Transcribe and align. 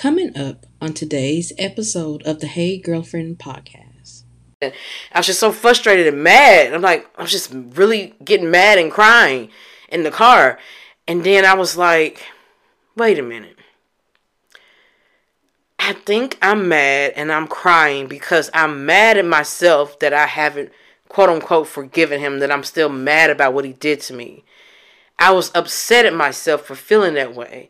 Coming 0.00 0.34
up 0.34 0.64
on 0.80 0.94
today's 0.94 1.52
episode 1.58 2.22
of 2.22 2.40
the 2.40 2.46
Hey 2.46 2.78
Girlfriend 2.78 3.38
podcast. 3.38 4.22
I 4.62 4.72
was 5.14 5.26
just 5.26 5.40
so 5.40 5.52
frustrated 5.52 6.06
and 6.06 6.24
mad. 6.24 6.72
I'm 6.72 6.80
like, 6.80 7.06
I 7.18 7.20
was 7.20 7.30
just 7.30 7.52
really 7.52 8.14
getting 8.24 8.50
mad 8.50 8.78
and 8.78 8.90
crying 8.90 9.50
in 9.90 10.02
the 10.02 10.10
car. 10.10 10.58
And 11.06 11.22
then 11.22 11.44
I 11.44 11.52
was 11.52 11.76
like, 11.76 12.22
wait 12.96 13.18
a 13.18 13.22
minute. 13.22 13.58
I 15.78 15.92
think 15.92 16.38
I'm 16.40 16.66
mad 16.66 17.12
and 17.14 17.30
I'm 17.30 17.46
crying 17.46 18.06
because 18.06 18.48
I'm 18.54 18.86
mad 18.86 19.18
at 19.18 19.26
myself 19.26 19.98
that 19.98 20.14
I 20.14 20.24
haven't, 20.24 20.72
quote 21.10 21.28
unquote, 21.28 21.68
forgiven 21.68 22.20
him, 22.20 22.38
that 22.38 22.50
I'm 22.50 22.64
still 22.64 22.88
mad 22.88 23.28
about 23.28 23.52
what 23.52 23.66
he 23.66 23.74
did 23.74 24.00
to 24.00 24.14
me. 24.14 24.46
I 25.18 25.32
was 25.32 25.52
upset 25.54 26.06
at 26.06 26.14
myself 26.14 26.62
for 26.62 26.74
feeling 26.74 27.12
that 27.16 27.34
way. 27.34 27.68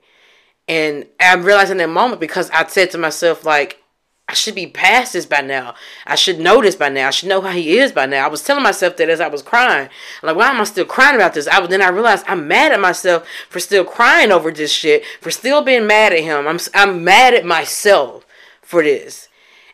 And 0.71 1.07
I 1.19 1.35
realized 1.35 1.73
in 1.73 1.79
that 1.79 1.89
moment 1.89 2.21
because 2.21 2.49
I 2.51 2.65
said 2.69 2.93
to 2.93 2.99
myself, 2.99 3.45
like, 3.45 3.83
I 4.29 4.35
should 4.35 4.55
be 4.55 4.69
past 4.69 5.15
this 5.15 5.27
by 5.27 5.41
now. 5.41 5.75
I 6.07 6.15
should 6.15 6.39
know 6.39 6.63
this 6.63 6.77
by 6.77 6.89
now. 6.89 7.09
I 7.09 7.11
should 7.11 7.29
know 7.29 7.41
how 7.41 7.51
he 7.51 7.77
is 7.81 7.91
by 7.91 8.07
now. 8.07 8.25
I 8.25 8.29
was 8.29 8.45
telling 8.45 8.63
myself 8.63 8.97
that 8.97 9.09
as 9.09 9.21
I 9.21 9.27
was 9.27 9.43
crying. 9.43 9.89
I'm 10.23 10.27
like, 10.29 10.37
why 10.37 10.49
am 10.49 10.61
I 10.61 10.65
still 10.65 10.85
crying 10.85 11.17
about 11.17 11.35
this? 11.35 11.49
I 11.49 11.67
then 11.67 11.83
I 11.83 11.89
realized 11.89 12.25
I'm 12.29 12.47
mad 12.47 12.71
at 12.71 12.79
myself 12.79 13.27
for 13.49 13.59
still 13.59 13.83
crying 13.83 14.31
over 14.31 14.53
this 14.53 14.71
shit, 14.71 15.05
for 15.21 15.33
still 15.33 15.61
being 15.63 15.89
mad 15.89 16.13
at 16.13 16.21
him. 16.21 16.47
I'm 16.47 16.61
I'm 16.73 17.03
mad 17.03 17.35
at 17.35 17.45
myself 17.45 18.25
for 18.63 18.85
this. 18.85 19.29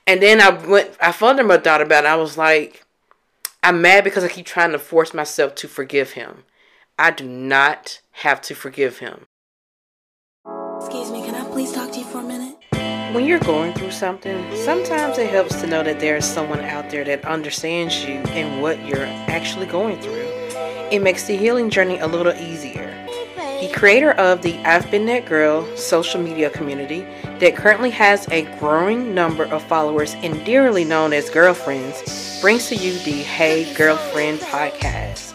And 0.06 0.22
then 0.22 0.40
I 0.40 0.48
went 0.48 0.92
I 0.98 1.12
further 1.12 1.44
my 1.44 1.58
thought 1.58 1.82
about 1.82 2.04
it. 2.04 2.08
I 2.08 2.16
was 2.16 2.38
like, 2.38 2.86
I'm 3.62 3.82
mad 3.82 4.02
because 4.02 4.24
I 4.24 4.28
keep 4.28 4.46
trying 4.46 4.72
to 4.72 4.78
force 4.78 5.12
myself 5.12 5.54
to 5.56 5.68
forgive 5.68 6.12
him. 6.12 6.44
I 6.98 7.10
do 7.10 7.26
not 7.26 8.00
have 8.12 8.40
to 8.40 8.54
forgive 8.54 9.00
him. 9.00 9.26
When 13.16 13.24
you're 13.24 13.38
going 13.38 13.72
through 13.72 13.92
something, 13.92 14.54
sometimes 14.54 15.16
it 15.16 15.30
helps 15.30 15.58
to 15.62 15.66
know 15.66 15.82
that 15.82 16.00
there 16.00 16.18
is 16.18 16.26
someone 16.26 16.60
out 16.60 16.90
there 16.90 17.02
that 17.04 17.24
understands 17.24 18.04
you 18.04 18.16
and 18.36 18.60
what 18.60 18.84
you're 18.84 19.06
actually 19.06 19.64
going 19.64 19.98
through. 20.02 20.28
It 20.92 21.00
makes 21.00 21.24
the 21.24 21.34
healing 21.34 21.70
journey 21.70 21.98
a 21.98 22.06
little 22.06 22.34
easier. 22.34 22.94
The 23.26 23.72
creator 23.74 24.10
of 24.10 24.42
the 24.42 24.58
I've 24.66 24.90
Been 24.90 25.06
That 25.06 25.24
Girl 25.24 25.64
social 25.78 26.20
media 26.20 26.50
community 26.50 27.06
that 27.38 27.56
currently 27.56 27.88
has 27.88 28.28
a 28.28 28.42
growing 28.58 29.14
number 29.14 29.44
of 29.44 29.62
followers 29.62 30.12
and 30.16 30.44
dearly 30.44 30.84
known 30.84 31.14
as 31.14 31.30
girlfriends 31.30 32.38
brings 32.42 32.68
to 32.68 32.76
you 32.76 32.98
the 32.98 33.22
Hey 33.22 33.72
Girlfriend 33.72 34.40
podcast. 34.40 35.32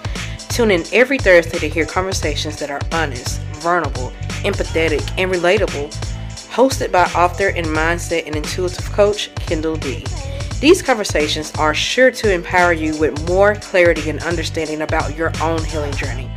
Tune 0.50 0.70
in 0.70 0.84
every 0.94 1.18
Thursday 1.18 1.58
to 1.58 1.68
hear 1.68 1.88
conversations 1.88 2.60
that 2.60 2.70
are 2.70 2.82
honest, 2.92 3.42
vulnerable, 3.54 4.14
empathetic, 4.44 5.02
and 5.18 5.32
relatable, 5.32 6.11
hosted 6.52 6.92
by 6.92 7.06
author 7.14 7.48
and 7.48 7.66
mindset 7.66 8.28
and 8.28 8.36
intuitive 8.36 8.92
coach 8.92 9.34
Kendall 9.36 9.78
D. 9.78 10.06
These 10.60 10.82
conversations 10.82 11.52
are 11.58 11.74
sure 11.74 12.12
to 12.12 12.32
empower 12.32 12.74
you 12.74 12.96
with 13.00 13.28
more 13.28 13.56
clarity 13.56 14.10
and 14.10 14.22
understanding 14.24 14.82
about 14.82 15.18
your 15.18 15.32
own 15.42 15.64
healing 15.64 15.94
journey. 15.94 16.30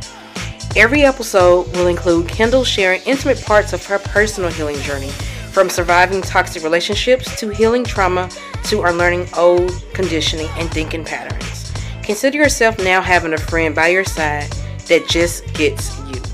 Every 0.75 1.03
episode 1.03 1.67
will 1.75 1.87
include 1.87 2.27
Kendall 2.27 2.63
sharing 2.63 3.01
intimate 3.03 3.41
parts 3.43 3.73
of 3.73 3.85
her 3.85 3.99
personal 3.99 4.49
healing 4.49 4.77
journey, 4.77 5.11
from 5.51 5.69
surviving 5.69 6.21
toxic 6.21 6.63
relationships 6.63 7.39
to 7.39 7.49
healing 7.49 7.83
trauma 7.83 8.29
to 8.65 8.83
unlearning 8.83 9.27
old 9.37 9.71
conditioning 9.93 10.49
and 10.57 10.69
thinking 10.71 11.05
patterns. 11.05 11.71
Consider 12.03 12.37
yourself 12.37 12.77
now 12.79 13.01
having 13.01 13.33
a 13.33 13.37
friend 13.37 13.73
by 13.73 13.87
your 13.87 14.03
side 14.03 14.51
that 14.87 15.07
just 15.07 15.45
gets 15.53 15.97
you. 16.09 16.24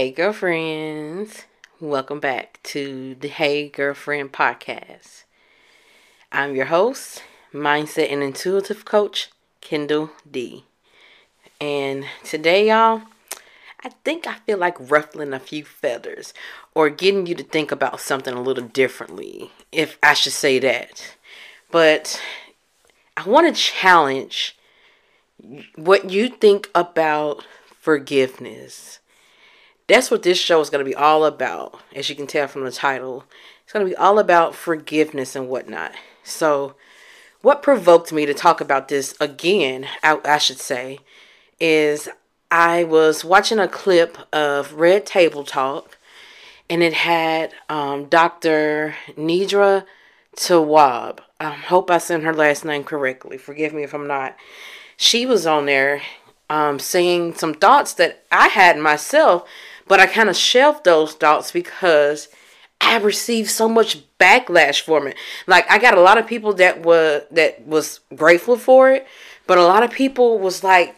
Hey, 0.00 0.12
girlfriends. 0.12 1.44
Welcome 1.78 2.20
back 2.20 2.58
to 2.62 3.16
the 3.16 3.28
Hey 3.28 3.68
Girlfriend 3.68 4.32
podcast. 4.32 5.24
I'm 6.32 6.56
your 6.56 6.64
host, 6.64 7.22
mindset 7.52 8.10
and 8.10 8.22
intuitive 8.22 8.86
coach, 8.86 9.30
Kendall 9.60 10.08
D. 10.26 10.64
And 11.60 12.06
today, 12.24 12.68
y'all, 12.68 13.02
I 13.84 13.90
think 14.02 14.26
I 14.26 14.36
feel 14.46 14.56
like 14.56 14.90
ruffling 14.90 15.34
a 15.34 15.38
few 15.38 15.66
feathers 15.66 16.32
or 16.74 16.88
getting 16.88 17.26
you 17.26 17.34
to 17.34 17.44
think 17.44 17.70
about 17.70 18.00
something 18.00 18.32
a 18.32 18.40
little 18.40 18.68
differently, 18.68 19.50
if 19.70 19.98
I 20.02 20.14
should 20.14 20.32
say 20.32 20.58
that. 20.60 21.14
But 21.70 22.18
I 23.18 23.28
want 23.28 23.54
to 23.54 23.62
challenge 23.62 24.56
what 25.76 26.08
you 26.08 26.30
think 26.30 26.70
about 26.74 27.44
forgiveness 27.78 28.99
that's 29.90 30.10
what 30.10 30.22
this 30.22 30.38
show 30.38 30.60
is 30.60 30.70
going 30.70 30.84
to 30.84 30.88
be 30.88 30.94
all 30.94 31.24
about, 31.24 31.80
as 31.94 32.08
you 32.08 32.16
can 32.16 32.26
tell 32.26 32.48
from 32.48 32.64
the 32.64 32.70
title. 32.70 33.24
It's 33.64 33.72
going 33.72 33.84
to 33.84 33.90
be 33.90 33.96
all 33.96 34.18
about 34.18 34.54
forgiveness 34.54 35.36
and 35.36 35.48
whatnot. 35.48 35.92
So, 36.22 36.74
what 37.42 37.62
provoked 37.62 38.12
me 38.12 38.26
to 38.26 38.34
talk 38.34 38.60
about 38.60 38.88
this 38.88 39.14
again, 39.20 39.86
I, 40.02 40.18
I 40.24 40.38
should 40.38 40.58
say, 40.58 40.98
is 41.58 42.08
I 42.50 42.84
was 42.84 43.24
watching 43.24 43.58
a 43.58 43.68
clip 43.68 44.18
of 44.32 44.74
Red 44.74 45.06
Table 45.06 45.44
Talk, 45.44 45.96
and 46.68 46.82
it 46.82 46.92
had 46.92 47.54
um, 47.68 48.06
Dr. 48.06 48.94
Nedra 49.16 49.86
Tawwab. 50.36 51.20
I 51.38 51.52
hope 51.52 51.90
I 51.90 51.98
said 51.98 52.22
her 52.22 52.34
last 52.34 52.64
name 52.64 52.84
correctly. 52.84 53.38
Forgive 53.38 53.72
me 53.72 53.82
if 53.82 53.94
I'm 53.94 54.06
not. 54.06 54.36
She 54.96 55.24
was 55.24 55.46
on 55.46 55.66
there 55.66 56.02
um, 56.50 56.78
saying 56.78 57.36
some 57.36 57.54
thoughts 57.54 57.94
that 57.94 58.24
I 58.30 58.48
had 58.48 58.76
myself 58.76 59.48
but 59.90 59.98
I 59.98 60.06
kind 60.06 60.28
of 60.28 60.36
shelved 60.36 60.84
those 60.84 61.14
thoughts 61.14 61.50
because 61.50 62.28
I 62.80 62.98
received 62.98 63.50
so 63.50 63.68
much 63.68 63.98
backlash 64.18 64.82
from 64.82 65.08
it. 65.08 65.16
Like 65.48 65.68
I 65.68 65.78
got 65.78 65.98
a 65.98 66.00
lot 66.00 66.16
of 66.16 66.28
people 66.28 66.52
that 66.54 66.86
were 66.86 67.24
that 67.32 67.66
was 67.66 67.98
grateful 68.14 68.56
for 68.56 68.92
it, 68.92 69.04
but 69.48 69.58
a 69.58 69.66
lot 69.66 69.82
of 69.82 69.90
people 69.90 70.38
was 70.38 70.62
like 70.62 70.94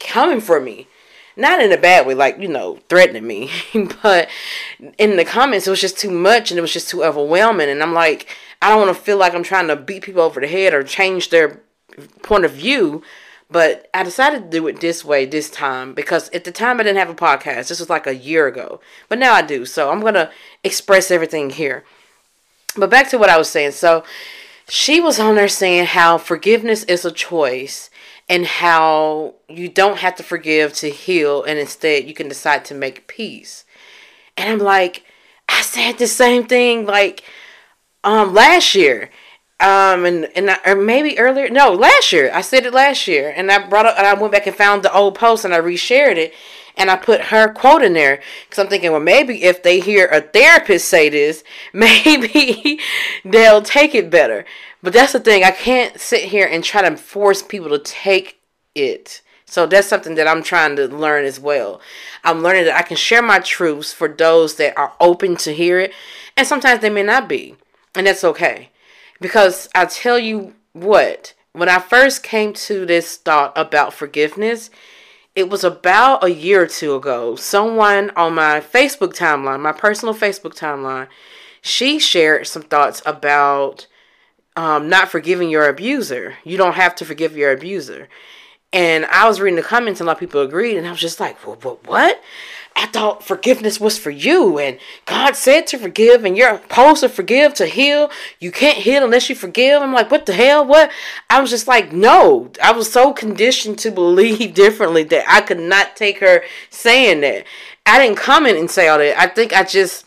coming 0.00 0.40
for 0.40 0.58
me. 0.60 0.88
Not 1.36 1.62
in 1.62 1.70
a 1.70 1.78
bad 1.78 2.04
way, 2.04 2.14
like, 2.14 2.36
you 2.40 2.48
know, 2.48 2.80
threatening 2.88 3.28
me. 3.28 3.48
but 4.02 4.28
in 4.98 5.16
the 5.16 5.24
comments 5.24 5.68
it 5.68 5.70
was 5.70 5.80
just 5.80 5.96
too 5.96 6.10
much 6.10 6.50
and 6.50 6.58
it 6.58 6.62
was 6.62 6.72
just 6.72 6.90
too 6.90 7.04
overwhelming. 7.04 7.68
And 7.68 7.80
I'm 7.80 7.94
like, 7.94 8.26
I 8.60 8.70
don't 8.70 8.84
want 8.84 8.96
to 8.96 9.00
feel 9.00 9.18
like 9.18 9.34
I'm 9.34 9.44
trying 9.44 9.68
to 9.68 9.76
beat 9.76 10.02
people 10.02 10.22
over 10.22 10.40
the 10.40 10.48
head 10.48 10.74
or 10.74 10.82
change 10.82 11.30
their 11.30 11.60
point 12.24 12.44
of 12.44 12.50
view 12.50 13.04
but 13.50 13.88
I 13.92 14.04
decided 14.04 14.44
to 14.44 14.48
do 14.48 14.66
it 14.68 14.80
this 14.80 15.04
way 15.04 15.26
this 15.26 15.50
time 15.50 15.92
because 15.92 16.28
at 16.30 16.44
the 16.44 16.52
time 16.52 16.78
I 16.78 16.84
didn't 16.84 16.98
have 16.98 17.10
a 17.10 17.14
podcast. 17.14 17.68
This 17.68 17.80
was 17.80 17.90
like 17.90 18.06
a 18.06 18.14
year 18.14 18.46
ago. 18.46 18.80
But 19.08 19.18
now 19.18 19.34
I 19.34 19.42
do. 19.42 19.66
So 19.66 19.90
I'm 19.90 20.00
going 20.00 20.14
to 20.14 20.30
express 20.62 21.10
everything 21.10 21.50
here. 21.50 21.84
But 22.76 22.90
back 22.90 23.10
to 23.10 23.18
what 23.18 23.28
I 23.28 23.38
was 23.38 23.48
saying. 23.48 23.72
So 23.72 24.04
she 24.68 25.00
was 25.00 25.18
on 25.18 25.34
there 25.34 25.48
saying 25.48 25.86
how 25.86 26.16
forgiveness 26.16 26.84
is 26.84 27.04
a 27.04 27.10
choice 27.10 27.90
and 28.28 28.46
how 28.46 29.34
you 29.48 29.68
don't 29.68 29.98
have 29.98 30.14
to 30.14 30.22
forgive 30.22 30.72
to 30.74 30.88
heal 30.88 31.42
and 31.42 31.58
instead 31.58 32.04
you 32.04 32.14
can 32.14 32.28
decide 32.28 32.64
to 32.66 32.74
make 32.74 33.08
peace. 33.08 33.64
And 34.36 34.48
I'm 34.48 34.58
like, 34.60 35.04
I 35.48 35.62
said 35.62 35.98
the 35.98 36.06
same 36.06 36.46
thing 36.46 36.86
like 36.86 37.24
um 38.04 38.32
last 38.32 38.76
year 38.76 39.10
um 39.60 40.04
and 40.06 40.24
and 40.34 40.50
I, 40.50 40.58
or 40.66 40.76
maybe 40.76 41.18
earlier 41.18 41.48
no 41.50 41.72
last 41.72 42.12
year. 42.12 42.30
I 42.32 42.40
said 42.40 42.64
it 42.64 42.72
last 42.72 43.06
year. 43.06 43.32
And 43.34 43.50
i 43.50 43.66
brought 43.66 43.86
up 43.86 43.98
and 43.98 44.06
i 44.06 44.14
went 44.14 44.32
back 44.32 44.46
and 44.46 44.56
found 44.56 44.82
the 44.82 44.92
old 44.92 45.14
post 45.14 45.44
and 45.44 45.54
i 45.54 45.60
reshared 45.60 46.16
it. 46.16 46.32
And 46.76 46.90
i 46.90 46.96
put 46.96 47.20
her 47.20 47.52
quote 47.52 47.82
in 47.82 47.92
there. 47.92 48.22
Because 48.44 48.58
i'm 48.58 48.68
thinking 48.68 48.90
well 48.90 49.00
maybe 49.00 49.44
if 49.44 49.62
they 49.62 49.80
hear 49.80 50.06
a 50.06 50.20
therapist 50.20 50.88
say 50.88 51.08
this 51.08 51.44
maybe 51.72 52.80
they'll 53.24 53.62
take 53.62 53.94
it 53.94 54.10
better. 54.10 54.44
But 54.82 54.94
that's 54.94 55.12
the 55.12 55.20
thing. 55.20 55.44
I 55.44 55.50
can't 55.50 56.00
sit 56.00 56.24
here 56.24 56.48
and 56.50 56.64
try 56.64 56.88
to 56.88 56.96
force 56.96 57.42
people 57.42 57.68
to 57.68 57.78
take 57.78 58.40
it. 58.74 59.20
So 59.44 59.66
that's 59.66 59.88
something 59.88 60.14
that 60.14 60.28
i'm 60.28 60.42
trying 60.42 60.76
to 60.76 60.86
learn 60.88 61.24
as 61.24 61.38
well. 61.38 61.80
I'm 62.24 62.42
learning 62.42 62.64
that 62.64 62.78
i 62.78 62.82
can 62.82 62.96
share 62.96 63.22
my 63.22 63.40
truths 63.40 63.92
for 63.92 64.08
those 64.08 64.56
that 64.56 64.78
are 64.78 64.94
open 65.00 65.36
to 65.36 65.52
hear 65.52 65.78
it. 65.80 65.92
And 66.36 66.46
sometimes 66.46 66.80
they 66.80 66.90
may 66.90 67.02
not 67.02 67.28
be. 67.28 67.56
And 67.94 68.06
that's 68.06 68.24
okay 68.24 68.70
because 69.20 69.68
I 69.74 69.86
tell 69.86 70.18
you 70.18 70.54
what, 70.72 71.34
when 71.52 71.68
I 71.68 71.78
first 71.78 72.22
came 72.22 72.52
to 72.54 72.86
this 72.86 73.16
thought 73.16 73.52
about 73.56 73.92
forgiveness, 73.92 74.70
it 75.34 75.48
was 75.48 75.64
about 75.64 76.24
a 76.24 76.32
year 76.32 76.62
or 76.62 76.66
two 76.66 76.94
ago. 76.94 77.36
Someone 77.36 78.10
on 78.10 78.34
my 78.34 78.60
Facebook 78.60 79.14
timeline, 79.14 79.60
my 79.60 79.72
personal 79.72 80.14
Facebook 80.14 80.56
timeline, 80.56 81.08
she 81.62 81.98
shared 81.98 82.46
some 82.46 82.62
thoughts 82.62 83.02
about 83.04 83.86
um, 84.56 84.88
not 84.88 85.08
forgiving 85.08 85.50
your 85.50 85.68
abuser. 85.68 86.34
You 86.44 86.56
don't 86.56 86.74
have 86.74 86.94
to 86.96 87.04
forgive 87.04 87.36
your 87.36 87.52
abuser. 87.52 88.08
And 88.72 89.04
I 89.06 89.26
was 89.26 89.40
reading 89.40 89.56
the 89.56 89.62
comments, 89.62 90.00
and 90.00 90.06
a 90.06 90.08
lot 90.08 90.16
of 90.16 90.20
people 90.20 90.42
agreed, 90.42 90.76
and 90.76 90.86
I 90.86 90.90
was 90.90 91.00
just 91.00 91.18
like, 91.18 91.36
what? 91.38 91.86
what? 91.86 92.20
I 92.76 92.86
thought 92.86 93.24
forgiveness 93.24 93.80
was 93.80 93.98
for 93.98 94.10
you, 94.10 94.58
and 94.58 94.78
God 95.04 95.34
said 95.34 95.66
to 95.68 95.78
forgive, 95.78 96.24
and 96.24 96.36
you're 96.36 96.58
supposed 96.62 97.00
to 97.00 97.08
forgive 97.08 97.52
to 97.54 97.66
heal. 97.66 98.10
You 98.38 98.52
can't 98.52 98.78
heal 98.78 99.04
unless 99.04 99.28
you 99.28 99.34
forgive. 99.34 99.82
I'm 99.82 99.92
like, 99.92 100.10
what 100.10 100.26
the 100.26 100.32
hell? 100.32 100.64
What? 100.64 100.90
I 101.28 101.40
was 101.40 101.50
just 101.50 101.66
like, 101.66 101.92
no. 101.92 102.52
I 102.62 102.70
was 102.70 102.90
so 102.90 103.12
conditioned 103.12 103.78
to 103.80 103.90
believe 103.90 104.54
differently 104.54 105.02
that 105.04 105.24
I 105.28 105.40
could 105.40 105.58
not 105.58 105.96
take 105.96 106.20
her 106.20 106.44
saying 106.70 107.22
that. 107.22 107.44
I 107.86 107.98
didn't 107.98 108.18
comment 108.18 108.56
and 108.58 108.70
say 108.70 108.86
all 108.86 108.98
that. 108.98 109.18
I 109.18 109.26
think 109.26 109.52
I 109.52 109.64
just, 109.64 110.06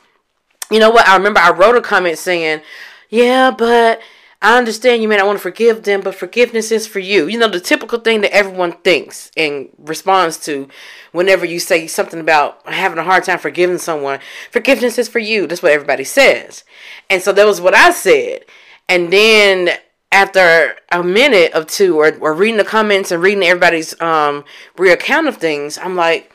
you 0.72 0.80
know 0.80 0.90
what? 0.90 1.08
I 1.08 1.18
remember 1.18 1.42
I 1.42 1.52
wrote 1.52 1.76
a 1.76 1.82
comment 1.82 2.18
saying, 2.18 2.62
yeah, 3.10 3.52
but 3.52 4.02
I 4.44 4.58
understand 4.58 5.02
you 5.02 5.08
may 5.08 5.16
not 5.16 5.26
want 5.26 5.38
to 5.38 5.42
forgive 5.42 5.84
them, 5.84 6.02
but 6.02 6.16
forgiveness 6.16 6.70
is 6.70 6.86
for 6.86 7.00
you. 7.00 7.28
You 7.28 7.40
know, 7.40 7.48
the 7.48 7.62
typical 7.62 8.00
thing 8.00 8.20
that 8.22 8.36
everyone 8.36 8.74
thinks 8.74 9.32
and 9.38 9.70
responds 9.78 10.38
to 10.40 10.68
whenever 11.14 11.46
you 11.46 11.62
say 11.62 11.88
something 11.88 12.20
about 12.20 12.68
having 12.68 12.98
a 12.98 13.04
hard 13.04 13.24
time 13.24 13.40
forgiving 13.40 13.78
someone. 13.78 14.20
Forgiveness 14.52 14.98
is 14.98 15.08
for 15.08 15.20
you. 15.20 15.48
That's 15.48 15.64
what 15.64 15.72
everybody 15.72 16.04
says. 16.04 16.66
And 17.10 17.22
so 17.22 17.32
that 17.32 17.46
was 17.46 17.62
what 17.62 17.74
I 17.74 17.92
said. 17.92 18.44
And 18.90 19.14
then 19.14 19.78
after 20.12 20.76
a 20.92 21.02
minute 21.02 21.54
of 21.54 21.68
two 21.68 21.98
or, 21.98 22.14
or 22.20 22.34
reading 22.34 22.58
the 22.58 22.66
comments 22.66 23.12
and 23.12 23.24
reading 23.24 23.44
everybody's 23.44 24.00
um 24.02 24.44
reaccount 24.76 25.30
of 25.30 25.38
things, 25.38 25.78
I'm 25.78 25.96
like, 25.96 26.34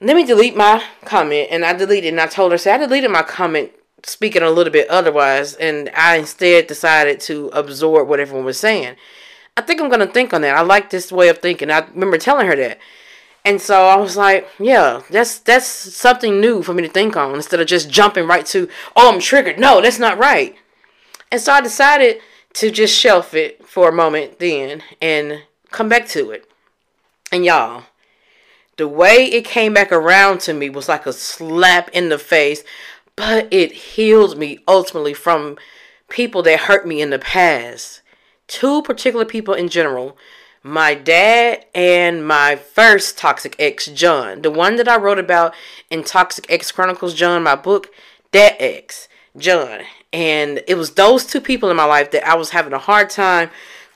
let 0.00 0.16
me 0.16 0.26
delete 0.26 0.56
my 0.56 0.82
comment. 1.04 1.50
And 1.52 1.64
I 1.64 1.72
deleted 1.72 2.12
and 2.12 2.20
I 2.20 2.26
told 2.26 2.50
her, 2.50 2.58
say 2.58 2.72
I 2.72 2.78
deleted 2.78 3.12
my 3.12 3.22
comment 3.22 3.70
speaking 4.06 4.42
a 4.42 4.50
little 4.50 4.72
bit 4.72 4.88
otherwise, 4.88 5.54
and 5.54 5.90
I 5.94 6.16
instead 6.16 6.68
decided 6.68 7.20
to 7.22 7.48
absorb 7.52 8.08
what 8.08 8.20
everyone 8.20 8.44
was 8.44 8.58
saying. 8.58 8.96
I 9.56 9.62
think 9.62 9.80
I'm 9.80 9.90
gonna 9.90 10.06
think 10.06 10.32
on 10.32 10.42
that. 10.42 10.56
I 10.56 10.62
like 10.62 10.90
this 10.90 11.10
way 11.10 11.28
of 11.28 11.38
thinking. 11.38 11.70
I 11.70 11.80
remember 11.80 12.18
telling 12.18 12.46
her 12.46 12.56
that. 12.56 12.78
And 13.44 13.60
so 13.60 13.86
I 13.86 13.96
was 13.96 14.16
like, 14.16 14.48
yeah, 14.58 15.02
that's 15.10 15.38
that's 15.38 15.66
something 15.66 16.40
new 16.40 16.62
for 16.62 16.74
me 16.74 16.82
to 16.82 16.88
think 16.88 17.16
on 17.16 17.34
instead 17.34 17.60
of 17.60 17.66
just 17.66 17.90
jumping 17.90 18.26
right 18.26 18.46
to, 18.46 18.68
oh, 18.94 19.12
I'm 19.12 19.20
triggered. 19.20 19.58
No, 19.58 19.80
that's 19.80 19.98
not 19.98 20.18
right. 20.18 20.56
And 21.30 21.40
so 21.40 21.52
I 21.52 21.60
decided 21.60 22.20
to 22.54 22.70
just 22.70 22.98
shelf 22.98 23.34
it 23.34 23.66
for 23.66 23.88
a 23.88 23.92
moment 23.92 24.38
then 24.38 24.82
and 25.00 25.42
come 25.70 25.88
back 25.88 26.06
to 26.08 26.30
it. 26.30 26.48
And 27.32 27.44
y'all, 27.44 27.84
the 28.76 28.88
way 28.88 29.26
it 29.26 29.44
came 29.44 29.74
back 29.74 29.90
around 29.90 30.40
to 30.42 30.52
me 30.52 30.70
was 30.70 30.88
like 30.88 31.06
a 31.06 31.12
slap 31.12 31.88
in 31.90 32.08
the 32.08 32.18
face 32.18 32.62
but 33.16 33.48
it 33.50 33.72
healed 33.72 34.38
me 34.38 34.60
ultimately 34.68 35.14
from 35.14 35.56
people 36.08 36.42
that 36.42 36.60
hurt 36.60 36.86
me 36.86 37.00
in 37.00 37.10
the 37.10 37.18
past. 37.18 38.02
Two 38.46 38.82
particular 38.82 39.24
people 39.24 39.54
in 39.54 39.68
general 39.68 40.16
my 40.66 40.94
dad 40.94 41.64
and 41.76 42.26
my 42.26 42.56
first 42.56 43.16
toxic 43.16 43.54
ex, 43.56 43.86
John. 43.86 44.42
The 44.42 44.50
one 44.50 44.74
that 44.76 44.88
I 44.88 44.96
wrote 44.96 45.20
about 45.20 45.54
in 45.90 46.02
Toxic 46.02 46.44
Ex 46.50 46.72
Chronicles, 46.72 47.14
John, 47.14 47.44
my 47.44 47.54
book, 47.54 47.88
that 48.32 48.56
ex, 48.58 49.06
John. 49.36 49.82
And 50.12 50.64
it 50.66 50.74
was 50.76 50.92
those 50.92 51.24
two 51.24 51.40
people 51.40 51.70
in 51.70 51.76
my 51.76 51.84
life 51.84 52.10
that 52.10 52.26
I 52.26 52.34
was 52.34 52.50
having 52.50 52.72
a 52.72 52.78
hard 52.78 53.10
time, 53.10 53.50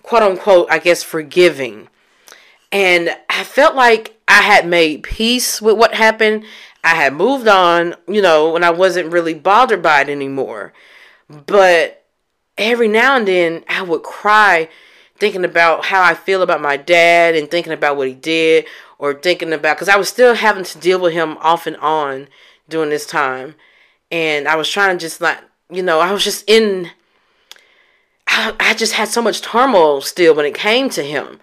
quote 0.05 0.23
unquote, 0.23 0.69
I 0.71 0.79
guess, 0.79 1.03
forgiving. 1.03 1.89
And 2.71 3.17
I 3.29 3.43
felt 3.43 3.75
like 3.75 4.17
I 4.29 4.43
had 4.43 4.65
made 4.65 5.03
peace 5.03 5.61
with 5.61 5.77
what 5.77 5.95
happened. 5.95 6.45
I 6.83 6.95
had 6.95 7.13
moved 7.13 7.47
on, 7.47 7.95
you 8.09 8.23
know, 8.23 8.57
and 8.57 8.65
I 8.65 8.71
wasn't 8.71 9.13
really 9.13 9.35
bothered 9.35 9.83
by 9.83 10.01
it 10.01 10.09
anymore. 10.09 10.73
But 11.29 12.05
every 12.57 12.89
now 12.89 13.17
and 13.17 13.29
then 13.29 13.65
I 13.69 13.83
would 13.83 14.03
cry 14.03 14.69
thinking 15.19 15.45
about 15.45 15.87
how 15.87 16.03
I 16.03 16.15
feel 16.15 16.43
about 16.43 16.63
my 16.63 16.77
dad 16.77 17.35
and 17.35 17.51
thinking 17.51 17.73
about 17.73 17.97
what 17.97 18.09
he 18.09 18.15
did 18.15 18.67
or 18.99 19.15
thinking 19.15 19.53
about 19.53 19.77
because 19.77 19.89
I 19.89 19.97
was 19.97 20.09
still 20.09 20.35
having 20.35 20.65
to 20.65 20.79
deal 20.79 20.99
with 20.99 21.13
him 21.13 21.37
off 21.39 21.67
and 21.67 21.77
on 21.77 22.29
during 22.69 22.91
this 22.91 23.07
time. 23.07 23.55
And 24.11 24.49
I 24.49 24.57
was 24.57 24.69
trying 24.69 24.97
to 24.97 25.01
just 25.01 25.21
like, 25.21 25.39
you 25.71 25.83
know, 25.83 26.01
I 26.01 26.13
was 26.13 26.25
just 26.25 26.49
in 26.49 26.91
I, 28.27 28.55
I 28.61 28.75
just 28.75 28.95
had 28.95 29.09
so 29.09 29.21
much 29.21 29.43
turmoil 29.43 30.01
still 30.01 30.35
when 30.35 30.47
it 30.47 30.55
came 30.55 30.89
to 30.91 31.03
him. 31.03 31.41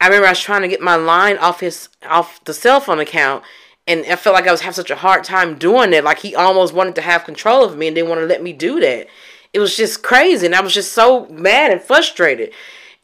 I 0.00 0.06
remember 0.06 0.26
I 0.26 0.30
was 0.30 0.40
trying 0.40 0.62
to 0.62 0.68
get 0.68 0.80
my 0.80 0.96
line 0.96 1.38
off 1.38 1.60
his 1.60 1.88
off 2.04 2.42
the 2.44 2.54
cell 2.54 2.80
phone 2.80 2.98
account 2.98 3.44
and 3.86 4.04
I 4.06 4.16
felt 4.16 4.34
like 4.34 4.46
I 4.46 4.52
was 4.52 4.60
having 4.60 4.74
such 4.74 4.90
a 4.90 4.96
hard 4.96 5.24
time 5.24 5.58
doing 5.58 5.92
it. 5.92 6.04
Like 6.04 6.20
he 6.20 6.34
almost 6.34 6.74
wanted 6.74 6.94
to 6.96 7.02
have 7.02 7.24
control 7.24 7.64
of 7.64 7.76
me 7.76 7.88
and 7.88 7.96
didn't 7.96 8.08
want 8.08 8.20
to 8.20 8.26
let 8.26 8.42
me 8.42 8.52
do 8.52 8.80
that. 8.80 9.08
It 9.52 9.58
was 9.58 9.76
just 9.76 10.02
crazy, 10.02 10.46
and 10.46 10.54
I 10.54 10.60
was 10.60 10.72
just 10.72 10.92
so 10.92 11.26
mad 11.26 11.72
and 11.72 11.80
frustrated. 11.80 12.52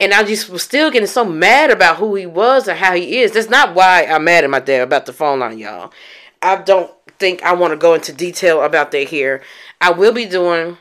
And 0.01 0.15
I 0.15 0.23
just 0.23 0.49
was 0.49 0.63
still 0.63 0.91
getting 0.91 1.09
so 1.09 1.25
mad 1.25 1.71
about 1.71 1.97
who 1.97 2.15
he 2.15 2.25
was 2.25 2.69
and 2.69 2.79
how 2.79 2.95
he 2.95 3.19
is. 3.19 3.33
That's 3.33 3.51
not 3.51 3.75
why 3.75 4.05
I'm 4.05 4.25
mad 4.25 4.45
at 4.45 4.51
my 4.51 4.61
dad 4.61 4.83
about 4.83 5.07
the 5.07 5.13
phone 5.13 5.41
line, 5.41 5.59
y'all. 5.59 5.93
I 6.41 6.57
don't 6.57 6.91
think 7.19 7.43
I 7.43 7.53
want 7.53 7.73
to 7.73 7.77
go 7.77 7.95
into 7.95 8.13
detail 8.13 8.63
about 8.63 8.93
that 8.93 9.09
here. 9.09 9.43
I 9.81 9.91
will 9.91 10.13
be 10.13 10.25
doing 10.25 10.79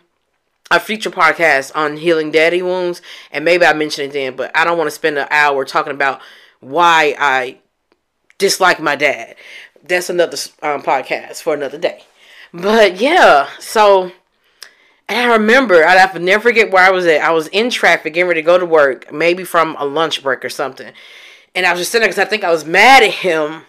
a 0.69 0.79
future 0.79 1.09
podcast 1.09 1.71
on 1.75 1.97
healing 1.97 2.29
daddy 2.31 2.61
wounds, 2.61 3.01
and 3.31 3.43
maybe 3.43 3.65
I 3.65 3.73
mention 3.73 4.05
it 4.05 4.13
then, 4.13 4.35
but 4.35 4.55
I 4.55 4.63
don't 4.63 4.77
want 4.77 4.87
to 4.87 4.95
spend 4.95 5.17
an 5.17 5.27
hour 5.31 5.65
talking 5.65 5.93
about 5.93 6.21
why 6.59 7.15
I 7.17 7.57
dislike 8.37 8.79
my 8.79 8.95
dad 8.95 9.35
that's 9.87 10.09
another 10.09 10.37
um, 10.61 10.81
podcast 10.81 11.41
for 11.41 11.53
another 11.53 11.77
day. 11.77 12.03
But 12.53 12.99
yeah, 12.99 13.49
so 13.59 14.11
and 15.09 15.17
I 15.17 15.33
remember 15.33 15.85
I 15.85 15.95
have 15.95 16.21
never 16.21 16.43
forget 16.43 16.71
where 16.71 16.83
I 16.83 16.91
was 16.91 17.05
at. 17.05 17.21
I 17.21 17.31
was 17.31 17.47
in 17.47 17.69
traffic, 17.69 18.13
getting 18.13 18.27
ready 18.27 18.41
to 18.41 18.45
go 18.45 18.57
to 18.57 18.65
work, 18.65 19.11
maybe 19.11 19.43
from 19.43 19.75
a 19.79 19.85
lunch 19.85 20.21
break 20.21 20.43
or 20.43 20.49
something. 20.49 20.91
And 21.55 21.65
I 21.65 21.71
was 21.71 21.79
just 21.79 21.91
sitting 21.91 22.03
there 22.03 22.09
because 22.09 22.25
I 22.25 22.29
think 22.29 22.43
I 22.43 22.51
was 22.51 22.65
mad 22.65 23.03
at 23.03 23.11
him 23.11 23.63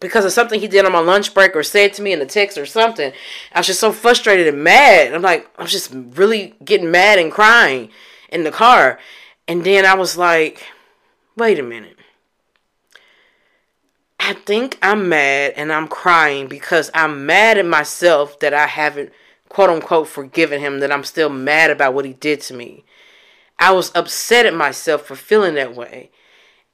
because 0.00 0.24
of 0.24 0.32
something 0.32 0.60
he 0.60 0.68
did 0.68 0.84
on 0.84 0.92
my 0.92 0.98
lunch 0.98 1.32
break 1.32 1.56
or 1.56 1.62
said 1.62 1.94
to 1.94 2.02
me 2.02 2.12
in 2.12 2.20
a 2.20 2.26
text 2.26 2.58
or 2.58 2.66
something. 2.66 3.12
I 3.52 3.60
was 3.60 3.66
just 3.66 3.80
so 3.80 3.90
frustrated 3.90 4.48
and 4.48 4.62
mad. 4.62 5.14
I'm 5.14 5.22
like, 5.22 5.48
I 5.58 5.62
was 5.62 5.72
just 5.72 5.92
really 5.92 6.54
getting 6.62 6.90
mad 6.90 7.18
and 7.18 7.32
crying 7.32 7.90
in 8.28 8.44
the 8.44 8.50
car. 8.50 8.98
And 9.48 9.64
then 9.64 9.86
I 9.86 9.94
was 9.94 10.18
like, 10.18 10.64
wait 11.36 11.58
a 11.58 11.62
minute. 11.62 11.96
I 14.24 14.34
think 14.34 14.78
I'm 14.82 15.08
mad 15.08 15.54
and 15.56 15.72
I'm 15.72 15.88
crying 15.88 16.46
because 16.46 16.92
I'm 16.94 17.26
mad 17.26 17.58
at 17.58 17.66
myself 17.66 18.38
that 18.38 18.54
I 18.54 18.68
haven't 18.68 19.10
quote 19.48 19.68
unquote 19.68 20.06
forgiven 20.06 20.60
him, 20.60 20.78
that 20.78 20.92
I'm 20.92 21.02
still 21.02 21.28
mad 21.28 21.72
about 21.72 21.92
what 21.92 22.04
he 22.04 22.12
did 22.12 22.40
to 22.42 22.54
me. 22.54 22.84
I 23.58 23.72
was 23.72 23.90
upset 23.96 24.46
at 24.46 24.54
myself 24.54 25.02
for 25.02 25.16
feeling 25.16 25.54
that 25.54 25.74
way. 25.74 26.12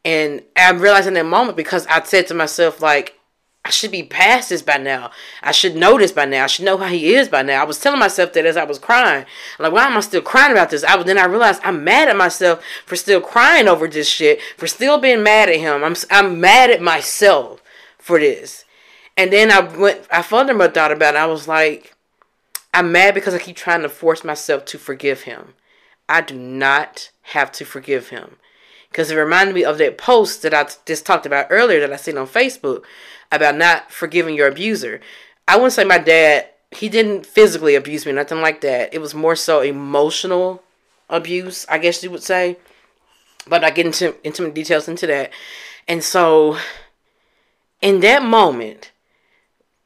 And 0.04 0.42
I'm 0.56 0.78
realizing 0.78 1.14
that 1.14 1.24
moment 1.24 1.56
because 1.56 1.86
I 1.86 2.02
said 2.02 2.26
to 2.26 2.34
myself, 2.34 2.82
like, 2.82 3.17
I 3.68 3.70
should 3.70 3.90
be 3.90 4.02
past 4.02 4.48
this 4.48 4.62
by 4.62 4.78
now. 4.78 5.10
I 5.42 5.52
should 5.52 5.76
know 5.76 5.98
this 5.98 6.10
by 6.10 6.24
now. 6.24 6.44
I 6.44 6.46
should 6.46 6.64
know 6.64 6.78
how 6.78 6.86
he 6.86 7.14
is 7.14 7.28
by 7.28 7.42
now. 7.42 7.60
I 7.60 7.66
was 7.66 7.78
telling 7.78 8.00
myself 8.00 8.32
that 8.32 8.46
as 8.46 8.56
I 8.56 8.64
was 8.64 8.78
crying. 8.78 9.26
Like, 9.58 9.74
why 9.74 9.84
am 9.84 9.94
I 9.94 10.00
still 10.00 10.22
crying 10.22 10.52
about 10.52 10.70
this? 10.70 10.84
I 10.84 10.96
was 10.96 11.04
then 11.04 11.18
I 11.18 11.26
realized 11.26 11.60
I'm 11.62 11.84
mad 11.84 12.08
at 12.08 12.16
myself 12.16 12.64
for 12.86 12.96
still 12.96 13.20
crying 13.20 13.68
over 13.68 13.86
this 13.86 14.08
shit, 14.08 14.40
for 14.56 14.66
still 14.66 14.96
being 14.96 15.22
mad 15.22 15.50
at 15.50 15.56
him. 15.56 15.84
I'm 15.84 15.94
I'm 16.10 16.40
mad 16.40 16.70
at 16.70 16.80
myself 16.80 17.62
for 17.98 18.18
this. 18.18 18.64
And 19.18 19.30
then 19.30 19.50
I 19.50 19.60
went 19.60 20.06
I 20.10 20.22
furthermore 20.22 20.68
thought 20.68 20.90
about 20.90 21.14
it. 21.14 21.18
I 21.18 21.26
was 21.26 21.46
like, 21.46 21.94
I'm 22.72 22.90
mad 22.90 23.12
because 23.12 23.34
I 23.34 23.38
keep 23.38 23.56
trying 23.56 23.82
to 23.82 23.90
force 23.90 24.24
myself 24.24 24.64
to 24.64 24.78
forgive 24.78 25.24
him. 25.24 25.52
I 26.08 26.22
do 26.22 26.34
not 26.34 27.10
have 27.20 27.52
to 27.52 27.66
forgive 27.66 28.08
him. 28.08 28.36
Because 28.90 29.10
it 29.10 29.16
reminded 29.16 29.54
me 29.54 29.62
of 29.62 29.76
that 29.76 29.98
post 29.98 30.40
that 30.40 30.54
I 30.54 30.66
just 30.86 31.04
talked 31.04 31.26
about 31.26 31.48
earlier 31.50 31.80
that 31.80 31.92
I 31.92 31.96
seen 31.96 32.16
on 32.16 32.26
Facebook 32.26 32.84
about 33.30 33.56
not 33.56 33.90
forgiving 33.90 34.34
your 34.34 34.48
abuser. 34.48 35.00
I 35.46 35.56
wouldn't 35.56 35.72
say 35.72 35.84
my 35.84 35.98
dad, 35.98 36.46
he 36.70 36.88
didn't 36.88 37.26
physically 37.26 37.74
abuse 37.74 38.04
me, 38.04 38.12
nothing 38.12 38.40
like 38.40 38.60
that. 38.62 38.92
It 38.92 39.00
was 39.00 39.14
more 39.14 39.36
so 39.36 39.60
emotional 39.60 40.62
abuse, 41.08 41.66
I 41.68 41.78
guess 41.78 42.02
you 42.02 42.10
would 42.10 42.22
say. 42.22 42.58
But 43.46 43.64
I 43.64 43.70
get 43.70 43.86
into 43.86 44.14
intimate 44.24 44.54
details 44.54 44.88
into 44.88 45.06
that. 45.06 45.30
And 45.86 46.04
so 46.04 46.58
in 47.80 48.00
that 48.00 48.22
moment, 48.22 48.92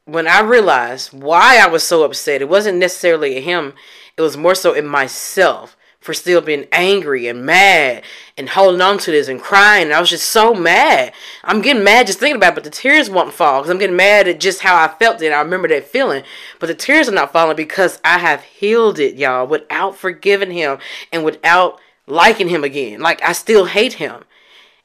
when 0.05 0.27
I 0.27 0.41
realized 0.41 1.13
why 1.13 1.59
I 1.59 1.69
was 1.69 1.85
so 1.85 2.03
upset, 2.03 2.43
it 2.43 2.49
wasn't 2.49 2.79
necessarily 2.79 3.37
at 3.37 3.45
him, 3.45 3.75
it 4.17 4.23
was 4.23 4.37
more 4.37 4.55
so 4.55 4.73
in 4.73 4.87
myself 4.87 5.77
for 6.03 6.13
still 6.13 6.41
being 6.41 6.67
angry 6.73 7.29
and 7.29 7.47
mad 7.47 8.03
and 8.37 8.49
holding 8.49 8.81
on 8.81 8.99
to 8.99 9.13
this 9.13 9.29
and 9.29 9.41
crying. 9.41 9.85
And 9.85 9.93
I 9.93 10.01
was 10.01 10.11
just 10.11 10.31
so 10.31 10.53
mad. 10.53 11.13
I'm 11.45 11.63
getting 11.63 11.85
mad 11.85 12.09
just 12.09 12.19
thinking 12.19 12.37
about 12.37 12.53
it, 12.53 12.55
but 12.57 12.65
the 12.65 12.71
tears 12.71 13.09
won't 13.09 13.33
fall 13.33 13.61
because 13.61 13.71
I'm 13.71 13.79
getting 13.79 13.97
mad 13.97 14.27
at 14.27 14.41
just 14.41 14.61
how 14.61 14.77
I 14.77 14.89
felt 14.89 15.23
it. 15.23 15.33
I 15.33 15.41
remember 15.41 15.69
that 15.69 15.87
feeling. 15.87 16.25
But 16.59 16.67
the 16.67 16.75
tears 16.75 17.09
are 17.09 17.13
not 17.13 17.33
falling 17.33 17.57
because 17.57 18.01
I 18.05 18.19
have 18.19 18.43
healed 18.43 18.99
it, 18.99 19.15
y'all, 19.15 19.47
without 19.47 19.97
forgiving 19.97 20.51
him 20.51 20.79
and 21.13 21.25
without 21.25 21.79
liking 22.09 22.49
him 22.49 22.65
again. 22.65 23.01
Like, 23.01 23.23
I 23.23 23.33
still 23.33 23.67
hate 23.67 23.95
him. 23.95 24.25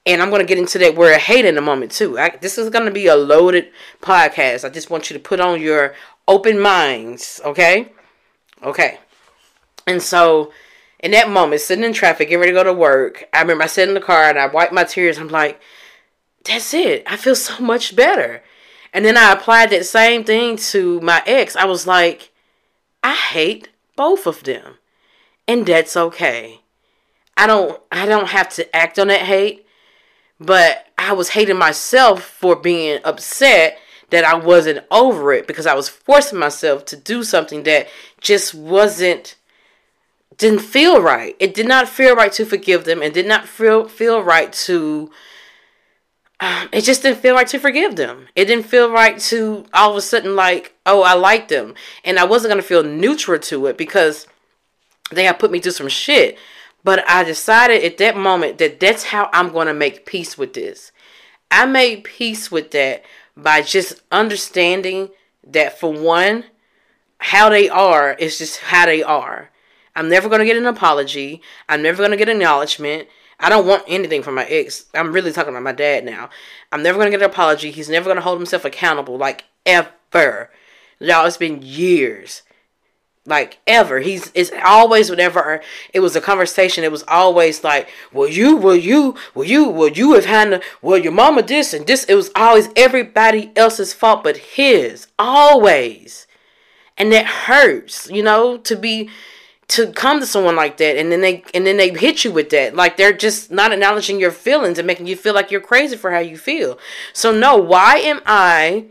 And 0.06 0.22
I'm 0.22 0.30
going 0.30 0.42
to 0.42 0.48
get 0.48 0.60
into 0.60 0.78
that 0.78 0.96
word 0.96 1.18
hate 1.18 1.46
in 1.46 1.58
a 1.58 1.62
moment, 1.62 1.92
too. 1.92 2.18
I, 2.18 2.38
this 2.40 2.60
is 2.60 2.70
going 2.70 2.86
to 2.86 2.92
be 2.92 3.08
a 3.08 3.16
loaded 3.16 3.72
podcast. 4.02 4.64
I 4.64 4.70
just 4.70 4.90
want 4.92 5.10
you 5.10 5.18
to 5.18 5.22
put 5.22 5.40
on 5.40 5.62
your 5.62 5.96
open 6.28 6.60
minds, 6.60 7.42
okay? 7.44 7.92
Okay. 8.64 9.00
And 9.88 10.02
so 10.02 10.52
in 11.00 11.12
that 11.12 11.30
moment, 11.30 11.62
sitting 11.62 11.84
in 11.84 11.94
traffic, 11.94 12.30
getting 12.30 12.40
ready 12.40 12.52
to 12.52 12.58
go 12.58 12.64
to 12.64 12.74
work, 12.74 13.28
I 13.34 13.42
remember 13.42 13.64
I 13.64 13.68
sat 13.68 13.88
in 13.88 13.94
the 13.94 14.02
car 14.02 14.24
and 14.24 14.40
I 14.40 14.48
wiped 14.48 14.74
my 14.74 14.84
tears. 14.84 15.18
I'm 15.18 15.28
like, 15.28 15.60
that's 16.44 16.74
it. 16.74 17.04
I 17.06 17.18
feel 17.18 17.36
so 17.36 17.64
much 17.64 17.96
better. 17.96 18.44
And 18.94 19.06
then 19.06 19.18
I 19.18 19.32
applied 19.32 19.70
that 19.70 19.86
same 19.86 20.24
thing 20.24 20.58
to 20.58 21.00
my 21.02 21.22
ex. 21.26 21.56
I 21.56 21.66
was 21.66 21.86
like, 21.86 22.32
I 23.04 23.14
hate 23.14 23.70
both 23.96 24.26
of 24.26 24.44
them. 24.44 24.76
And 25.48 25.66
that's 25.66 25.96
okay. 25.96 26.62
I 27.38 27.46
don't 27.46 27.80
I 27.92 28.06
don't 28.06 28.30
have 28.30 28.50
to 28.56 28.76
act 28.76 28.98
on 28.98 29.08
that 29.08 29.22
hate, 29.22 29.66
but 30.40 30.88
I 30.98 31.14
was 31.14 31.30
hating 31.30 31.58
myself 31.58 32.24
for 32.24 32.56
being 32.56 33.00
upset 33.04 33.78
that 34.10 34.26
I 34.26 34.36
wasn't 34.36 34.86
over 34.90 35.32
it 35.34 35.48
because 35.48 35.68
I 35.68 35.76
was 35.76 35.90
forcing 35.90 36.40
myself 36.40 36.86
to 36.86 36.98
do 36.98 37.24
something 37.24 37.64
that 37.64 37.88
just 38.20 38.56
wasn't 38.56 39.36
didn't 40.38 40.60
feel 40.60 41.02
right. 41.02 41.36
It 41.40 41.54
did 41.54 41.68
not 41.68 41.90
feel 41.90 42.16
right 42.16 42.32
to 42.34 42.46
forgive 42.46 42.86
them 42.86 43.02
and 43.02 43.14
did 43.14 43.28
not 43.28 43.48
feel 43.48 43.88
feel 43.88 44.22
right 44.22 44.52
to 44.54 45.12
it 46.72 46.82
just 46.82 47.02
didn't 47.02 47.20
feel 47.20 47.34
right 47.36 47.48
to 47.48 47.60
forgive 47.60 47.96
them. 47.96 48.28
It 48.36 48.46
didn't 48.46 48.68
feel 48.68 48.92
right 48.92 49.18
to 49.22 49.66
all 49.74 49.92
of 49.92 49.98
a 49.98 50.02
sudden 50.02 50.36
like, 50.36 50.76
oh, 50.86 51.02
I 51.02 51.14
like 51.14 51.48
them. 51.48 51.74
And 52.04 52.20
I 52.20 52.26
wasn't 52.26 52.52
going 52.52 52.62
to 52.62 52.68
feel 52.68 52.84
neutral 52.84 53.40
to 53.40 53.66
it 53.68 53.78
because 53.78 54.28
they 55.12 55.24
had 55.24 55.40
put 55.40 55.52
me 55.52 55.60
through 55.60 55.72
some 55.72 55.88
shit. 55.88 56.38
But 56.84 57.04
I 57.10 57.24
decided 57.24 57.84
at 57.84 57.98
that 57.98 58.16
moment 58.16 58.60
that 58.60 58.80
that's 58.80 59.06
how 59.06 59.30
I'm 59.34 59.52
going 59.52 59.68
to 59.68 59.74
make 59.74 60.06
peace 60.06 60.38
with 60.38 60.54
this. 60.54 60.92
I 61.50 61.66
made 61.66 62.04
peace 62.04 62.52
with 62.52 62.72
that 62.72 63.04
by 63.36 63.62
just 63.62 64.02
understanding 64.12 65.10
that 65.44 65.80
for 65.80 65.92
one, 65.92 66.46
how 67.20 67.50
they 67.50 67.68
are 67.68 68.14
is 68.14 68.38
just 68.38 68.60
how 68.60 68.86
they 68.86 69.02
are. 69.02 69.50
I'm 69.98 70.10
never 70.10 70.30
going 70.30 70.40
to 70.40 70.46
get 70.46 70.56
an 70.58 70.68
apology. 70.68 71.42
I'm 71.68 71.82
never 71.82 71.98
going 71.98 72.12
to 72.12 72.18
get 72.18 72.30
acknowledgement. 72.30 73.08
I 73.40 73.50
don't 73.50 73.66
want 73.66 73.84
anything 73.88 74.22
from 74.22 74.36
my 74.36 74.46
ex. 74.46 74.86
I'm 74.94 75.12
really 75.12 75.32
talking 75.32 75.50
about 75.50 75.64
my 75.64 75.72
dad 75.72 76.06
now. 76.06 76.30
I'm 76.72 76.84
never 76.84 77.00
going 77.00 77.12
to 77.12 77.18
get 77.18 77.24
an 77.24 77.30
apology. 77.32 77.72
He's 77.72 77.90
never 77.90 78.06
going 78.06 78.18
to 78.18 78.22
hold 78.22 78.38
himself 78.38 78.64
accountable, 78.64 79.18
like 79.18 79.46
ever. 79.66 80.52
Y'all, 81.00 81.26
it's 81.26 81.38
been 81.38 81.62
years. 81.64 82.44
Like 83.26 83.58
ever. 83.66 84.00
He's 84.00 84.32
it's 84.36 84.52
always 84.64 85.10
whenever 85.10 85.62
it 85.94 86.00
was 86.00 86.16
a 86.16 86.22
conversation, 86.22 86.84
it 86.84 86.92
was 86.92 87.04
always 87.08 87.64
like, 87.64 87.90
Well 88.14 88.30
you, 88.30 88.56
will 88.56 88.76
you, 88.76 89.16
will 89.34 89.44
you, 89.44 89.68
will 89.68 89.90
you 89.90 90.14
have 90.14 90.26
had 90.26 90.50
to, 90.52 90.62
well 90.82 90.98
your 90.98 91.12
mama 91.12 91.42
this 91.42 91.74
and 91.74 91.86
this. 91.86 92.06
It 92.06 92.16
was 92.16 92.32
always 92.36 92.70
everybody 92.76 93.52
else's 93.56 93.94
fault 93.94 94.24
but 94.24 94.38
his. 94.38 95.08
Always. 95.20 96.26
And 96.98 97.12
that 97.12 97.26
hurts, 97.26 98.10
you 98.10 98.24
know, 98.24 98.58
to 98.60 98.76
be 98.76 99.10
to 99.70 99.92
come 99.92 100.20
to 100.20 100.26
someone 100.26 100.56
like 100.56 100.78
that 100.78 100.98
and 100.98 101.12
then 101.12 101.22
they 101.22 101.44
and 101.54 101.68
then 101.68 101.78
they 101.78 101.90
hit 101.90 102.24
you 102.24 102.32
with 102.32 102.50
that. 102.52 102.76
Like 102.76 102.98
they're 102.98 103.14
just 103.14 103.52
not 103.52 103.74
acknowledging 103.74 104.20
your 104.20 104.32
feelings 104.32 104.78
and 104.78 104.88
making 104.88 105.08
you 105.08 105.16
feel 105.16 105.34
like 105.34 105.52
you're 105.52 105.62
crazy 105.62 105.98
for 105.98 106.12
how 106.12 106.20
you 106.20 106.38
feel. 106.38 106.80
So 107.14 107.32
no 107.32 107.58
why 107.58 107.98
am 107.98 108.22
i 108.26 108.86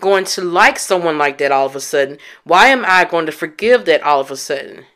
going 0.00 0.24
to 0.24 0.42
like 0.42 0.78
someone 0.78 1.18
like 1.18 1.38
that 1.38 1.52
all 1.52 1.66
of 1.66 1.76
a 1.76 1.80
sudden? 1.80 2.18
Why 2.44 2.68
am 2.68 2.84
i 2.84 3.04
going 3.04 3.26
to 3.26 3.32
forgive 3.32 3.84
that 3.84 4.02
all 4.02 4.20
of 4.20 4.30
a 4.30 4.36
sudden? 4.36 4.86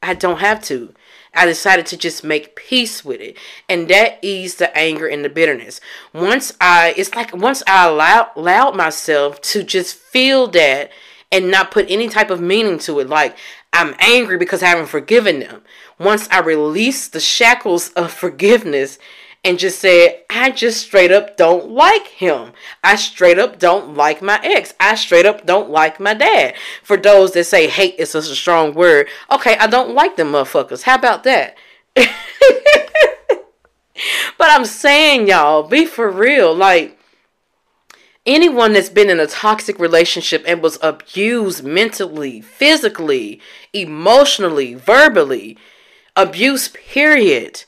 I 0.00 0.14
don't 0.14 0.38
have 0.38 0.62
to. 0.64 0.94
I 1.34 1.44
decided 1.44 1.86
to 1.86 1.96
just 1.96 2.22
make 2.22 2.56
peace 2.56 3.04
with 3.04 3.20
it 3.20 3.36
and 3.68 3.88
that 3.88 4.18
eased 4.22 4.60
the 4.60 4.76
anger 4.76 5.08
and 5.08 5.24
the 5.24 5.28
bitterness. 5.28 5.80
Once 6.14 6.56
i 6.60 6.94
it's 6.96 7.16
like 7.16 7.36
once 7.36 7.64
i 7.66 7.84
allowed, 7.84 8.30
allowed 8.36 8.76
myself 8.76 9.40
to 9.42 9.64
just 9.64 9.96
feel 9.96 10.46
that 10.48 10.90
and 11.30 11.50
not 11.50 11.70
put 11.70 11.90
any 11.90 12.08
type 12.08 12.30
of 12.30 12.40
meaning 12.40 12.78
to 12.78 13.00
it. 13.00 13.08
Like 13.08 13.36
I'm 13.72 13.94
angry 13.98 14.36
because 14.38 14.62
I 14.62 14.66
haven't 14.66 14.86
forgiven 14.86 15.40
them. 15.40 15.62
Once 15.98 16.28
I 16.30 16.40
release 16.40 17.08
the 17.08 17.20
shackles 17.20 17.90
of 17.90 18.12
forgiveness 18.12 18.98
and 19.44 19.58
just 19.58 19.78
said, 19.78 20.22
I 20.28 20.50
just 20.50 20.82
straight 20.82 21.12
up 21.12 21.36
don't 21.36 21.70
like 21.70 22.08
him. 22.08 22.52
I 22.82 22.96
straight 22.96 23.38
up 23.38 23.58
don't 23.58 23.94
like 23.94 24.20
my 24.20 24.40
ex. 24.42 24.74
I 24.80 24.94
straight 24.94 25.26
up 25.26 25.46
don't 25.46 25.70
like 25.70 26.00
my 26.00 26.14
dad. 26.14 26.54
For 26.82 26.96
those 26.96 27.32
that 27.32 27.44
say 27.44 27.68
hate 27.68 27.96
is 27.98 28.10
such 28.10 28.28
a 28.28 28.34
strong 28.34 28.74
word, 28.74 29.08
okay, 29.30 29.56
I 29.58 29.66
don't 29.66 29.94
like 29.94 30.16
them 30.16 30.32
motherfuckers. 30.32 30.82
How 30.82 30.96
about 30.96 31.24
that? 31.24 31.56
but 31.94 32.10
I'm 34.40 34.64
saying, 34.64 35.28
y'all, 35.28 35.62
be 35.62 35.86
for 35.86 36.10
real. 36.10 36.54
Like, 36.54 36.97
anyone 38.28 38.74
that's 38.74 38.90
been 38.90 39.08
in 39.10 39.18
a 39.18 39.26
toxic 39.26 39.78
relationship 39.78 40.44
and 40.46 40.62
was 40.62 40.78
abused 40.82 41.64
mentally, 41.64 42.42
physically, 42.42 43.40
emotionally, 43.72 44.74
verbally, 44.74 45.56
abuse, 46.14 46.68
period, 46.68 47.64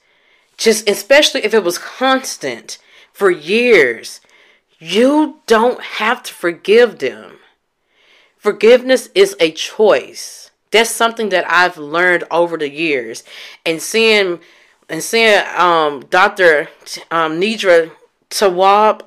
just 0.58 0.88
especially 0.88 1.42
if 1.42 1.54
it 1.54 1.64
was 1.64 1.78
constant 1.78 2.76
for 3.12 3.30
years, 3.30 4.20
you 4.78 5.40
don't 5.46 5.80
have 5.80 6.22
to 6.22 6.34
forgive 6.34 6.98
them. 6.98 7.38
Forgiveness 8.36 9.08
is 9.14 9.34
a 9.40 9.50
choice. 9.52 10.50
That's 10.70 10.90
something 10.90 11.30
that 11.30 11.50
I've 11.50 11.78
learned 11.78 12.24
over 12.30 12.56
the 12.56 12.70
years. 12.70 13.24
And 13.64 13.80
seeing 13.82 14.40
and 14.88 15.02
seeing 15.02 15.42
um, 15.56 16.04
Dr. 16.10 16.68
Um, 17.10 17.40
Nedra 17.40 17.92
Tawwab 18.28 19.02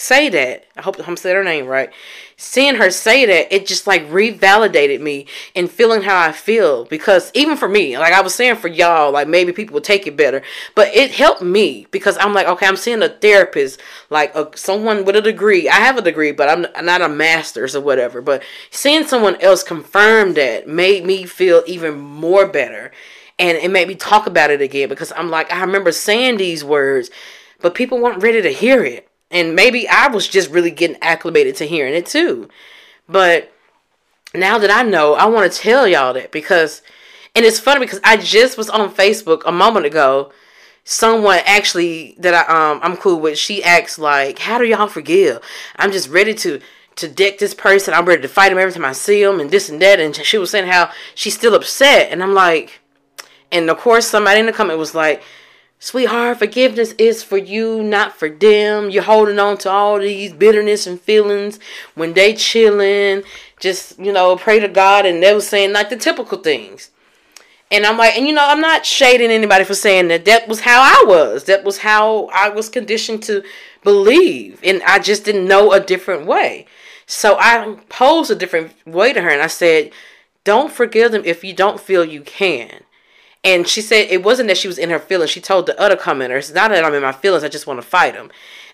say 0.00 0.28
that. 0.28 0.64
I 0.76 0.82
hope 0.82 0.96
I'm 1.06 1.16
saying 1.16 1.34
her 1.34 1.44
name 1.44 1.66
right. 1.66 1.90
Seeing 2.36 2.76
her 2.76 2.88
say 2.90 3.26
that, 3.26 3.52
it 3.52 3.66
just 3.66 3.88
like 3.88 4.08
revalidated 4.08 5.00
me 5.00 5.26
and 5.56 5.68
feeling 5.68 6.02
how 6.02 6.16
I 6.20 6.30
feel. 6.30 6.84
Because 6.84 7.32
even 7.34 7.56
for 7.56 7.68
me, 7.68 7.98
like 7.98 8.12
I 8.12 8.20
was 8.20 8.34
saying 8.34 8.56
for 8.56 8.68
y'all, 8.68 9.10
like 9.12 9.26
maybe 9.26 9.52
people 9.52 9.74
will 9.74 9.80
take 9.80 10.06
it 10.06 10.16
better, 10.16 10.42
but 10.76 10.94
it 10.94 11.10
helped 11.10 11.42
me 11.42 11.88
because 11.90 12.16
I'm 12.18 12.32
like, 12.32 12.46
okay, 12.46 12.66
I'm 12.66 12.76
seeing 12.76 13.02
a 13.02 13.08
therapist, 13.08 13.80
like 14.08 14.34
a, 14.36 14.56
someone 14.56 15.04
with 15.04 15.16
a 15.16 15.20
degree. 15.20 15.68
I 15.68 15.76
have 15.76 15.98
a 15.98 16.02
degree, 16.02 16.30
but 16.30 16.48
I'm 16.48 16.84
not 16.84 17.02
a 17.02 17.08
master's 17.08 17.74
or 17.74 17.80
whatever. 17.80 18.22
But 18.22 18.44
seeing 18.70 19.04
someone 19.04 19.40
else 19.40 19.64
confirm 19.64 20.34
that 20.34 20.68
made 20.68 21.04
me 21.04 21.24
feel 21.24 21.64
even 21.66 21.98
more 21.98 22.46
better. 22.46 22.92
And 23.40 23.58
it 23.58 23.70
made 23.70 23.88
me 23.88 23.94
talk 23.96 24.26
about 24.26 24.50
it 24.50 24.60
again 24.60 24.88
because 24.88 25.12
I'm 25.16 25.28
like, 25.30 25.52
I 25.52 25.60
remember 25.60 25.90
saying 25.90 26.36
these 26.36 26.64
words, 26.64 27.10
but 27.60 27.74
people 27.74 27.98
weren't 27.98 28.22
ready 28.22 28.42
to 28.42 28.52
hear 28.52 28.84
it 28.84 29.07
and 29.30 29.54
maybe 29.54 29.88
I 29.88 30.08
was 30.08 30.26
just 30.26 30.50
really 30.50 30.70
getting 30.70 30.96
acclimated 31.02 31.56
to 31.56 31.66
hearing 31.66 31.94
it 31.94 32.06
too. 32.06 32.48
But 33.08 33.52
now 34.34 34.58
that 34.58 34.70
I 34.70 34.82
know, 34.82 35.14
I 35.14 35.26
want 35.26 35.50
to 35.50 35.58
tell 35.58 35.86
y'all 35.86 36.14
that 36.14 36.32
because, 36.32 36.82
and 37.34 37.44
it's 37.44 37.60
funny 37.60 37.80
because 37.80 38.00
I 38.04 38.16
just 38.16 38.56
was 38.56 38.70
on 38.70 38.92
Facebook 38.94 39.42
a 39.46 39.52
moment 39.52 39.86
ago. 39.86 40.32
Someone 40.84 41.40
actually 41.44 42.16
that 42.18 42.32
I 42.32 42.72
um 42.72 42.80
I'm 42.82 42.96
cool 42.96 43.20
with. 43.20 43.38
She 43.38 43.62
acts 43.62 43.98
like, 43.98 44.38
"How 44.38 44.56
do 44.56 44.64
y'all 44.64 44.86
forgive?" 44.86 45.40
I'm 45.76 45.92
just 45.92 46.08
ready 46.08 46.32
to 46.34 46.60
to 46.96 47.08
deck 47.08 47.38
this 47.38 47.54
person. 47.54 47.92
I'm 47.92 48.06
ready 48.06 48.22
to 48.22 48.28
fight 48.28 48.52
him 48.52 48.58
every 48.58 48.72
time 48.72 48.86
I 48.86 48.92
see 48.92 49.22
him, 49.22 49.38
and 49.38 49.50
this 49.50 49.68
and 49.68 49.82
that. 49.82 50.00
And 50.00 50.16
she 50.16 50.38
was 50.38 50.50
saying 50.50 50.66
how 50.66 50.90
she's 51.14 51.34
still 51.34 51.54
upset, 51.54 52.10
and 52.10 52.22
I'm 52.22 52.32
like, 52.32 52.80
and 53.52 53.68
of 53.68 53.76
course 53.76 54.06
somebody 54.06 54.40
in 54.40 54.46
the 54.46 54.52
comment 54.52 54.78
was 54.78 54.94
like, 54.94 55.22
Sweetheart, 55.80 56.38
forgiveness 56.38 56.92
is 56.98 57.22
for 57.22 57.38
you, 57.38 57.82
not 57.82 58.12
for 58.12 58.28
them. 58.28 58.90
You're 58.90 59.04
holding 59.04 59.38
on 59.38 59.58
to 59.58 59.70
all 59.70 59.98
these 59.98 60.32
bitterness 60.32 60.86
and 60.86 61.00
feelings 61.00 61.60
when 61.94 62.14
they 62.14 62.34
chilling. 62.34 63.22
Just, 63.60 63.98
you 63.98 64.12
know, 64.12 64.36
pray 64.36 64.58
to 64.58 64.68
God. 64.68 65.06
And 65.06 65.22
they 65.22 65.32
were 65.32 65.40
saying 65.40 65.72
like 65.72 65.88
the 65.88 65.96
typical 65.96 66.38
things. 66.38 66.90
And 67.70 67.84
I'm 67.84 67.96
like, 67.96 68.16
and 68.16 68.26
you 68.26 68.32
know, 68.32 68.44
I'm 68.44 68.60
not 68.60 68.86
shading 68.86 69.30
anybody 69.30 69.64
for 69.64 69.74
saying 69.74 70.08
that 70.08 70.24
that 70.24 70.48
was 70.48 70.60
how 70.60 70.80
I 70.80 71.04
was. 71.06 71.44
That 71.44 71.64
was 71.64 71.78
how 71.78 72.28
I 72.32 72.48
was 72.48 72.68
conditioned 72.68 73.22
to 73.24 73.44
believe. 73.84 74.60
And 74.64 74.82
I 74.84 74.98
just 74.98 75.24
didn't 75.24 75.46
know 75.46 75.72
a 75.72 75.80
different 75.80 76.26
way. 76.26 76.66
So 77.06 77.36
I 77.38 77.76
posed 77.88 78.30
a 78.30 78.34
different 78.34 78.72
way 78.86 79.12
to 79.12 79.20
her 79.20 79.30
and 79.30 79.42
I 79.42 79.46
said, 79.46 79.92
don't 80.44 80.72
forgive 80.72 81.12
them 81.12 81.22
if 81.24 81.44
you 81.44 81.52
don't 81.52 81.80
feel 81.80 82.04
you 82.04 82.22
can. 82.22 82.82
And 83.44 83.68
she 83.68 83.80
said 83.80 84.08
it 84.10 84.22
wasn't 84.22 84.48
that 84.48 84.58
she 84.58 84.68
was 84.68 84.78
in 84.78 84.90
her 84.90 84.98
feelings. 84.98 85.30
She 85.30 85.40
told 85.40 85.66
the 85.66 85.80
other 85.80 85.96
commenters, 85.96 86.54
not 86.54 86.70
that 86.70 86.84
I'm 86.84 86.94
in 86.94 87.02
my 87.02 87.12
feelings, 87.12 87.44
I 87.44 87.48
just 87.48 87.66
want 87.66 87.80
to 87.80 87.86
fight 87.86 88.14
them. 88.14 88.30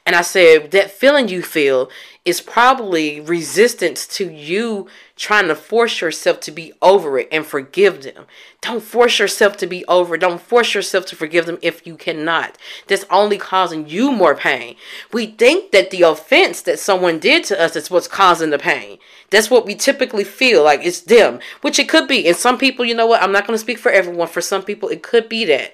And 0.06 0.14
I 0.14 0.20
said, 0.20 0.70
that 0.72 0.90
feeling 0.90 1.28
you 1.28 1.42
feel 1.42 1.90
is 2.26 2.42
probably 2.42 3.20
resistance 3.20 4.06
to 4.06 4.30
you 4.30 4.86
trying 5.16 5.48
to 5.48 5.54
force 5.54 6.02
yourself 6.02 6.40
to 6.40 6.50
be 6.50 6.74
over 6.82 7.18
it 7.18 7.28
and 7.32 7.46
forgive 7.46 8.02
them. 8.02 8.26
Don't 8.60 8.82
force 8.82 9.18
yourself 9.18 9.56
to 9.58 9.66
be 9.66 9.84
over. 9.86 10.18
Don't 10.18 10.40
force 10.40 10.74
yourself 10.74 11.06
to 11.06 11.16
forgive 11.16 11.46
them 11.46 11.58
if 11.62 11.86
you 11.86 11.96
cannot. 11.96 12.58
That's 12.86 13.06
only 13.10 13.38
causing 13.38 13.88
you 13.88 14.12
more 14.12 14.34
pain. 14.34 14.76
We 15.10 15.26
think 15.26 15.72
that 15.72 15.90
the 15.90 16.02
offense 16.02 16.60
that 16.62 16.78
someone 16.78 17.18
did 17.18 17.44
to 17.44 17.60
us 17.60 17.74
is 17.74 17.90
what's 17.90 18.08
causing 18.08 18.50
the 18.50 18.58
pain. 18.58 18.98
That's 19.30 19.50
what 19.50 19.64
we 19.64 19.74
typically 19.74 20.24
feel 20.24 20.62
like 20.64 20.80
it's 20.82 21.00
them, 21.00 21.40
which 21.62 21.78
it 21.78 21.88
could 21.88 22.08
be. 22.08 22.26
And 22.26 22.36
some 22.36 22.58
people, 22.58 22.84
you 22.84 22.94
know 22.94 23.06
what? 23.06 23.22
I'm 23.22 23.32
not 23.32 23.46
going 23.46 23.54
to 23.54 23.62
speak 23.62 23.78
for 23.78 23.90
everyone. 23.90 24.28
For 24.28 24.42
some 24.42 24.62
people, 24.62 24.90
it 24.90 25.02
could 25.02 25.30
be 25.30 25.46
that. 25.46 25.72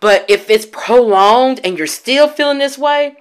But 0.00 0.26
if 0.28 0.50
it's 0.50 0.66
prolonged 0.66 1.60
and 1.64 1.78
you're 1.78 1.86
still 1.86 2.28
feeling 2.28 2.58
this 2.58 2.76
way, 2.76 3.16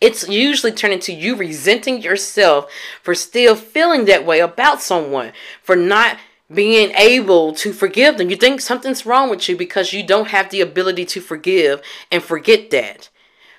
it's 0.00 0.28
usually 0.28 0.72
turning 0.72 1.00
to 1.00 1.12
you 1.12 1.36
resenting 1.36 2.02
yourself 2.02 2.70
for 3.02 3.14
still 3.14 3.56
feeling 3.56 4.04
that 4.04 4.26
way 4.26 4.40
about 4.40 4.82
someone, 4.82 5.32
for 5.62 5.76
not 5.76 6.18
being 6.52 6.92
able 6.92 7.52
to 7.54 7.72
forgive 7.72 8.18
them. 8.18 8.30
You 8.30 8.36
think 8.36 8.60
something's 8.60 9.06
wrong 9.06 9.30
with 9.30 9.48
you 9.48 9.56
because 9.56 9.92
you 9.92 10.06
don't 10.06 10.28
have 10.28 10.50
the 10.50 10.60
ability 10.60 11.04
to 11.06 11.20
forgive 11.20 11.82
and 12.10 12.22
forget 12.22 12.70
that. 12.70 13.08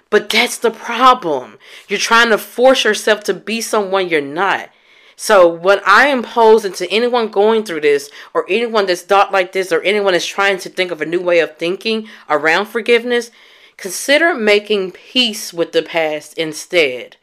But 0.10 0.30
that's 0.30 0.58
the 0.58 0.72
problem. 0.72 1.58
You're 1.90 2.00
trying 2.00 2.30
to 2.30 2.38
force 2.38 2.86
yourself 2.86 3.24
to 3.26 3.34
be 3.34 3.60
someone 3.60 4.08
you're 4.08 4.22
not. 4.22 4.70
So, 5.20 5.48
what 5.48 5.86
I 5.86 6.10
impose 6.10 6.64
into 6.64 6.90
anyone 6.92 7.30
going 7.30 7.64
through 7.64 7.82
this, 7.82 8.12
or 8.36 8.46
anyone 8.48 8.86
that's 8.86 9.02
thought 9.02 9.32
like 9.32 9.52
this, 9.52 9.72
or 9.72 9.82
anyone 9.82 10.14
that's 10.14 10.28
trying 10.28 10.60
to 10.60 10.70
think 10.70 10.92
of 10.92 11.02
a 11.02 11.08
new 11.08 11.20
way 11.20 11.40
of 11.40 11.58
thinking 11.58 12.08
around 12.30 12.68
forgiveness, 12.68 13.32
Consider 13.78 14.34
making 14.34 14.92
peace 14.92 15.54
with 15.54 15.72
the 15.72 15.84
past 15.84 16.38
instead. 16.38 17.18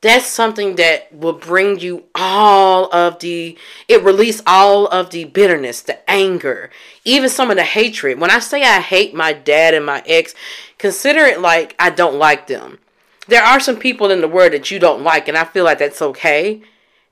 that's 0.00 0.26
something 0.26 0.76
that 0.76 1.12
will 1.12 1.32
bring 1.32 1.80
you 1.80 2.04
all 2.14 2.84
of 2.94 3.18
the 3.20 3.56
it 3.88 4.02
release 4.04 4.42
all 4.46 4.86
of 4.88 5.10
the 5.10 5.24
bitterness 5.24 5.80
the 5.82 6.10
anger 6.10 6.70
even 7.04 7.28
some 7.28 7.50
of 7.50 7.56
the 7.56 7.64
hatred. 7.64 8.20
When 8.20 8.30
i 8.30 8.38
say 8.38 8.62
i 8.62 8.80
hate 8.80 9.14
my 9.14 9.32
dad 9.32 9.74
and 9.74 9.84
my 9.86 10.02
ex 10.06 10.34
consider 10.78 11.20
it 11.20 11.40
like 11.40 11.74
i 11.78 11.90
don't 11.90 12.16
like 12.18 12.46
them. 12.46 12.78
There 13.26 13.42
are 13.42 13.58
some 13.58 13.76
people 13.78 14.10
in 14.10 14.20
the 14.20 14.28
world 14.28 14.52
that 14.52 14.70
you 14.70 14.78
don't 14.78 15.02
like 15.02 15.26
and 15.28 15.36
i 15.36 15.44
feel 15.44 15.64
like 15.64 15.78
that's 15.78 16.02
okay. 16.02 16.62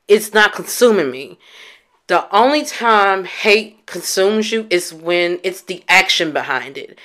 It's 0.06 0.34
not 0.34 0.52
consuming 0.52 1.10
me. 1.10 1.38
The 2.06 2.32
only 2.32 2.64
time 2.64 3.24
hate 3.24 3.86
consumes 3.86 4.52
you 4.52 4.66
is 4.68 4.92
when 4.92 5.40
it's 5.42 5.62
the 5.62 5.82
action 5.88 6.32
behind 6.32 6.76
it 6.76 6.98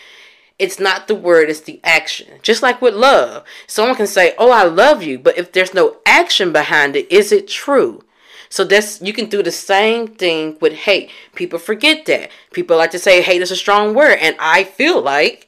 it's 0.60 0.80
not 0.80 1.08
the 1.08 1.16
word, 1.16 1.50
it's 1.50 1.62
the 1.62 1.80
action. 1.84 2.28
Just 2.44 2.62
like 2.62 2.82
with 2.82 2.94
love. 2.94 3.46
Someone 3.66 3.96
can 3.96 4.08
say, 4.08 4.36
Oh, 4.38 4.52
I 4.52 4.64
love 4.64 5.02
you, 5.02 5.18
but 5.18 5.38
if 5.38 5.52
there's 5.52 5.74
no 5.74 5.98
action 6.06 6.52
behind 6.52 6.96
it, 6.96 7.12
is 7.12 7.32
it 7.32 7.48
true? 7.48 8.04
So 8.50 8.64
that's 8.64 9.02
you 9.02 9.14
can 9.14 9.30
do 9.30 9.42
the 9.42 9.52
same 9.52 10.08
thing 10.08 10.58
with 10.60 10.74
hate. 10.74 11.12
People 11.36 11.60
forget 11.60 12.06
that. 12.08 12.32
People 12.52 12.78
like 12.78 12.92
to 12.92 13.00
say 13.00 13.22
hate 13.22 13.42
is 13.42 13.52
a 13.52 13.56
strong 13.56 13.94
word, 13.94 14.18
and 14.20 14.36
I 14.40 14.64
feel 14.64 15.02
like 15.02 15.48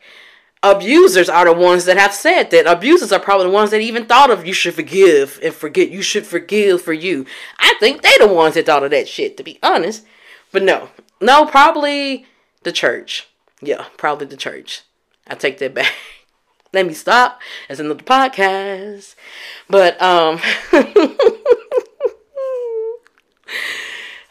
abusers 0.63 1.27
are 1.27 1.45
the 1.45 1.53
ones 1.53 1.85
that 1.85 1.97
have 1.97 2.13
said 2.13 2.51
that. 2.51 2.67
Abusers 2.67 3.11
are 3.11 3.19
probably 3.19 3.47
the 3.47 3.53
ones 3.53 3.71
that 3.71 3.81
even 3.81 4.05
thought 4.05 4.29
of 4.29 4.45
you 4.45 4.53
should 4.53 4.75
forgive 4.75 5.39
and 5.43 5.53
forget. 5.53 5.89
You 5.89 6.03
should 6.03 6.27
forgive 6.27 6.81
for 6.81 6.93
you. 6.93 7.25
I 7.57 7.73
think 7.79 8.03
they 8.03 8.15
the 8.19 8.27
ones 8.27 8.53
that 8.53 8.67
thought 8.67 8.83
of 8.83 8.91
that 8.91 9.07
shit, 9.07 9.35
to 9.37 9.43
be 9.43 9.59
honest. 9.63 10.05
But 10.51 10.63
no, 10.63 10.89
no, 11.19 11.45
probably 11.47 12.27
the 12.61 12.71
church. 12.71 13.27
Yeah, 13.61 13.85
probably 13.97 14.27
the 14.27 14.37
church. 14.37 14.83
I 15.31 15.35
take 15.35 15.57
that 15.59 15.73
back. 15.73 15.93
Let 16.73 16.85
me 16.85 16.93
stop. 16.93 17.39
That's 17.67 17.79
another 17.79 18.03
podcast. 18.03 19.15
But 19.69 19.99
um 20.01 20.39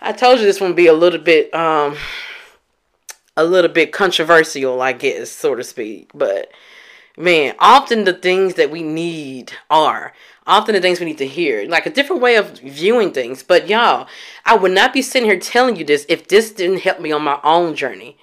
I 0.03 0.13
told 0.13 0.41
you 0.41 0.47
this 0.47 0.61
one 0.61 0.75
be 0.75 0.87
a 0.87 0.93
little 0.93 1.19
bit 1.19 1.53
um 1.55 1.97
a 3.35 3.45
little 3.45 3.71
bit 3.71 3.93
controversial, 3.93 4.83
I 4.83 4.93
guess, 4.93 5.31
so 5.31 5.55
to 5.55 5.65
speak. 5.65 6.11
But 6.13 6.51
man, 7.17 7.55
often 7.59 8.05
the 8.05 8.13
things 8.13 8.55
that 8.55 8.71
we 8.71 8.83
need 8.83 9.53
are 9.71 10.13
often 10.47 10.75
the 10.75 10.83
things 10.83 11.01
we 11.01 11.07
need 11.07 11.19
to 11.19 11.27
hear, 11.27 11.67
like 11.67 11.87
a 11.87 11.91
different 11.91 12.21
way 12.21 12.37
of 12.37 12.59
viewing 12.59 13.13
things. 13.13 13.43
But 13.43 13.71
y'all, 13.71 14.07
I 14.45 14.55
would 14.55 14.73
not 14.73 14.93
be 14.93 15.01
sitting 15.01 15.31
here 15.31 15.41
telling 15.41 15.77
you 15.77 15.85
this 15.87 16.05
if 16.11 16.29
this 16.29 16.51
didn't 16.51 16.81
help 16.81 17.01
me 17.01 17.11
on 17.11 17.23
my 17.23 17.41
own 17.43 17.75
journey. 17.75 18.19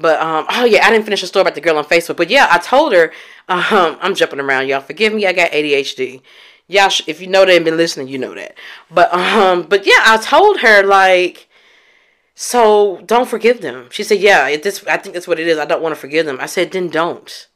But 0.00 0.20
um, 0.20 0.46
oh 0.50 0.64
yeah, 0.64 0.86
I 0.86 0.90
didn't 0.90 1.04
finish 1.04 1.20
the 1.20 1.26
story 1.26 1.42
about 1.42 1.54
the 1.54 1.60
girl 1.60 1.76
on 1.76 1.84
Facebook. 1.84 2.16
But 2.16 2.30
yeah, 2.30 2.48
I 2.50 2.58
told 2.58 2.92
her, 2.92 3.12
um, 3.48 3.98
I'm 4.00 4.14
jumping 4.14 4.40
around, 4.40 4.66
y'all. 4.68 4.80
Forgive 4.80 5.12
me, 5.12 5.26
I 5.26 5.32
got 5.32 5.50
ADHD. 5.50 6.22
Y'all, 6.66 6.88
sh- 6.88 7.02
if 7.06 7.20
you 7.20 7.26
know 7.26 7.44
that 7.44 7.54
and 7.54 7.64
been 7.64 7.76
listening, 7.76 8.08
you 8.08 8.18
know 8.18 8.34
that. 8.34 8.56
But 8.90 9.12
um, 9.12 9.62
but 9.62 9.86
yeah, 9.86 10.02
I 10.06 10.16
told 10.16 10.60
her 10.60 10.82
like, 10.82 11.48
so 12.34 13.02
don't 13.04 13.28
forgive 13.28 13.60
them. 13.60 13.88
She 13.90 14.02
said, 14.02 14.20
yeah, 14.20 14.48
it, 14.48 14.62
this 14.62 14.84
I 14.86 14.96
think 14.96 15.14
that's 15.14 15.28
what 15.28 15.38
it 15.38 15.46
is. 15.46 15.58
I 15.58 15.66
don't 15.66 15.82
want 15.82 15.94
to 15.94 16.00
forgive 16.00 16.26
them. 16.26 16.38
I 16.40 16.46
said, 16.46 16.72
then 16.72 16.88
don't 16.88 17.48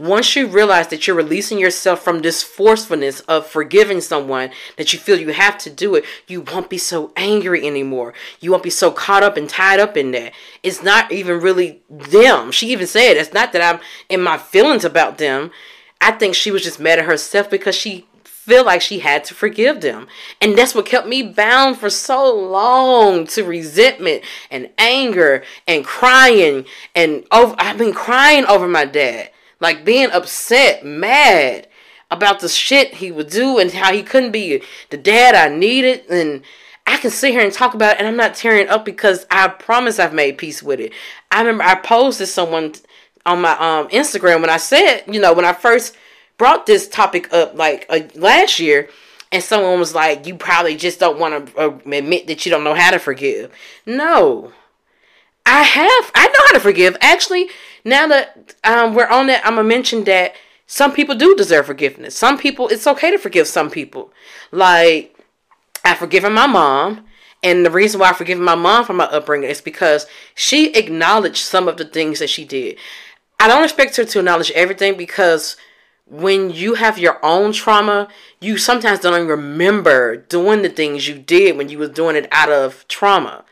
once 0.00 0.34
you 0.34 0.46
realize 0.46 0.88
that 0.88 1.06
you're 1.06 1.16
releasing 1.16 1.58
yourself 1.58 2.02
from 2.02 2.20
this 2.20 2.42
forcefulness 2.42 3.20
of 3.20 3.46
forgiving 3.46 4.00
someone 4.00 4.50
that 4.76 4.92
you 4.92 4.98
feel 4.98 5.20
you 5.20 5.32
have 5.32 5.58
to 5.58 5.70
do 5.70 5.94
it, 5.94 6.04
you 6.26 6.40
won't 6.40 6.70
be 6.70 6.78
so 6.78 7.12
angry 7.16 7.66
anymore. 7.66 8.14
You 8.40 8.50
won't 8.50 8.62
be 8.62 8.70
so 8.70 8.90
caught 8.90 9.22
up 9.22 9.36
and 9.36 9.48
tied 9.48 9.78
up 9.78 9.96
in 9.96 10.10
that. 10.12 10.32
It's 10.62 10.82
not 10.82 11.12
even 11.12 11.40
really 11.40 11.82
them. 11.88 12.50
She 12.50 12.68
even 12.68 12.86
said 12.86 13.16
it's 13.16 13.34
not 13.34 13.52
that 13.52 13.62
I'm 13.62 13.80
in 14.08 14.22
my 14.22 14.38
feelings 14.38 14.84
about 14.84 15.18
them. 15.18 15.50
I 16.00 16.12
think 16.12 16.34
she 16.34 16.50
was 16.50 16.62
just 16.62 16.80
mad 16.80 16.98
at 16.98 17.04
herself 17.04 17.50
because 17.50 17.74
she 17.74 18.06
feel 18.24 18.64
like 18.64 18.80
she 18.80 19.00
had 19.00 19.22
to 19.24 19.34
forgive 19.34 19.80
them. 19.80 20.08
And 20.40 20.56
that's 20.56 20.74
what 20.74 20.86
kept 20.86 21.06
me 21.06 21.22
bound 21.22 21.76
for 21.76 21.90
so 21.90 22.34
long 22.34 23.26
to 23.28 23.44
resentment 23.44 24.24
and 24.50 24.70
anger 24.78 25.44
and 25.68 25.84
crying 25.84 26.64
and 26.94 27.26
over 27.30 27.54
I've 27.58 27.76
been 27.76 27.92
crying 27.92 28.46
over 28.46 28.66
my 28.66 28.86
dad 28.86 29.30
like 29.60 29.84
being 29.84 30.10
upset, 30.10 30.84
mad 30.84 31.68
about 32.10 32.40
the 32.40 32.48
shit 32.48 32.94
he 32.94 33.12
would 33.12 33.30
do 33.30 33.58
and 33.58 33.70
how 33.70 33.92
he 33.92 34.02
couldn't 34.02 34.32
be 34.32 34.62
the 34.90 34.96
dad 34.96 35.34
I 35.34 35.54
needed. 35.54 36.02
And 36.10 36.42
I 36.86 36.96
can 36.96 37.10
sit 37.10 37.30
here 37.30 37.40
and 37.40 37.52
talk 37.52 37.74
about 37.74 37.94
it 37.94 37.98
and 37.98 38.08
I'm 38.08 38.16
not 38.16 38.34
tearing 38.34 38.68
up 38.68 38.84
because 38.84 39.26
I 39.30 39.48
promise 39.48 39.98
I've 39.98 40.14
made 40.14 40.38
peace 40.38 40.62
with 40.62 40.80
it. 40.80 40.92
I 41.30 41.40
remember 41.40 41.62
I 41.62 41.76
posted 41.76 42.28
someone 42.28 42.74
on 43.24 43.42
my 43.42 43.52
um, 43.52 43.88
Instagram 43.90 44.40
when 44.40 44.50
I 44.50 44.56
said, 44.56 45.04
you 45.06 45.20
know, 45.20 45.32
when 45.32 45.44
I 45.44 45.52
first 45.52 45.96
brought 46.36 46.66
this 46.66 46.88
topic 46.88 47.32
up 47.32 47.54
like 47.54 47.86
uh, 47.90 48.00
last 48.16 48.58
year 48.58 48.88
and 49.30 49.42
someone 49.42 49.78
was 49.78 49.94
like, 49.94 50.26
you 50.26 50.34
probably 50.34 50.74
just 50.74 50.98
don't 50.98 51.18
want 51.18 51.46
to 51.54 51.60
uh, 51.60 51.78
admit 51.92 52.26
that 52.26 52.44
you 52.44 52.50
don't 52.50 52.64
know 52.64 52.74
how 52.74 52.90
to 52.90 52.98
forgive. 52.98 53.52
No. 53.86 54.52
I 55.46 55.62
have. 55.62 56.10
I 56.14 56.26
know 56.26 56.40
how 56.46 56.54
to 56.54 56.60
forgive. 56.60 56.96
Actually, 57.00 57.48
now 57.84 58.06
that 58.08 58.54
um, 58.64 58.94
we're 58.94 59.08
on 59.08 59.26
that, 59.28 59.44
I'm 59.44 59.56
gonna 59.56 59.68
mention 59.68 60.04
that 60.04 60.34
some 60.66 60.92
people 60.92 61.14
do 61.14 61.34
deserve 61.34 61.66
forgiveness. 61.66 62.14
Some 62.14 62.38
people, 62.38 62.68
it's 62.68 62.86
okay 62.86 63.10
to 63.10 63.18
forgive 63.18 63.46
some 63.46 63.70
people. 63.70 64.12
Like 64.52 65.16
I've 65.84 65.98
forgiven 65.98 66.32
my 66.32 66.46
mom, 66.46 67.06
and 67.42 67.64
the 67.64 67.70
reason 67.70 68.00
why 68.00 68.10
I've 68.10 68.16
forgiven 68.16 68.44
my 68.44 68.54
mom 68.54 68.84
for 68.84 68.92
my 68.92 69.04
upbringing 69.04 69.50
is 69.50 69.60
because 69.60 70.06
she 70.34 70.72
acknowledged 70.74 71.38
some 71.38 71.68
of 71.68 71.76
the 71.76 71.84
things 71.84 72.18
that 72.18 72.30
she 72.30 72.44
did. 72.44 72.76
I 73.38 73.48
don't 73.48 73.64
expect 73.64 73.96
her 73.96 74.04
to 74.04 74.18
acknowledge 74.18 74.50
everything 74.50 74.96
because 74.96 75.56
when 76.06 76.50
you 76.50 76.74
have 76.74 76.98
your 76.98 77.24
own 77.24 77.52
trauma, 77.52 78.08
you 78.40 78.58
sometimes 78.58 79.00
don't 79.00 79.14
even 79.14 79.28
remember 79.28 80.16
doing 80.16 80.62
the 80.62 80.68
things 80.68 81.08
you 81.08 81.18
did 81.18 81.56
when 81.56 81.68
you 81.68 81.78
was 81.78 81.90
doing 81.90 82.16
it 82.16 82.28
out 82.32 82.50
of 82.50 82.86
trauma. 82.88 83.44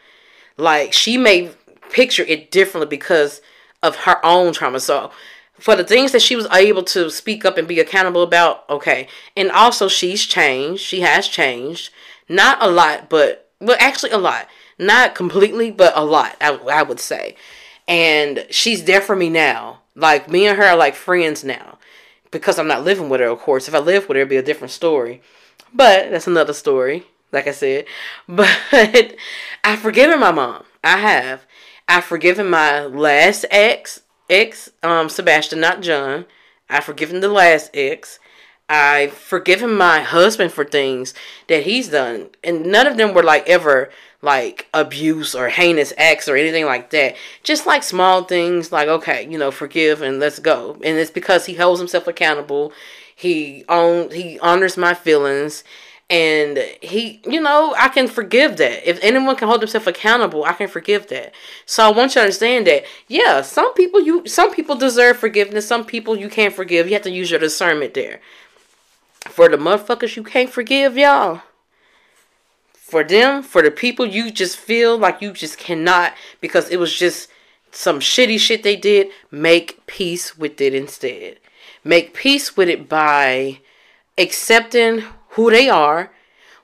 Like 0.57 0.93
she 0.93 1.17
may 1.17 1.53
picture 1.91 2.25
it 2.25 2.51
differently 2.51 2.89
because 2.89 3.41
of 3.83 3.97
her 3.97 4.25
own 4.25 4.53
trauma. 4.53 4.81
So 4.81 5.11
for 5.59 5.75
the 5.75 5.85
things 5.85 6.13
that 6.13 6.23
she 6.23 6.37
was 6.37 6.47
able 6.53 6.83
to 6.85 7.11
speak 7.11 7.45
up 7.45 7.59
and 7.59 7.67
be 7.67 7.81
accountable 7.81 8.23
about, 8.23 8.69
okay. 8.71 9.09
And 9.37 9.51
also 9.51 9.89
she's 9.89 10.25
changed. 10.25 10.83
She 10.83 11.01
has 11.01 11.29
changed. 11.29 11.91
Not 12.29 12.59
a 12.61 12.71
lot, 12.71 13.09
but 13.09 13.51
well 13.61 13.77
actually 13.81 14.11
a 14.11 14.19
lot. 14.19 14.49
Not 14.79 15.15
completely, 15.15 15.71
but 15.71 15.93
a 15.97 16.05
lot, 16.05 16.37
I, 16.41 16.55
I 16.55 16.83
would 16.83 17.01
say. 17.01 17.35
And 17.89 18.47
she's 18.51 18.85
there 18.85 19.01
for 19.01 19.17
me 19.17 19.29
now. 19.29 19.81
Like 19.97 20.31
me 20.31 20.47
and 20.47 20.57
her 20.57 20.65
are 20.65 20.77
like 20.77 20.95
friends 20.95 21.43
now. 21.43 21.79
Because 22.31 22.59
I'm 22.59 22.69
not 22.69 22.85
living 22.85 23.09
with 23.09 23.21
her, 23.21 23.27
of 23.27 23.41
course. 23.41 23.67
If 23.67 23.75
I 23.75 23.79
lived 23.79 24.09
with 24.09 24.17
her, 24.17 24.21
it'd 24.21 24.29
be 24.29 24.37
a 24.37 24.43
different 24.43 24.71
story. 24.71 25.23
But 25.75 26.11
that's 26.11 26.27
another 26.27 26.53
story, 26.53 27.07
like 27.33 27.47
I 27.47 27.53
said. 27.53 27.87
But 28.29 29.17
I've 29.65 29.81
forgiven 29.81 30.21
my 30.21 30.31
mom. 30.31 30.65
I 30.85 30.99
have. 30.99 31.47
I've 31.89 32.05
forgiven 32.05 32.51
my 32.51 32.85
last 32.85 33.47
ex, 33.51 34.03
ex, 34.29 34.71
um, 34.83 35.09
Sebastian, 35.09 35.61
not 35.61 35.81
John. 35.81 36.27
I've 36.69 36.85
forgiven 36.85 37.21
the 37.21 37.29
last 37.29 37.71
ex. 37.73 38.19
I've 38.69 39.15
forgiven 39.15 39.75
my 39.75 40.01
husband 40.01 40.53
for 40.53 40.65
things 40.65 41.15
that 41.49 41.63
he's 41.63 41.89
done. 41.89 42.29
And 42.45 42.67
none 42.67 42.87
of 42.87 42.99
them 42.99 43.15
were 43.15 43.23
like 43.23 43.49
ever 43.49 43.91
like 44.21 44.67
abuse 44.75 45.35
or 45.35 45.49
heinous 45.49 45.95
acts 45.97 46.29
or 46.29 46.37
anything 46.37 46.67
like 46.67 46.91
that. 46.91 47.17
Just 47.43 47.67
like 47.67 47.83
small 47.83 48.25
things 48.25 48.71
like, 48.71 48.89
okay, 48.89 49.27
you 49.27 49.39
know, 49.39 49.51
forgive 49.51 50.03
and 50.03 50.21
let's 50.21 50.39
go. 50.39 50.75
And 50.85 50.99
it's 50.99 51.11
because 51.11 51.47
he 51.47 51.55
holds 51.55 51.81
himself 51.81 52.07
accountable. 52.07 52.73
He 53.17 53.65
own 53.69 54.11
he 54.11 54.39
honors 54.41 54.77
my 54.77 54.93
feelings 54.93 55.65
and 56.11 56.59
he 56.81 57.21
you 57.27 57.41
know 57.41 57.75
i 57.79 57.89
can 57.89 58.09
forgive 58.09 58.57
that. 58.57 58.89
If 58.89 58.99
anyone 59.03 59.37
can 59.37 59.49
hold 59.49 59.61
themselves 59.61 59.87
accountable 59.87 60.45
i 60.45 60.53
can 60.53 60.69
forgive 60.69 61.09
that. 61.09 61.35
So 61.67 61.85
i 61.85 61.91
want 61.91 62.13
you 62.13 62.15
to 62.15 62.21
understand 62.21 62.67
that 62.67 62.85
yeah 63.09 63.43
some 63.43 63.75
people 63.75 64.01
you 64.01 64.27
some 64.27 64.55
people 64.55 64.77
deserve 64.77 65.19
forgiveness 65.19 65.67
some 65.67 65.85
people 65.85 66.17
you 66.17 66.29
can't 66.29 66.55
forgive. 66.55 66.87
You 66.87 66.95
have 66.95 67.03
to 67.03 67.11
use 67.11 67.31
your 67.31 67.41
discernment 67.41 67.95
there. 67.95 68.21
For 69.27 69.49
the 69.49 69.57
motherfuckers 69.57 70.17
you 70.17 70.25
can't 70.25 70.51
forgive 70.51 70.97
y'all. 70.97 71.43
For 72.73 73.05
them 73.05 73.43
for 73.43 73.61
the 73.61 73.71
people 73.71 74.07
you 74.07 74.31
just 74.31 74.57
feel 74.57 74.97
like 74.97 75.21
you 75.21 75.33
just 75.33 75.59
cannot 75.59 76.15
because 76.41 76.71
it 76.71 76.79
was 76.79 76.97
just 76.97 77.29
some 77.71 78.01
shitty 78.01 78.39
shit 78.41 78.63
they 78.63 78.77
did 78.77 79.09
make 79.31 79.87
peace 79.87 80.39
with 80.39 80.59
it 80.61 80.75
instead. 80.75 81.39
Make 81.85 82.15
peace 82.15 82.57
with 82.57 82.69
it 82.71 82.89
by 82.89 83.61
accepting 84.17 85.05
who 85.31 85.51
they 85.51 85.69
are. 85.69 86.11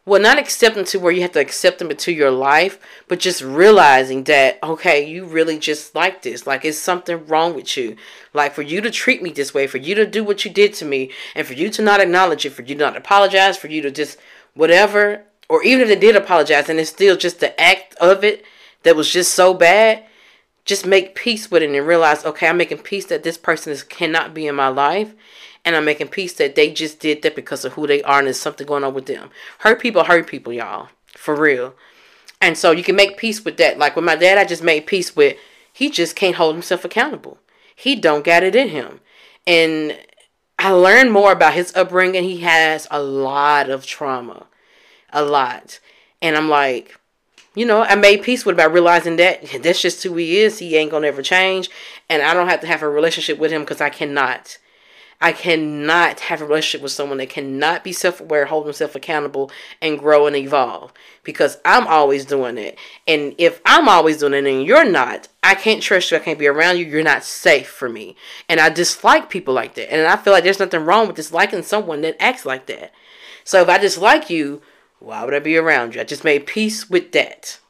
Well, 0.07 0.21
not 0.21 0.39
accept 0.39 0.75
them 0.75 0.85
to 0.87 0.99
where 0.99 1.13
you 1.13 1.23
have 1.23 1.33
to 1.33 1.41
accept 1.41 1.79
them 1.79 1.91
into 1.91 2.13
your 2.13 2.31
life, 2.31 2.79
but 3.09 3.21
just 3.21 3.41
realizing 3.43 4.25
that, 4.25 4.59
okay, 4.63 5.09
you 5.09 5.25
really 5.25 5.59
just 5.59 5.95
like 5.95 6.21
this. 6.21 6.47
Like, 6.47 6.63
it's 6.67 6.77
something 6.77 7.27
wrong 7.27 7.55
with 7.55 7.75
you. 7.79 7.97
Like, 8.35 8.53
for 8.53 8.61
you 8.61 8.83
to 8.83 8.91
treat 8.91 9.23
me 9.23 9.31
this 9.31 9.55
way, 9.55 9.67
for 9.67 9.79
you 9.79 9.95
to 9.95 10.05
do 10.05 10.23
what 10.23 10.45
you 10.45 10.51
did 10.51 10.75
to 10.75 10.85
me, 10.85 11.11
and 11.35 11.47
for 11.47 11.55
you 11.55 11.71
to 11.71 11.81
not 11.81 12.03
acknowledge 12.03 12.45
it, 12.45 12.51
for 12.51 12.61
you 12.61 12.75
not 12.75 12.99
apologize, 12.99 13.57
for 13.57 13.69
you 13.69 13.81
to 13.81 13.91
just 13.91 14.19
whatever, 14.53 15.23
or 15.49 15.63
even 15.63 15.83
if 15.83 15.89
they 15.89 15.97
did 15.97 16.17
apologize 16.17 16.69
and 16.69 16.79
it's 16.79 16.91
still 16.91 17.17
just 17.17 17.41
the 17.41 17.59
act 17.61 17.95
of 17.97 18.25
it 18.25 18.45
that 18.83 18.97
was 18.97 19.11
just 19.11 19.35
so 19.35 19.55
bad, 19.55 20.05
just 20.65 20.87
make 20.87 21.15
peace 21.15 21.51
with 21.51 21.63
it 21.63 21.71
and 21.71 21.87
realize, 21.87 22.25
okay, 22.25 22.49
I'm 22.49 22.57
making 22.57 22.79
peace 22.79 23.07
that 23.07 23.23
this 23.23 23.39
person 23.39 23.73
is 23.73 23.83
cannot 23.83 24.35
be 24.35 24.47
in 24.47 24.55
my 24.55 24.69
life 24.69 25.15
and 25.65 25.75
I'm 25.75 25.85
making 25.85 26.09
peace 26.09 26.35
that 26.35 26.55
they 26.55 26.71
just 26.73 27.01
did 27.01 27.23
that 27.23 27.37
because 27.37 27.65
of 27.65 27.73
who 27.73 27.87
they 27.87 28.03
are 28.03 28.19
and 28.19 28.27
there's 28.27 28.41
something 28.41 28.67
going 28.67 28.85
on 28.85 28.95
with 28.95 29.07
them. 29.07 29.31
Hurt 29.61 29.81
people 29.81 30.05
hurt 30.05 30.27
people, 30.27 30.53
y'all. 30.53 30.89
For 31.17 31.35
real. 31.35 31.75
And 32.41 32.59
so 32.59 32.71
you 32.71 32.83
can 32.83 32.97
make 32.97 33.17
peace 33.17 33.45
with 33.45 33.57
that. 33.57 33.79
Like 33.79 33.97
with 33.97 34.05
my 34.05 34.17
dad, 34.17 34.37
I 34.37 34.45
just 34.45 34.63
made 34.63 34.87
peace 34.87 35.17
with 35.17 35.37
he 35.73 35.91
just 35.91 36.15
can't 36.17 36.37
hold 36.37 36.55
himself 36.55 36.85
accountable. 36.85 37.39
He 37.75 37.97
don't 37.97 38.25
got 38.25 38.43
it 38.43 38.55
in 38.55 38.69
him. 38.69 39.01
And 39.47 39.99
I 40.59 40.71
learned 40.71 41.13
more 41.13 41.33
about 41.33 41.55
his 41.55 41.75
upbringing. 41.75 42.25
He 42.25 42.41
has 42.41 42.87
a 42.91 43.03
lot 43.03 43.71
of 43.71 43.87
trauma. 43.87 44.47
A 45.13 45.25
lot. 45.25 45.81
And 46.21 46.37
I'm 46.37 46.49
like, 46.49 46.99
you 47.55 47.65
know, 47.65 47.83
I 47.83 47.95
made 47.95 48.23
peace 48.23 48.45
with 48.45 48.55
about 48.55 48.73
realizing 48.73 49.17
that 49.17 49.45
that's 49.63 49.81
just 49.81 50.03
who 50.03 50.17
he 50.17 50.39
is. 50.39 50.59
He 50.59 50.77
ain't 50.77 50.91
gonna 50.91 51.07
ever 51.07 51.23
change, 51.23 51.71
and 52.09 52.23
I 52.23 52.35
don't 52.35 52.49
have 52.49 52.61
to 52.61 52.67
have 52.67 52.83
a 52.83 52.89
relationship 52.89 53.39
with 53.39 53.53
him 53.53 53.63
because 53.63 53.81
I 53.81 53.91
cannot. 53.91 54.59
I 55.25 55.33
cannot 55.33 56.21
have 56.21 56.43
a 56.43 56.45
relationship 56.45 56.83
with 56.83 56.93
someone 56.93 57.17
that 57.17 57.31
cannot 57.31 57.83
be 57.83 57.95
self 57.95 58.21
aware, 58.21 58.45
hold 58.45 58.67
themselves 58.67 58.95
accountable, 58.95 59.51
and 59.81 59.99
grow 59.99 60.27
and 60.27 60.37
evolve. 60.37 60.93
Because 61.23 61.57
I'm 61.65 61.87
always 61.87 62.27
doing 62.27 62.59
it. 62.59 62.77
And 63.09 63.35
if 63.39 63.63
I'm 63.65 63.89
always 63.89 64.19
doing 64.19 64.35
it 64.35 64.45
and 64.45 64.67
you're 64.67 64.85
not, 64.85 65.29
I 65.43 65.55
can't 65.55 65.83
trust 65.83 66.11
you. 66.11 66.19
I 66.19 66.21
can't 66.21 66.39
be 66.39 66.47
around 66.47 66.77
you. 66.77 66.85
You're 66.85 67.03
not 67.03 67.25
safe 67.25 67.71
for 67.71 67.89
me. 67.89 68.17
And 68.51 68.61
I 68.61 68.69
dislike 68.69 69.31
people 69.31 69.55
like 69.55 69.77
that. 69.77 69.91
And 69.91 70.07
I 70.07 70.17
feel 70.17 70.35
like 70.35 70.45
there's 70.45 70.61
nothing 70.61 70.85
wrong 70.85 71.07
with 71.07 71.17
disliking 71.17 71.63
someone 71.63 72.03
that 72.03 72.23
acts 72.23 72.45
like 72.45 72.67
that. 72.67 72.93
So 73.45 73.63
if 73.63 73.69
I 73.71 73.79
dislike 73.79 74.29
you, 74.29 74.61
why 74.99 75.25
would 75.25 75.33
I 75.33 75.39
be 75.39 75.57
around 75.57 75.95
you? 75.95 76.03
I 76.03 76.05
just 76.05 76.25
made 76.25 76.47
peace 76.47 76.91
with 76.91 77.13
that. 77.13 77.61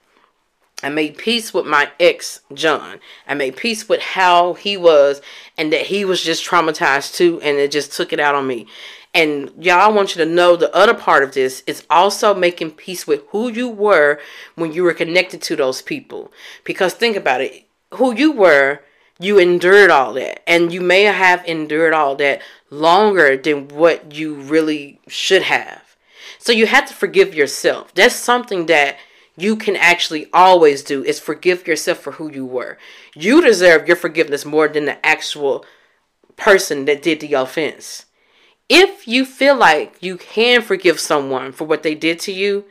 I 0.84 0.90
made 0.90 1.16
peace 1.16 1.54
with 1.54 1.64
my 1.64 1.90
ex, 1.98 2.40
John. 2.52 3.00
I 3.26 3.32
made 3.32 3.56
peace 3.56 3.88
with 3.88 4.02
how 4.02 4.52
he 4.52 4.76
was 4.76 5.22
and 5.56 5.72
that 5.72 5.86
he 5.86 6.04
was 6.04 6.22
just 6.22 6.46
traumatized 6.46 7.14
too, 7.14 7.40
and 7.40 7.56
it 7.56 7.70
just 7.70 7.90
took 7.90 8.12
it 8.12 8.20
out 8.20 8.34
on 8.34 8.46
me. 8.46 8.66
And 9.14 9.50
y'all, 9.58 9.80
I 9.80 9.88
want 9.88 10.14
you 10.14 10.22
to 10.22 10.30
know 10.30 10.56
the 10.56 10.74
other 10.76 10.92
part 10.92 11.22
of 11.22 11.32
this 11.32 11.62
is 11.66 11.86
also 11.88 12.34
making 12.34 12.72
peace 12.72 13.06
with 13.06 13.22
who 13.28 13.48
you 13.48 13.66
were 13.66 14.20
when 14.56 14.74
you 14.74 14.82
were 14.82 14.92
connected 14.92 15.40
to 15.42 15.56
those 15.56 15.80
people. 15.80 16.30
Because 16.64 16.92
think 16.92 17.16
about 17.16 17.40
it 17.40 17.64
who 17.94 18.14
you 18.14 18.32
were, 18.32 18.80
you 19.18 19.38
endured 19.38 19.88
all 19.88 20.12
that. 20.12 20.46
And 20.46 20.70
you 20.70 20.82
may 20.82 21.04
have 21.04 21.42
endured 21.46 21.94
all 21.94 22.14
that 22.16 22.42
longer 22.68 23.38
than 23.38 23.68
what 23.68 24.14
you 24.14 24.34
really 24.34 25.00
should 25.08 25.44
have. 25.44 25.96
So 26.38 26.52
you 26.52 26.66
have 26.66 26.86
to 26.88 26.94
forgive 26.94 27.34
yourself. 27.34 27.94
That's 27.94 28.14
something 28.14 28.66
that 28.66 28.98
you 29.36 29.56
can 29.56 29.76
actually 29.76 30.28
always 30.32 30.82
do 30.82 31.02
is 31.04 31.18
forgive 31.18 31.66
yourself 31.66 31.98
for 31.98 32.12
who 32.12 32.30
you 32.30 32.46
were. 32.46 32.78
You 33.14 33.42
deserve 33.42 33.88
your 33.88 33.96
forgiveness 33.96 34.44
more 34.44 34.68
than 34.68 34.84
the 34.84 35.04
actual 35.04 35.64
person 36.36 36.84
that 36.84 37.02
did 37.02 37.20
the 37.20 37.34
offense. 37.34 38.06
If 38.68 39.06
you 39.06 39.24
feel 39.24 39.56
like 39.56 39.96
you 40.00 40.16
can 40.16 40.62
forgive 40.62 40.98
someone 40.98 41.52
for 41.52 41.64
what 41.64 41.82
they 41.82 41.94
did 41.94 42.18
to 42.20 42.32
you, 42.32 42.64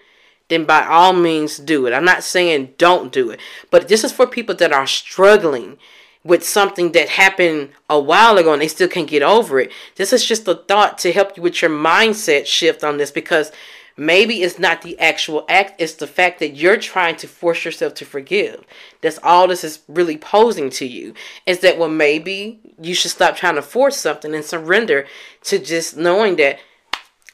then 0.49 0.65
by 0.65 0.85
all 0.85 1.13
means 1.13 1.57
do 1.57 1.85
it. 1.85 1.93
I'm 1.93 2.05
not 2.05 2.23
saying 2.23 2.73
don't 2.77 3.11
do 3.11 3.29
it, 3.29 3.39
but 3.69 3.87
this 3.87 4.03
is 4.03 4.11
for 4.11 4.27
people 4.27 4.55
that 4.55 4.73
are 4.73 4.87
struggling 4.87 5.77
with 6.23 6.43
something 6.43 6.93
that 6.93 7.09
happened 7.09 7.69
a 7.89 7.99
while 7.99 8.37
ago 8.37 8.53
and 8.53 8.61
they 8.61 8.67
still 8.67 8.87
can't 8.87 9.09
get 9.09 9.21
over 9.21 9.59
it. 9.59 9.71
This 9.95 10.13
is 10.13 10.25
just 10.25 10.47
a 10.47 10.55
thought 10.55 10.97
to 10.99 11.11
help 11.11 11.35
you 11.35 11.43
with 11.43 11.61
your 11.61 11.71
mindset 11.71 12.45
shift 12.45 12.83
on 12.83 12.97
this 12.97 13.11
because 13.11 13.51
Maybe 13.95 14.41
it's 14.41 14.57
not 14.57 14.81
the 14.81 14.99
actual 14.99 15.45
act, 15.47 15.79
it's 15.79 15.93
the 15.93 16.07
fact 16.07 16.39
that 16.39 16.55
you're 16.55 16.77
trying 16.77 17.15
to 17.17 17.27
force 17.27 17.63
yourself 17.63 17.93
to 17.95 18.05
forgive. 18.05 18.63
That's 19.01 19.19
all 19.21 19.47
this 19.47 19.63
is 19.63 19.81
really 19.87 20.17
posing 20.17 20.71
to 20.71 20.85
you. 20.85 21.13
Is 21.45 21.59
that, 21.59 21.77
well, 21.77 21.89
maybe 21.89 22.59
you 22.81 22.95
should 22.95 23.11
stop 23.11 23.35
trying 23.35 23.55
to 23.55 23.61
force 23.61 23.97
something 23.97 24.33
and 24.33 24.43
surrender 24.43 25.05
to 25.43 25.59
just 25.59 25.95
knowing 25.95 26.37
that 26.37 26.59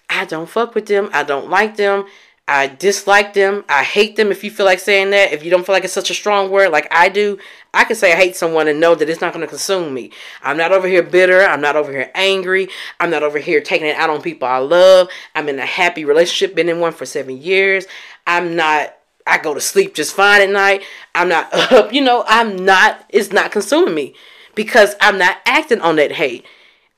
I 0.10 0.26
don't 0.26 0.50
fuck 0.50 0.76
with 0.76 0.88
them, 0.88 1.10
I 1.14 1.24
don't 1.24 1.50
like 1.50 1.78
them, 1.78 2.06
I 2.52 2.66
dislike 2.66 3.36
them. 3.36 3.64
I 3.70 3.84
hate 3.84 4.16
them 4.16 4.32
if 4.32 4.44
you 4.44 4.50
feel 4.50 4.66
like 4.66 4.80
saying 4.80 5.12
that. 5.12 5.32
If 5.32 5.44
you 5.44 5.52
don't 5.52 5.64
feel 5.64 5.76
like 5.76 5.84
it's 5.84 5.94
such 5.94 6.10
a 6.10 6.16
strong 6.16 6.50
word 6.50 6.72
like 6.72 6.88
I 6.90 7.08
do, 7.08 7.38
I 7.76 7.84
can 7.84 7.96
say 7.96 8.12
I 8.12 8.16
hate 8.16 8.36
someone 8.36 8.68
and 8.68 8.80
know 8.80 8.96
that 8.96 9.08
it's 9.08 9.22
not 9.22 9.34
going 9.34 9.46
to 9.46 9.48
consume 9.48 9.94
me. 9.94 10.10
I'm 10.42 10.58
not 10.58 10.72
over 10.72 10.88
here 10.88 11.04
bitter. 11.04 11.42
I'm 11.42 11.62
not 11.62 11.76
over 11.76 11.92
here 11.92 12.10
angry. 12.16 12.68
I'm 13.00 13.12
not 13.12 13.22
over 13.22 13.38
here 13.38 13.62
taking 13.62 13.86
it 13.86 13.96
out 13.98 14.10
on 14.10 14.24
people 14.24 14.48
I 14.48 14.58
love. 14.58 15.10
I'm 15.36 15.48
in 15.48 15.60
a 15.60 15.66
happy 15.66 16.06
relationship, 16.06 16.56
been 16.56 16.70
in 16.70 16.80
one 16.80 16.92
for 16.92 17.06
seven 17.06 17.40
years. 17.40 17.86
I'm 18.26 18.56
not, 18.56 18.96
I 19.28 19.38
go 19.38 19.54
to 19.54 19.62
sleep 19.62 19.94
just 19.94 20.16
fine 20.16 20.42
at 20.42 20.50
night. 20.50 20.82
I'm 21.14 21.30
not 21.30 21.54
up, 21.72 21.94
you 21.94 22.02
know, 22.02 22.24
I'm 22.28 22.56
not, 22.66 23.06
it's 23.10 23.32
not 23.32 23.52
consuming 23.52 23.94
me 23.94 24.16
because 24.56 24.96
I'm 25.00 25.20
not 25.20 25.38
acting 25.46 25.82
on 25.82 25.98
that 25.98 26.14
hate. 26.14 26.48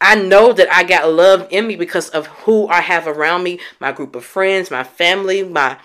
I 0.02 0.16
know 0.16 0.52
that 0.52 0.74
I 0.74 0.84
got 0.84 1.14
love 1.14 1.48
in 1.52 1.68
me 1.68 1.76
because 1.76 2.10
of 2.10 2.26
who 2.26 2.68
I 2.68 2.82
have 2.82 3.08
around 3.08 3.44
me, 3.44 3.60
my 3.80 3.92
group 3.92 4.16
of 4.16 4.26
friends, 4.26 4.72
my 4.72 4.84
family, 4.84 5.44
my 5.44 5.78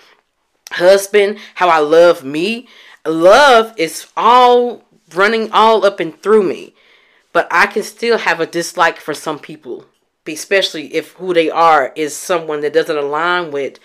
husband, 0.72 1.38
how 1.56 1.68
I 1.68 1.78
love 1.78 2.24
me. 2.24 2.66
Love 3.04 3.74
is 3.76 4.06
all 4.16 4.82
running 5.14 5.52
all 5.52 5.84
up 5.84 6.00
and 6.00 6.20
through 6.22 6.44
me. 6.44 6.74
But 7.32 7.46
I 7.50 7.66
can 7.66 7.82
still 7.82 8.16
have 8.16 8.40
a 8.40 8.46
dislike 8.46 8.98
for 8.98 9.12
some 9.12 9.38
people, 9.38 9.84
especially 10.26 10.94
if 10.94 11.12
who 11.12 11.34
they 11.34 11.50
are 11.50 11.92
is 11.94 12.16
someone 12.16 12.62
that 12.62 12.72
doesn't 12.72 12.96
align 12.96 13.50
with, 13.50 13.78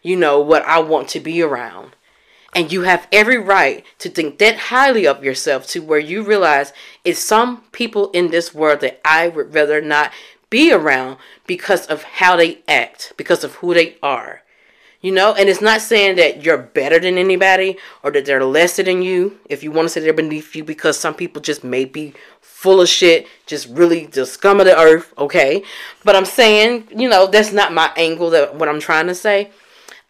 you 0.00 0.16
know, 0.16 0.40
what 0.40 0.64
I 0.64 0.78
want 0.78 1.08
to 1.08 1.20
be 1.20 1.42
around. 1.42 1.96
And 2.54 2.70
you 2.70 2.82
have 2.82 3.08
every 3.10 3.38
right 3.38 3.84
to 3.98 4.10
think 4.10 4.38
that 4.38 4.56
highly 4.56 5.06
of 5.06 5.24
yourself 5.24 5.66
to 5.68 5.80
where 5.80 5.98
you 5.98 6.22
realize 6.22 6.72
it's 7.02 7.18
some 7.18 7.62
people 7.72 8.10
in 8.10 8.30
this 8.30 8.54
world 8.54 8.80
that 8.80 9.00
I 9.04 9.28
would 9.28 9.54
rather 9.54 9.80
not 9.80 10.12
be 10.50 10.70
around 10.70 11.16
because 11.46 11.86
of 11.86 12.02
how 12.02 12.36
they 12.36 12.58
act, 12.68 13.14
because 13.16 13.42
of 13.42 13.54
who 13.56 13.72
they 13.72 13.96
are. 14.02 14.42
You 15.00 15.10
know, 15.10 15.34
and 15.34 15.48
it's 15.48 15.60
not 15.60 15.80
saying 15.80 16.14
that 16.16 16.44
you're 16.44 16.58
better 16.58 17.00
than 17.00 17.18
anybody 17.18 17.76
or 18.04 18.12
that 18.12 18.24
they're 18.24 18.44
lesser 18.44 18.84
than 18.84 19.02
you. 19.02 19.40
If 19.48 19.64
you 19.64 19.72
want 19.72 19.86
to 19.86 19.88
say 19.88 20.00
they're 20.00 20.12
beneath 20.12 20.54
you, 20.54 20.62
because 20.62 20.96
some 20.96 21.14
people 21.14 21.42
just 21.42 21.64
may 21.64 21.86
be 21.86 22.14
full 22.40 22.80
of 22.80 22.88
shit, 22.88 23.26
just 23.46 23.68
really 23.68 24.06
the 24.06 24.24
scum 24.24 24.60
of 24.60 24.66
the 24.66 24.78
earth, 24.78 25.12
okay? 25.18 25.64
But 26.04 26.14
I'm 26.14 26.24
saying, 26.24 26.86
you 26.94 27.08
know, 27.08 27.26
that's 27.26 27.52
not 27.52 27.72
my 27.72 27.90
angle 27.96 28.30
that 28.30 28.54
what 28.54 28.68
I'm 28.68 28.78
trying 28.78 29.08
to 29.08 29.14
say. 29.14 29.50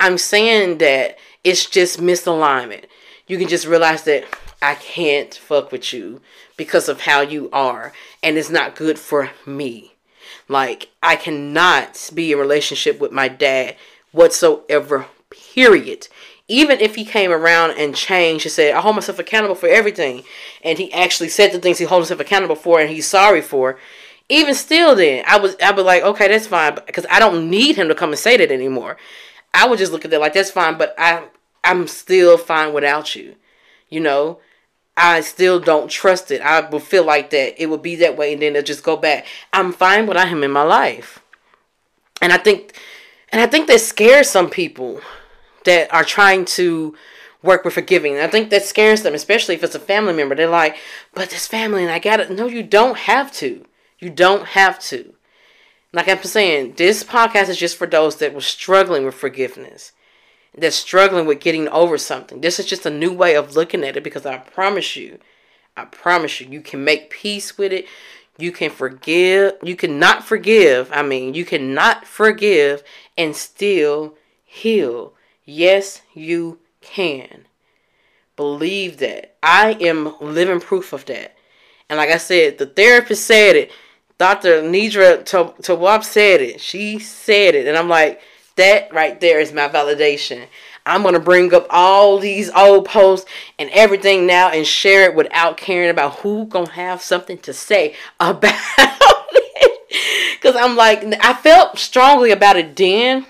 I'm 0.03 0.19
saying 0.19 0.79
that 0.79 1.17
it's 1.45 1.65
just 1.65 2.01
misalignment. 2.01 2.87
You 3.29 3.39
can 3.39 3.47
just 3.47 3.69
realize 3.69 4.03
that 4.03 4.25
I 4.61 4.75
can't 4.75 5.33
fuck 5.33 5.71
with 5.71 5.93
you 5.93 6.21
because 6.57 6.89
of 6.89 7.03
how 7.03 7.21
you 7.21 7.49
are, 7.53 7.93
and 8.21 8.37
it's 8.37 8.51
not 8.51 8.75
good 8.75 8.99
for 8.99 9.31
me. 9.47 9.95
Like, 10.49 10.89
I 11.05 11.15
cannot 11.15 12.11
be 12.13 12.33
in 12.33 12.39
relationship 12.39 12.99
with 12.99 13.13
my 13.13 13.29
dad 13.29 13.77
whatsoever, 14.11 15.07
period. 15.31 16.09
Even 16.49 16.81
if 16.81 16.97
he 16.97 17.05
came 17.05 17.31
around 17.31 17.79
and 17.79 17.95
changed 17.95 18.45
and 18.45 18.53
said, 18.53 18.75
I 18.75 18.81
hold 18.81 18.97
myself 18.97 19.21
accountable 19.21 19.55
for 19.55 19.69
everything, 19.69 20.25
and 20.65 20.81
he 20.81 20.93
actually 20.93 21.29
said 21.29 21.53
the 21.53 21.61
things 21.61 21.79
he 21.79 21.85
holds 21.85 22.09
himself 22.09 22.27
accountable 22.27 22.57
for 22.57 22.81
and 22.81 22.91
he's 22.91 23.07
sorry 23.07 23.41
for, 23.41 23.79
even 24.29 24.57
still 24.57 24.97
then, 24.97 25.25
I 25.29 25.39
was 25.39 25.55
I 25.63 25.71
was 25.71 25.85
like, 25.85 26.03
okay, 26.03 26.27
that's 26.27 26.49
fine, 26.49 26.75
because 26.87 27.07
I 27.09 27.21
don't 27.21 27.49
need 27.49 27.77
him 27.77 27.87
to 27.87 27.95
come 27.95 28.11
and 28.11 28.19
say 28.19 28.37
that 28.37 28.51
anymore. 28.51 28.97
I 29.55 29.69
would 29.69 29.79
just 29.79 29.93
look 29.93 30.05
at 30.05 30.11
that 30.11 30.21
like 30.21 30.35
that's 30.35 30.51
fine, 30.51 30.79
but 30.79 30.95
I 30.99 31.25
I'm 31.65 31.87
still 31.87 32.39
fine 32.39 32.73
without 32.73 33.15
you. 33.15 33.37
You 33.89 34.01
know, 34.01 34.41
I 34.97 35.21
still 35.21 35.61
don't 35.61 35.91
trust 35.91 36.31
it. 36.31 36.41
I 36.41 36.61
would 36.69 36.83
feel 36.83 37.05
like 37.05 37.31
that 37.31 37.61
it 37.63 37.67
would 37.67 37.83
be 37.83 37.97
that 37.97 38.17
way 38.17 38.33
and 38.33 38.43
then 38.43 38.57
it'll 38.57 38.67
just 38.67 38.85
go 38.85 38.97
back. 38.97 39.27
I'm 39.53 39.73
fine 39.73 40.07
without 40.07 40.29
him 40.29 40.43
in 40.43 40.51
my 40.51 40.63
life. 40.63 41.21
And 42.21 42.33
I 42.33 42.39
think 42.39 42.79
and 43.31 43.41
I 43.41 43.47
think 43.47 43.67
that 43.69 43.81
scares 43.81 44.29
some 44.29 44.51
people 44.51 45.01
that 45.65 45.93
are 45.93 46.05
trying 46.05 46.45
to 46.45 46.95
work 47.43 47.65
with 47.65 47.75
forgiving. 47.75 48.19
I 48.19 48.29
think 48.29 48.51
that 48.51 48.65
scares 48.65 49.03
them, 49.03 49.15
especially 49.15 49.55
if 49.55 49.65
it's 49.65 49.75
a 49.75 49.81
family 49.81 50.13
member. 50.13 50.35
They're 50.35 50.49
like, 50.49 50.77
but 51.15 51.31
this 51.31 51.47
family 51.47 51.83
and 51.83 51.91
I 51.91 51.99
got 51.99 52.21
it. 52.21 52.31
No, 52.31 52.47
you 52.47 52.63
don't 52.63 52.97
have 52.99 53.33
to. 53.35 53.65
You 53.99 54.11
don't 54.11 54.47
have 54.49 54.79
to. 54.81 55.15
Like 55.93 56.09
I'm 56.09 56.23
saying, 56.23 56.75
this 56.77 57.05
podcast 57.05 57.49
is 57.51 57.59
just 57.59 57.77
for 57.77 57.87
those 57.87 58.17
that 58.17 58.33
were 58.33 58.41
struggling 58.41 59.05
with 59.05 59.15
forgiveness, 59.15 59.93
that's 60.57 60.77
struggling 60.77 61.27
with 61.27 61.41
getting 61.41 61.69
over 61.69 61.99
something. 61.99 62.41
This 62.41 62.59
is 62.59 62.67
just 62.67 62.87
a 62.87 62.91
new 62.91 63.13
way 63.13 63.37
of 63.37 63.57
looking 63.57 63.85
at 63.85 63.97
it 63.97 64.05
because 64.05 64.25
I 64.25 64.39
promise 64.39 64.97
you, 64.97 65.19
I 65.77 65.85
promise 65.85 66.41
you, 66.41 66.49
you 66.49 66.61
can 66.61 66.85
make 66.85 67.11
peace 67.11 67.59
with 67.59 67.73
it. 67.73 67.87
You 68.39 68.53
can 68.53 68.71
forgive. 68.71 69.55
You 69.63 69.77
cannot 69.77 70.25
forgive. 70.25 70.91
I 70.93 71.03
mean, 71.03 71.35
you 71.35 71.45
cannot 71.45 72.07
forgive 72.07 72.83
and 73.17 73.37
still 73.37 74.17
heal. 74.45 75.15
Yes, 75.45 76.03
you 76.15 76.59
can. 76.81 77.47
Believe 78.37 78.99
that. 78.99 79.37
I 79.43 79.73
am 79.81 80.15
living 80.21 80.61
proof 80.61 80.93
of 80.93 81.05
that. 81.07 81.37
And 81.89 81.99
like 81.99 82.11
I 82.11 82.17
said, 82.17 82.57
the 82.57 82.67
therapist 82.67 83.27
said 83.27 83.57
it. 83.57 83.73
Dr. 84.23 84.63
Nedra 84.63 85.25
Tawwab 85.25 86.05
said 86.05 86.41
it. 86.41 86.61
She 86.61 87.01
said 87.01 87.57
it. 87.57 87.67
And 87.67 87.77
I'm 87.77 87.89
like, 87.89 88.21
that 88.55 88.95
right 88.95 89.21
there 89.21 89.41
is 89.41 89.53
my 89.53 89.69
validation. 89.69 90.47
I'm 90.87 91.03
going 91.03 91.15
to 91.15 91.21
bring 91.21 91.53
up 91.53 91.67
all 91.71 92.21
these 92.21 92.49
old 92.51 92.85
posts 92.85 93.29
and 93.59 93.69
everything 93.71 94.25
now 94.25 94.49
and 94.51 94.65
share 94.65 95.11
it 95.11 95.17
without 95.17 95.57
caring 95.57 95.91
about 95.91 96.21
who 96.21 96.47
going 96.47 96.67
to 96.67 96.73
have 96.75 97.03
something 97.03 97.37
to 97.39 97.53
say 97.53 97.97
about 98.21 98.55
it. 98.79 100.37
Because 100.41 100.55
I'm 100.55 100.77
like, 100.77 101.03
I 101.21 101.35
felt 101.35 101.81
strongly 101.81 102.31
about 102.31 102.57
it 102.57 102.77
then. 102.77 103.27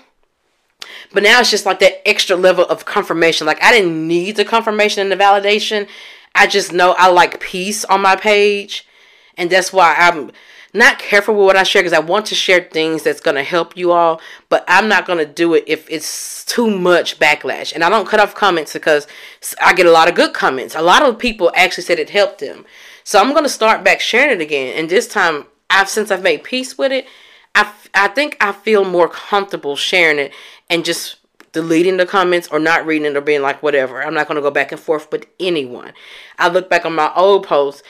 But 1.11 1.23
now 1.23 1.39
it's 1.39 1.49
just 1.49 1.65
like 1.65 1.79
that 1.79 2.07
extra 2.07 2.35
level 2.35 2.65
of 2.65 2.85
confirmation. 2.85 3.47
Like 3.47 3.63
I 3.63 3.71
didn't 3.71 4.07
need 4.07 4.35
the 4.35 4.45
confirmation 4.45 5.01
and 5.01 5.11
the 5.11 5.23
validation. 5.23 5.87
I 6.35 6.45
just 6.45 6.71
know 6.71 6.91
I 6.99 7.09
like 7.09 7.39
peace 7.39 7.83
on 7.83 8.01
my 8.01 8.15
page. 8.15 8.87
And 9.35 9.49
that's 9.49 9.73
why 9.73 9.95
I'm 9.97 10.31
not 10.73 10.97
careful 10.97 11.35
with 11.35 11.45
what 11.45 11.55
I 11.55 11.63
share 11.63 11.83
because 11.83 11.93
I 11.93 11.99
want 11.99 12.25
to 12.27 12.35
share 12.35 12.61
things 12.61 13.03
that's 13.03 13.19
going 13.19 13.35
to 13.35 13.43
help 13.43 13.77
you 13.77 13.91
all, 13.91 14.19
but 14.49 14.65
I'm 14.67 14.87
not 14.87 15.05
going 15.05 15.19
to 15.19 15.25
do 15.25 15.53
it 15.53 15.63
if 15.67 15.87
it's 15.89 16.43
too 16.45 16.69
much 16.69 17.19
backlash. 17.19 17.73
And 17.73 17.83
I 17.83 17.89
don't 17.89 18.07
cut 18.07 18.19
off 18.19 18.33
comments 18.33 18.73
because 18.73 19.05
I 19.61 19.73
get 19.73 19.85
a 19.85 19.91
lot 19.91 20.09
of 20.09 20.15
good 20.15 20.33
comments. 20.33 20.75
A 20.75 20.81
lot 20.81 21.03
of 21.03 21.19
people 21.19 21.51
actually 21.55 21.83
said 21.83 21.99
it 21.99 22.09
helped 22.09 22.39
them. 22.39 22.65
So 23.03 23.19
I'm 23.19 23.31
going 23.31 23.43
to 23.43 23.49
start 23.49 23.83
back 23.83 23.99
sharing 23.99 24.31
it 24.31 24.41
again. 24.41 24.73
And 24.75 24.89
this 24.89 25.07
time, 25.07 25.45
I've 25.69 25.89
since 25.89 26.09
I've 26.09 26.23
made 26.23 26.43
peace 26.43 26.77
with 26.77 26.91
it, 26.91 27.05
I, 27.53 27.71
I 27.93 28.07
think 28.07 28.37
I 28.41 28.51
feel 28.51 28.83
more 28.83 29.07
comfortable 29.09 29.75
sharing 29.75 30.17
it 30.17 30.33
and 30.69 30.83
just 30.83 31.17
deleting 31.51 31.97
the 31.97 32.05
comments 32.05 32.47
or 32.51 32.59
not 32.59 32.85
reading 32.85 33.11
it 33.11 33.15
or 33.15 33.21
being 33.21 33.41
like 33.41 33.61
whatever. 33.61 34.03
I'm 34.03 34.13
not 34.15 34.27
going 34.27 34.37
to 34.37 34.41
go 34.41 34.49
back 34.49 34.71
and 34.71 34.81
forth 34.81 35.11
with 35.11 35.27
anyone. 35.39 35.93
I 36.39 36.47
look 36.47 36.69
back 36.69 36.83
on 36.83 36.95
my 36.95 37.13
old 37.15 37.45
posts 37.45 37.83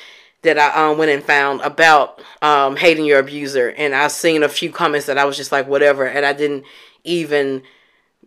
that 0.44 0.60
I 0.60 0.92
um, 0.92 0.98
went 0.98 1.12
and 1.12 1.24
found 1.24 1.62
about 1.62 2.22
um, 2.42 2.76
hating 2.76 3.06
your 3.06 3.20
abuser, 3.20 3.70
and 3.70 3.96
I've 3.96 4.12
seen 4.12 4.44
a 4.44 4.50
few 4.50 4.72
comments 4.72 5.08
that 5.08 5.18
I 5.18 5.26
was 5.26 5.36
just 5.36 5.52
like, 5.52 5.68
whatever, 5.68 6.06
and 6.06 6.26
I 6.26 6.34
didn't 6.34 6.66
even 7.04 7.64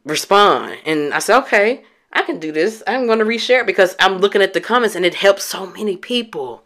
respond. 0.04 0.78
And 0.84 1.14
I 1.14 1.18
said, 1.20 1.38
okay, 1.40 1.84
I 2.12 2.22
can 2.22 2.38
do 2.38 2.52
this. 2.52 2.82
I'm 2.86 3.06
going 3.06 3.18
to 3.18 3.24
reshare 3.24 3.60
it 3.60 3.66
because 3.66 3.94
I'm 4.00 4.18
looking 4.18 4.42
at 4.42 4.54
the 4.54 4.60
comments, 4.60 4.96
and 4.96 5.04
it 5.04 5.14
helps 5.14 5.44
so 5.44 5.66
many 5.66 5.96
people. 5.96 6.62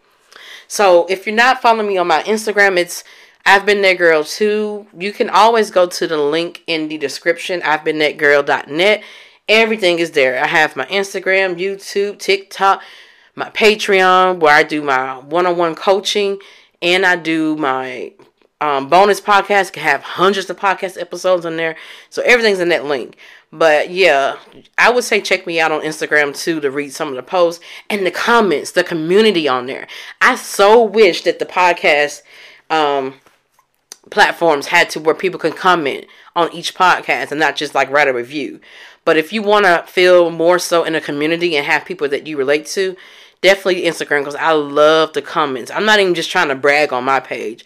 So 0.69 1.07
if 1.09 1.27
you're 1.27 1.35
not 1.35 1.61
following 1.61 1.89
me 1.89 1.99
on 1.99 2.07
my 2.07 2.23
Instagram, 2.23 2.77
it's 2.77 3.03
I've 3.45 3.67
been 3.67 3.83
that 3.83 3.99
girl 3.99 4.23
too. 4.23 4.87
You 4.97 5.13
can 5.13 5.29
always 5.29 5.71
go 5.71 5.87
to 5.87 6.07
the 6.07 6.19
link 6.19 6.63
in 6.67 6.89
the 6.89 6.99
description. 6.99 7.63
I've 7.65 7.85
been 7.85 7.99
that 7.99 8.19
girl.net. 8.19 9.03
Everything 9.49 9.99
is 9.99 10.13
there. 10.13 10.41
I 10.41 10.47
have 10.47 10.77
my 10.77 10.87
Instagram, 10.87 11.59
YouTube, 11.59 12.21
TikTok 12.21 12.83
my 13.41 13.51
Patreon 13.51 14.39
where 14.39 14.55
I 14.55 14.63
do 14.63 14.83
my 14.83 15.19
one-on-one 15.19 15.75
coaching 15.75 16.39
and 16.83 17.05
I 17.05 17.17
do 17.17 17.57
my 17.57 18.13
um, 18.61 18.89
bonus 18.89 19.21
podcast. 19.21 19.73
Can 19.73 19.83
have 19.83 20.03
hundreds 20.03 20.49
of 20.51 20.59
podcast 20.59 21.01
episodes 21.01 21.47
on 21.47 21.57
there, 21.57 21.75
so 22.11 22.23
everything's 22.23 22.61
in 22.61 22.69
that 22.69 22.85
link. 22.85 23.17
But 23.53 23.91
yeah, 23.91 24.37
I 24.79 24.91
would 24.91 25.03
say 25.03 25.21
check 25.21 25.47
me 25.47 25.59
out 25.59 25.73
on 25.73 25.81
Instagram 25.81 26.37
too 26.37 26.61
to 26.61 26.71
read 26.71 26.93
some 26.93 27.09
of 27.09 27.17
the 27.17 27.23
posts 27.23 27.65
and 27.89 28.07
the 28.07 28.11
comments, 28.11 28.73
the 28.73 28.85
community 28.85 29.49
on 29.49 29.67
there. 29.67 29.89
I 30.21 30.37
so 30.37 30.85
wish 30.85 31.23
that 31.23 31.39
the 31.39 31.47
podcast 31.47 32.23
um, 32.69 33.15
platforms 34.11 34.67
had 34.67 34.91
to 34.91 35.01
where 35.01 35.15
people 35.15 35.41
can 35.41 35.53
comment 35.53 36.05
on 36.37 36.53
each 36.53 36.75
podcast 36.75 37.31
and 37.31 37.41
not 37.41 37.57
just 37.57 37.75
like 37.75 37.91
write 37.91 38.07
a 38.07 38.13
review. 38.13 38.61
But 39.05 39.17
if 39.17 39.33
you 39.33 39.43
want 39.43 39.65
to 39.65 39.85
feel 39.89 40.31
more 40.31 40.59
so 40.59 40.85
in 40.85 40.95
a 40.95 41.01
community 41.01 41.57
and 41.57 41.67
have 41.67 41.85
people 41.87 42.09
that 42.09 42.27
you 42.27 42.37
relate 42.37 42.67
to, 42.67 42.97
definitely 43.41 43.83
Instagram 43.83 44.21
because 44.21 44.35
I 44.35 44.53
love 44.53 45.13
the 45.13 45.23
comments. 45.23 45.71
I'm 45.71 45.87
not 45.87 46.01
even 46.01 46.15
just 46.15 46.31
trying 46.31 46.49
to 46.49 46.55
brag 46.55 46.93
on 46.93 47.05
my 47.05 47.21
page. 47.21 47.65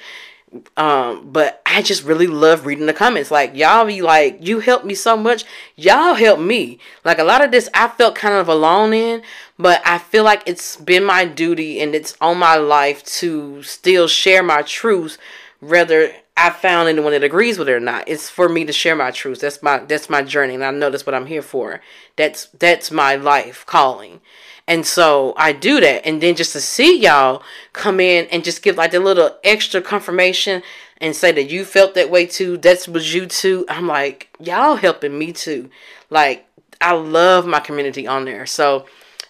Um, 0.77 1.31
but 1.33 1.61
I 1.67 1.83
just 1.83 2.05
really 2.05 2.29
love 2.29 2.65
reading 2.65 2.87
the 2.87 2.93
comments. 2.93 3.31
Like 3.31 3.57
y'all 3.57 3.87
be 3.87 4.03
like, 4.03 4.39
you 4.41 4.61
helped 4.61 4.85
me 4.85 4.95
so 4.95 5.17
much. 5.17 5.45
Y'all 5.75 6.15
helped 6.15 6.43
me. 6.43 6.79
Like 7.05 7.19
a 7.19 7.25
lot 7.25 7.45
of 7.45 7.51
this 7.51 7.69
I 7.75 7.89
felt 7.89 8.15
kind 8.15 8.35
of 8.35 8.49
alone 8.49 8.93
in, 8.93 9.23
but 9.59 9.83
I 9.85 9.99
feel 9.99 10.23
like 10.23 10.45
it's 10.47 10.77
been 10.77 11.05
my 11.05 11.25
duty 11.25 11.81
and 11.81 11.93
it's 11.95 12.17
on 12.21 12.39
my 12.39 12.55
life 12.55 13.05
to 13.05 13.65
still 13.65 14.07
share 14.07 14.45
my 14.45 14.63
truths, 14.63 15.19
whether 15.59 16.13
I 16.37 16.51
found 16.51 16.89
anyone 16.89 17.13
that 17.13 17.25
agrees 17.25 17.59
with 17.59 17.69
it 17.69 17.73
or 17.73 17.81
not. 17.81 18.09
It's 18.09 18.29
for 18.29 18.49
me 18.49 18.65
to 18.65 18.73
share 18.73 18.97
my 18.97 19.11
truths. 19.11 19.41
That's 19.41 19.63
my 19.63 19.79
that's 19.79 20.11
my 20.11 20.23
journey, 20.23 20.55
and 20.55 20.65
I 20.65 20.71
know 20.71 20.91
that's 20.91 21.07
what 21.07 21.15
I'm 21.15 21.27
here 21.27 21.43
for. 21.43 21.81
That's 22.17 22.47
that's 22.47 22.91
my 22.91 23.15
life 23.17 23.65
calling. 23.67 24.21
And 24.67 24.87
so 24.87 25.35
I 25.37 25.53
do 25.53 25.81
that. 25.81 26.07
And 26.07 26.23
then 26.23 26.37
just 26.37 26.53
to 26.53 26.61
see 26.61 26.99
y'all 26.99 27.43
come 27.73 28.01
in 28.01 28.27
and 28.27 28.45
just 28.45 28.63
give 28.63 28.77
like 28.77 28.95
a 28.95 28.99
little 28.99 29.37
extra 29.45 29.83
confirmation 29.83 30.63
and 30.99 31.15
say 31.15 31.33
that 31.33 31.51
you 31.51 31.65
felt 31.65 31.95
that 31.95 32.11
way 32.11 32.27
too. 32.27 32.57
That 32.57 32.89
was 32.89 33.13
you 33.13 33.27
too. 33.27 33.67
I'm 33.69 33.87
like, 33.87 34.31
y'all 34.41 34.77
helping 34.77 35.19
me 35.19 35.33
too. 35.33 35.69
Like, 36.09 36.47
I 36.81 36.93
love 36.93 37.47
my 37.47 37.61
community 37.61 38.07
on 38.07 38.25
there. 38.25 38.47
So 38.47 38.87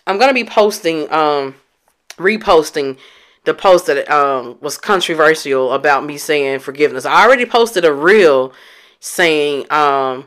I'm 0.07 0.19
to 0.19 0.35
be 0.35 0.45
posting, 0.45 1.11
um, 1.13 1.57
reposting 2.17 2.99
the 3.45 3.55
post 3.55 3.87
that 3.87 4.09
um, 4.11 4.57
was 4.61 4.79
controversial 4.79 5.73
about 5.73 6.05
me 6.05 6.17
saying 6.17 6.61
forgiveness. 6.61 7.05
I 7.05 7.25
already 7.25 7.45
posted 7.45 7.85
a 7.85 7.93
reel 7.93 8.53
saying, 9.01 9.71
um, 9.71 10.27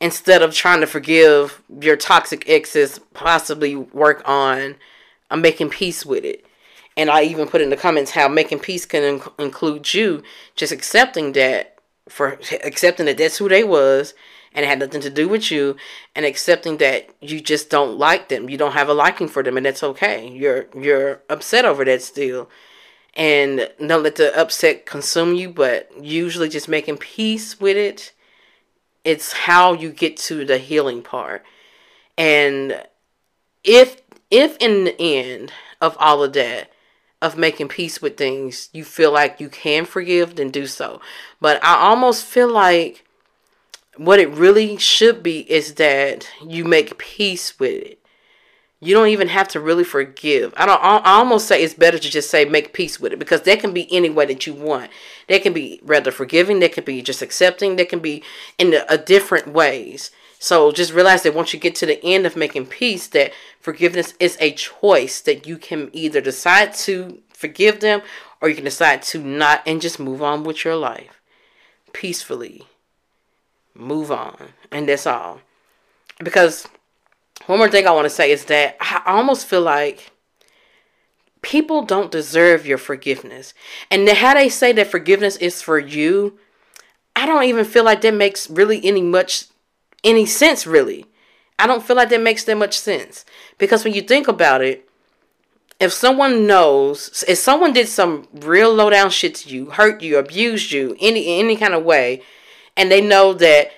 instead 0.00 0.42
of 0.42 0.54
trying 0.54 0.80
to 0.80 0.86
forgive 0.86 1.62
your 1.80 1.96
toxic 1.96 2.48
exes, 2.48 2.98
possibly 3.14 3.76
work 3.76 4.22
on 4.26 4.76
uh, 5.30 5.36
making 5.36 5.70
peace 5.70 6.04
with 6.04 6.24
it. 6.24 6.44
And 6.96 7.10
I 7.10 7.22
even 7.24 7.48
put 7.48 7.60
in 7.60 7.70
the 7.70 7.76
comments 7.76 8.12
how 8.12 8.28
making 8.28 8.60
peace 8.60 8.86
can 8.86 9.18
inc- 9.18 9.40
include 9.40 9.92
you 9.92 10.22
just 10.54 10.72
accepting 10.72 11.32
that 11.32 11.78
for 12.08 12.38
accepting 12.64 13.06
that 13.06 13.18
that's 13.18 13.36
who 13.38 13.48
they 13.48 13.64
was 13.64 14.14
and 14.54 14.64
it 14.64 14.68
had 14.68 14.78
nothing 14.78 15.02
to 15.02 15.10
do 15.10 15.28
with 15.28 15.50
you 15.50 15.76
and 16.14 16.24
accepting 16.24 16.78
that 16.78 17.10
you 17.20 17.40
just 17.40 17.68
don't 17.68 17.98
like 17.98 18.28
them. 18.28 18.48
You 18.48 18.56
don't 18.56 18.72
have 18.72 18.88
a 18.88 18.94
liking 18.94 19.28
for 19.28 19.42
them 19.42 19.56
and 19.56 19.66
that's 19.66 19.82
okay. 19.82 20.28
You're 20.28 20.66
you're 20.74 21.22
upset 21.28 21.64
over 21.64 21.84
that 21.84 22.02
still. 22.02 22.48
And 23.14 23.70
don't 23.78 24.02
let 24.02 24.16
the 24.16 24.38
upset 24.38 24.86
consume 24.86 25.34
you, 25.34 25.50
but 25.50 25.90
usually 26.00 26.48
just 26.48 26.68
making 26.68 26.98
peace 26.98 27.58
with 27.60 27.76
it 27.76 28.12
it's 29.06 29.32
how 29.32 29.72
you 29.72 29.90
get 29.90 30.16
to 30.16 30.44
the 30.44 30.58
healing 30.58 31.00
part. 31.00 31.44
And 32.18 32.82
if 33.62 34.02
if 34.30 34.56
in 34.58 34.84
the 34.84 35.00
end 35.00 35.52
of 35.80 35.96
all 36.00 36.24
of 36.24 36.32
that, 36.32 36.72
of 37.22 37.38
making 37.38 37.68
peace 37.68 38.02
with 38.02 38.16
things, 38.16 38.68
you 38.72 38.84
feel 38.84 39.12
like 39.12 39.40
you 39.40 39.48
can 39.48 39.84
forgive, 39.84 40.34
then 40.34 40.50
do 40.50 40.66
so. 40.66 41.00
But 41.40 41.62
I 41.62 41.76
almost 41.76 42.24
feel 42.24 42.50
like 42.50 43.04
what 43.96 44.18
it 44.18 44.28
really 44.30 44.76
should 44.76 45.22
be 45.22 45.50
is 45.50 45.74
that 45.74 46.28
you 46.44 46.64
make 46.64 46.98
peace 46.98 47.58
with 47.60 47.82
it 47.82 48.00
you 48.80 48.94
don't 48.94 49.08
even 49.08 49.28
have 49.28 49.48
to 49.48 49.60
really 49.60 49.84
forgive. 49.84 50.52
I 50.56 50.66
don't. 50.66 50.82
I 50.82 51.00
almost 51.04 51.48
say 51.48 51.62
it's 51.62 51.74
better 51.74 51.98
to 51.98 52.10
just 52.10 52.30
say 52.30 52.44
make 52.44 52.74
peace 52.74 53.00
with 53.00 53.12
it 53.12 53.18
because 53.18 53.42
that 53.42 53.60
can 53.60 53.72
be 53.72 53.92
any 53.94 54.10
way 54.10 54.26
that 54.26 54.46
you 54.46 54.52
want. 54.52 54.90
That 55.28 55.42
can 55.42 55.52
be 55.52 55.80
rather 55.82 56.12
forgiving. 56.12 56.60
That 56.60 56.72
can 56.72 56.84
be 56.84 57.00
just 57.00 57.22
accepting. 57.22 57.76
That 57.76 57.88
can 57.88 58.00
be 58.00 58.22
in 58.58 58.74
a, 58.74 58.84
a 58.88 58.98
different 58.98 59.48
ways. 59.48 60.10
So 60.38 60.70
just 60.70 60.92
realize 60.92 61.22
that 61.22 61.34
once 61.34 61.54
you 61.54 61.58
get 61.58 61.74
to 61.76 61.86
the 61.86 62.04
end 62.04 62.26
of 62.26 62.36
making 62.36 62.66
peace, 62.66 63.06
that 63.08 63.32
forgiveness 63.60 64.14
is 64.20 64.36
a 64.40 64.52
choice 64.52 65.20
that 65.22 65.46
you 65.46 65.56
can 65.56 65.88
either 65.94 66.20
decide 66.20 66.74
to 66.74 67.22
forgive 67.30 67.80
them 67.80 68.02
or 68.40 68.48
you 68.50 68.54
can 68.54 68.64
decide 68.64 69.02
to 69.02 69.18
not 69.18 69.62
and 69.66 69.80
just 69.80 69.98
move 69.98 70.22
on 70.22 70.44
with 70.44 70.64
your 70.64 70.76
life 70.76 71.20
peacefully. 71.92 72.66
Move 73.74 74.10
on, 74.10 74.50
and 74.70 74.88
that's 74.88 75.06
all. 75.06 75.40
Because 76.22 76.68
one 77.46 77.58
more 77.58 77.68
thing 77.68 77.86
I 77.86 77.92
want 77.92 78.06
to 78.06 78.10
say 78.10 78.30
is 78.30 78.46
that 78.46 78.76
I 78.80 79.02
almost 79.06 79.46
feel 79.46 79.62
like 79.62 80.12
people 81.42 81.82
don't 81.82 82.10
deserve 82.10 82.66
your 82.66 82.78
forgiveness. 82.78 83.54
And 83.90 84.08
how 84.08 84.34
they 84.34 84.48
say 84.48 84.72
that 84.72 84.90
forgiveness 84.90 85.36
is 85.36 85.62
for 85.62 85.78
you, 85.78 86.38
I 87.14 87.24
don't 87.24 87.44
even 87.44 87.64
feel 87.64 87.84
like 87.84 88.00
that 88.02 88.14
makes 88.14 88.50
really 88.50 88.84
any 88.84 89.02
much 89.02 89.46
any 90.02 90.26
sense 90.26 90.66
really. 90.66 91.06
I 91.58 91.66
don't 91.66 91.82
feel 91.82 91.96
like 91.96 92.10
that 92.10 92.20
makes 92.20 92.44
that 92.44 92.56
much 92.56 92.78
sense. 92.78 93.24
Because 93.58 93.84
when 93.84 93.94
you 93.94 94.02
think 94.02 94.28
about 94.28 94.60
it, 94.60 94.88
if 95.78 95.92
someone 95.92 96.46
knows 96.46 97.24
if 97.28 97.38
someone 97.38 97.72
did 97.72 97.88
some 97.88 98.26
real 98.32 98.72
low 98.74 98.90
down 98.90 99.10
shit 99.10 99.34
to 99.36 99.48
you, 99.48 99.70
hurt 99.70 100.02
you, 100.02 100.18
abused 100.18 100.72
you, 100.72 100.96
any 101.00 101.38
any 101.38 101.56
kind 101.56 101.74
of 101.74 101.84
way, 101.84 102.22
and 102.76 102.90
they 102.90 103.00
know 103.00 103.32
that 103.34 103.70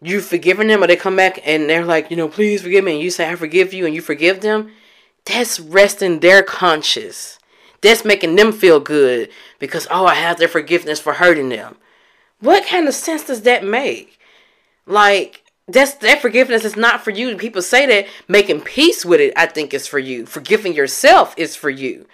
you've 0.00 0.24
forgiven 0.24 0.68
them 0.68 0.82
or 0.82 0.86
they 0.86 0.96
come 0.96 1.16
back 1.16 1.40
and 1.44 1.68
they're 1.68 1.84
like, 1.84 2.10
you 2.10 2.16
know, 2.16 2.28
please 2.28 2.62
forgive 2.62 2.84
me, 2.84 2.94
and 2.94 3.02
you 3.02 3.10
say, 3.10 3.28
I 3.28 3.34
forgive 3.34 3.72
you, 3.72 3.86
and 3.86 3.94
you 3.94 4.00
forgive 4.00 4.40
them, 4.40 4.72
that's 5.24 5.60
resting 5.60 6.20
their 6.20 6.42
conscience. 6.42 7.38
That's 7.80 8.04
making 8.04 8.36
them 8.36 8.52
feel 8.52 8.80
good 8.80 9.30
because, 9.58 9.86
oh, 9.90 10.06
I 10.06 10.14
have 10.14 10.38
their 10.38 10.48
forgiveness 10.48 11.00
for 11.00 11.14
hurting 11.14 11.48
them. 11.48 11.76
What 12.40 12.66
kind 12.66 12.88
of 12.88 12.94
sense 12.94 13.24
does 13.24 13.42
that 13.42 13.64
make? 13.64 14.18
Like, 14.86 15.42
that's 15.68 15.94
that 15.94 16.22
forgiveness 16.22 16.64
is 16.64 16.76
not 16.76 17.04
for 17.04 17.10
you. 17.10 17.36
People 17.36 17.62
say 17.62 17.86
that 17.86 18.06
making 18.26 18.62
peace 18.62 19.04
with 19.04 19.20
it, 19.20 19.32
I 19.36 19.46
think, 19.46 19.74
is 19.74 19.86
for 19.86 19.98
you. 19.98 20.26
Forgiving 20.26 20.72
yourself 20.72 21.34
is 21.36 21.54
for 21.54 21.70
you. 21.70 22.06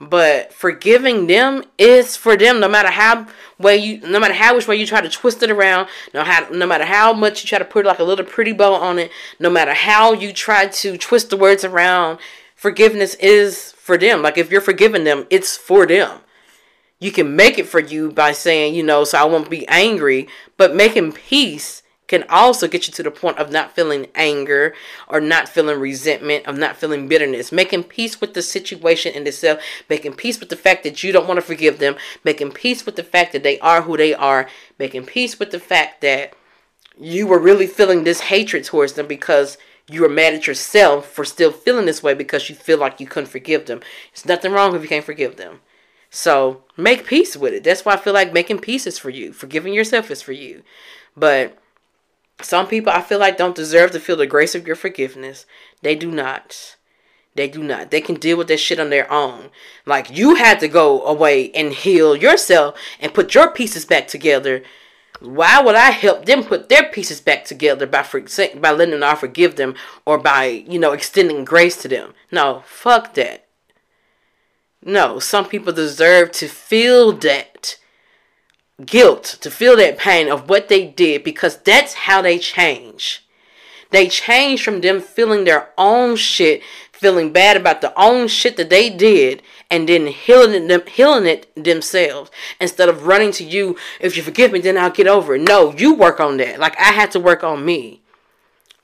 But 0.00 0.52
forgiving 0.52 1.28
them 1.28 1.64
is 1.78 2.16
for 2.16 2.36
them, 2.36 2.58
no 2.58 2.68
matter 2.68 2.90
how 2.90 3.26
way 3.58 3.76
you, 3.76 4.00
no 4.00 4.18
matter 4.18 4.34
how 4.34 4.56
which 4.56 4.66
way 4.66 4.76
you 4.76 4.86
try 4.86 5.00
to 5.00 5.08
twist 5.08 5.42
it 5.42 5.50
around, 5.50 5.88
no 6.12 6.24
how, 6.24 6.48
no 6.50 6.66
matter 6.66 6.84
how 6.84 7.12
much 7.12 7.42
you 7.42 7.48
try 7.48 7.58
to 7.58 7.64
put 7.64 7.86
like 7.86 8.00
a 8.00 8.04
little 8.04 8.24
pretty 8.24 8.52
bow 8.52 8.74
on 8.74 8.98
it, 8.98 9.12
no 9.38 9.48
matter 9.48 9.72
how 9.72 10.12
you 10.12 10.32
try 10.32 10.66
to 10.66 10.98
twist 10.98 11.30
the 11.30 11.36
words 11.36 11.64
around, 11.64 12.18
forgiveness 12.56 13.14
is 13.16 13.72
for 13.72 13.96
them. 13.96 14.20
Like 14.20 14.36
if 14.36 14.50
you're 14.50 14.60
forgiving 14.60 15.04
them, 15.04 15.26
it's 15.30 15.56
for 15.56 15.86
them. 15.86 16.18
You 16.98 17.12
can 17.12 17.36
make 17.36 17.58
it 17.58 17.66
for 17.66 17.80
you 17.80 18.10
by 18.10 18.32
saying, 18.32 18.74
you 18.74 18.82
know, 18.82 19.04
so 19.04 19.18
I 19.18 19.24
won't 19.24 19.50
be 19.50 19.66
angry, 19.68 20.26
but 20.56 20.74
making 20.74 21.12
peace 21.12 21.83
can 22.14 22.24
also 22.28 22.68
get 22.68 22.86
you 22.86 22.92
to 22.94 23.02
the 23.02 23.10
point 23.10 23.38
of 23.38 23.50
not 23.50 23.74
feeling 23.74 24.06
anger 24.14 24.72
or 25.08 25.20
not 25.20 25.48
feeling 25.48 25.80
resentment, 25.80 26.46
of 26.46 26.56
not 26.56 26.76
feeling 26.76 27.08
bitterness. 27.08 27.50
Making 27.50 27.82
peace 27.82 28.20
with 28.20 28.34
the 28.34 28.42
situation 28.42 29.12
in 29.14 29.26
itself, 29.26 29.60
making 29.90 30.14
peace 30.14 30.38
with 30.38 30.48
the 30.48 30.56
fact 30.56 30.84
that 30.84 31.02
you 31.02 31.10
don't 31.12 31.26
want 31.26 31.38
to 31.38 31.42
forgive 31.42 31.80
them, 31.80 31.96
making 32.22 32.52
peace 32.52 32.86
with 32.86 32.94
the 32.94 33.02
fact 33.02 33.32
that 33.32 33.42
they 33.42 33.58
are 33.58 33.82
who 33.82 33.96
they 33.96 34.14
are, 34.14 34.48
making 34.78 35.06
peace 35.06 35.40
with 35.40 35.50
the 35.50 35.58
fact 35.58 36.02
that 36.02 36.34
you 36.96 37.26
were 37.26 37.40
really 37.40 37.66
feeling 37.66 38.04
this 38.04 38.20
hatred 38.20 38.62
towards 38.62 38.92
them 38.92 39.08
because 39.08 39.58
you 39.90 40.00
were 40.00 40.08
mad 40.08 40.34
at 40.34 40.46
yourself 40.46 41.06
for 41.06 41.24
still 41.24 41.50
feeling 41.50 41.86
this 41.86 42.02
way 42.02 42.14
because 42.14 42.48
you 42.48 42.54
feel 42.54 42.78
like 42.78 43.00
you 43.00 43.08
couldn't 43.08 43.28
forgive 43.28 43.66
them. 43.66 43.80
It's 44.12 44.24
nothing 44.24 44.52
wrong 44.52 44.76
if 44.76 44.82
you 44.82 44.88
can't 44.88 45.04
forgive 45.04 45.34
them. 45.34 45.60
So 46.10 46.62
make 46.76 47.06
peace 47.06 47.36
with 47.36 47.54
it. 47.54 47.64
That's 47.64 47.84
why 47.84 47.94
I 47.94 47.96
feel 47.96 48.14
like 48.14 48.32
making 48.32 48.60
peace 48.60 48.86
is 48.86 49.00
for 49.00 49.10
you. 49.10 49.32
Forgiving 49.32 49.74
yourself 49.74 50.12
is 50.12 50.22
for 50.22 50.30
you. 50.30 50.62
But 51.16 51.58
some 52.44 52.66
people 52.66 52.92
I 52.92 53.00
feel 53.00 53.18
like 53.18 53.36
don't 53.36 53.56
deserve 53.56 53.92
to 53.92 54.00
feel 54.00 54.16
the 54.16 54.26
grace 54.26 54.54
of 54.54 54.66
your 54.66 54.76
forgiveness. 54.76 55.46
They 55.82 55.94
do 55.94 56.10
not. 56.10 56.76
They 57.34 57.48
do 57.48 57.62
not. 57.62 57.90
They 57.90 58.00
can 58.00 58.14
deal 58.14 58.36
with 58.36 58.48
that 58.48 58.58
shit 58.58 58.78
on 58.78 58.90
their 58.90 59.10
own. 59.10 59.50
Like 59.86 60.16
you 60.16 60.36
had 60.36 60.60
to 60.60 60.68
go 60.68 61.04
away 61.04 61.50
and 61.52 61.72
heal 61.72 62.14
yourself 62.14 62.78
and 63.00 63.14
put 63.14 63.34
your 63.34 63.50
pieces 63.50 63.84
back 63.84 64.06
together. 64.06 64.62
Why 65.20 65.60
would 65.60 65.74
I 65.74 65.90
help 65.90 66.26
them 66.26 66.44
put 66.44 66.68
their 66.68 66.84
pieces 66.84 67.20
back 67.20 67.44
together 67.44 67.86
by 67.86 68.02
for, 68.02 68.22
by 68.56 68.70
letting 68.70 69.00
them 69.00 69.16
forgive 69.16 69.56
them 69.56 69.74
or 70.04 70.18
by 70.18 70.44
you 70.44 70.78
know 70.78 70.92
extending 70.92 71.44
grace 71.44 71.76
to 71.82 71.88
them? 71.88 72.14
No, 72.30 72.62
fuck 72.66 73.14
that. 73.14 73.46
No, 74.82 75.18
some 75.18 75.48
people 75.48 75.72
deserve 75.72 76.30
to 76.32 76.46
feel 76.46 77.12
that 77.12 77.78
guilt, 78.84 79.38
to 79.40 79.50
feel 79.50 79.76
that 79.76 79.98
pain 79.98 80.28
of 80.28 80.48
what 80.48 80.68
they 80.68 80.86
did 80.86 81.22
because 81.24 81.58
that's 81.58 81.94
how 81.94 82.22
they 82.22 82.38
change. 82.38 83.24
They 83.90 84.08
change 84.08 84.64
from 84.64 84.80
them 84.80 85.00
feeling 85.00 85.44
their 85.44 85.70
own 85.78 86.16
shit, 86.16 86.62
feeling 86.90 87.32
bad 87.32 87.56
about 87.56 87.80
the 87.80 87.92
own 88.00 88.28
shit 88.28 88.56
that 88.56 88.70
they 88.70 88.90
did, 88.90 89.42
and 89.70 89.88
then 89.88 90.08
healing 90.08 90.66
them, 90.66 90.82
healing 90.86 91.26
it 91.26 91.52
themselves 91.54 92.30
instead 92.60 92.88
of 92.88 93.06
running 93.06 93.30
to 93.32 93.44
you. 93.44 93.76
If 94.00 94.16
you 94.16 94.22
forgive 94.22 94.50
me, 94.50 94.60
then 94.60 94.76
I'll 94.76 94.90
get 94.90 95.06
over 95.06 95.36
it. 95.36 95.42
No, 95.42 95.72
you 95.72 95.94
work 95.94 96.18
on 96.18 96.38
that. 96.38 96.58
Like 96.58 96.78
I 96.78 96.92
had 96.92 97.12
to 97.12 97.20
work 97.20 97.44
on 97.44 97.64
me. 97.64 98.00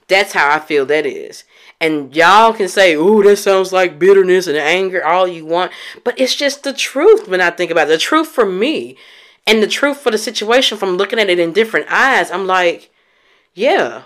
That's 0.07 0.33
how 0.33 0.51
I 0.51 0.59
feel 0.61 0.87
that 0.87 1.07
is. 1.07 1.45
And 1.81 2.15
y'all 2.15 2.53
can 2.53 2.69
say, 2.69 2.95
"Ooh, 2.95 3.23
that 3.23 3.37
sounds 3.37 3.73
like 3.73 3.99
bitterness 3.99 4.47
and 4.47 4.57
anger, 4.57 5.05
all 5.05 5.27
you 5.27 5.47
want," 5.47 5.73
but 6.05 6.19
it's 6.21 6.35
just 6.35 6.63
the 6.63 6.73
truth 6.73 7.27
when 7.27 7.41
I 7.41 7.51
think 7.51 7.71
about 7.71 7.89
it. 7.89 7.91
The 7.91 7.99
truth 7.99 8.29
for 8.29 8.45
me 8.45 8.97
and 9.51 9.61
the 9.61 9.67
truth 9.67 9.99
for 9.99 10.13
the 10.13 10.19
situation 10.19 10.79
from 10.79 10.97
looking 10.97 11.19
at 11.19 11.29
it 11.29 11.41
in 11.41 11.53
different 11.53 11.91
eyes, 11.91 12.31
I'm 12.31 12.47
like, 12.47 12.91
yeah. 13.53 14.03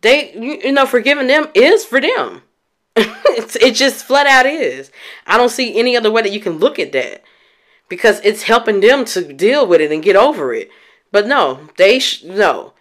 They, 0.00 0.34
you 0.34 0.72
know, 0.72 0.84
forgiving 0.84 1.28
them 1.28 1.46
is 1.54 1.84
for 1.84 2.00
them. 2.00 2.42
it 2.96 3.74
just 3.74 4.04
flat 4.04 4.26
out 4.26 4.46
is. 4.46 4.90
I 5.28 5.38
don't 5.38 5.48
see 5.48 5.78
any 5.78 5.96
other 5.96 6.10
way 6.10 6.22
that 6.22 6.32
you 6.32 6.40
can 6.40 6.58
look 6.58 6.80
at 6.80 6.90
that 6.90 7.22
because 7.88 8.20
it's 8.24 8.42
helping 8.42 8.80
them 8.80 9.04
to 9.04 9.32
deal 9.32 9.64
with 9.64 9.80
it 9.80 9.92
and 9.92 10.02
get 10.02 10.16
over 10.16 10.52
it. 10.52 10.68
But 11.12 11.28
no, 11.28 11.68
they 11.76 12.00
sh- 12.00 12.24
no. 12.24 12.72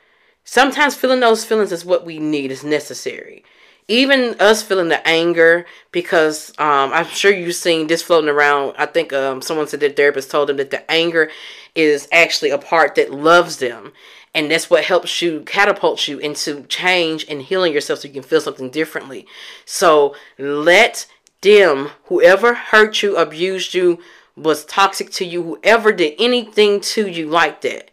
Sometimes 0.44 0.96
feeling 0.96 1.20
those 1.20 1.46
feelings 1.46 1.72
is 1.72 1.86
what 1.86 2.06
we 2.08 2.18
need 2.18 2.50
is 2.50 2.64
necessary 2.64 3.44
even 3.92 4.40
us 4.40 4.64
feeling 4.64 4.88
the 4.88 5.06
anger 5.06 5.66
because 5.92 6.52
um, 6.58 6.94
I'm 6.94 7.06
sure 7.08 7.32
you've 7.32 7.56
seen 7.56 7.88
this 7.88 8.02
floating 8.02 8.30
around. 8.30 8.74
I 8.78 8.86
think 8.86 9.12
um, 9.12 9.42
someone 9.42 9.68
said 9.68 9.82
their 9.82 9.90
therapist 9.90 10.32
told 10.32 10.48
them 10.48 10.58
that 10.58 10.72
the 10.72 10.90
anger 10.90 11.30
is 11.76 12.08
actually 12.12 12.52
a 12.52 12.58
part 12.58 12.96
that 12.96 13.12
loves 13.12 13.58
them. 13.58 13.92
And 14.34 14.50
that's 14.50 14.70
what 14.70 14.86
helps 14.86 15.22
you 15.22 15.42
catapult 15.42 16.08
you 16.08 16.20
into 16.20 16.64
change 16.64 17.26
and 17.28 17.42
healing 17.42 17.74
yourself 17.74 18.00
so 18.00 18.08
you 18.08 18.14
can 18.14 18.24
feel 18.24 18.40
something 18.40 18.70
differently. 18.70 19.28
So 19.66 20.16
let 20.40 21.06
them, 21.42 21.90
whoever 22.06 22.54
hurt 22.54 23.04
you, 23.04 23.18
abused 23.18 23.74
you, 23.74 24.00
was 24.38 24.64
toxic 24.64 25.12
to 25.12 25.26
you, 25.26 25.44
whoever 25.44 25.92
did 25.92 26.16
anything 26.18 26.80
to 26.80 27.10
you 27.10 27.28
like 27.28 27.60
that, 27.62 27.92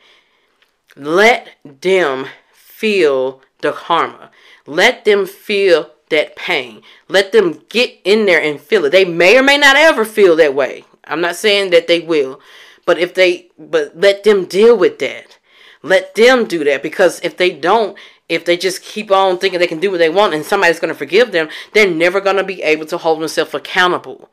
let 0.94 1.56
them 1.64 2.26
feel 2.52 3.42
the 3.62 3.72
karma. 3.72 4.27
Let 4.68 5.06
them 5.06 5.24
feel 5.24 5.90
that 6.10 6.36
pain. 6.36 6.82
Let 7.08 7.32
them 7.32 7.62
get 7.70 7.98
in 8.04 8.26
there 8.26 8.40
and 8.40 8.60
feel 8.60 8.84
it. 8.84 8.90
They 8.90 9.06
may 9.06 9.38
or 9.38 9.42
may 9.42 9.56
not 9.56 9.76
ever 9.76 10.04
feel 10.04 10.36
that 10.36 10.54
way. 10.54 10.84
I'm 11.04 11.22
not 11.22 11.36
saying 11.36 11.70
that 11.70 11.86
they 11.86 12.00
will, 12.00 12.38
but 12.84 12.98
if 12.98 13.14
they 13.14 13.50
but 13.58 13.98
let 13.98 14.24
them 14.24 14.44
deal 14.44 14.76
with 14.76 14.98
that. 14.98 15.38
Let 15.82 16.14
them 16.16 16.44
do 16.44 16.64
that 16.64 16.82
because 16.82 17.18
if 17.22 17.38
they 17.38 17.50
don't, 17.50 17.96
if 18.28 18.44
they 18.44 18.58
just 18.58 18.82
keep 18.82 19.10
on 19.10 19.38
thinking 19.38 19.58
they 19.58 19.66
can 19.66 19.80
do 19.80 19.90
what 19.90 19.98
they 19.98 20.10
want 20.10 20.34
and 20.34 20.44
somebody's 20.44 20.80
going 20.80 20.92
to 20.92 20.98
forgive 20.98 21.32
them, 21.32 21.48
they're 21.72 21.90
never 21.90 22.20
going 22.20 22.36
to 22.36 22.44
be 22.44 22.62
able 22.62 22.84
to 22.86 22.98
hold 22.98 23.22
themselves 23.22 23.54
accountable. 23.54 24.28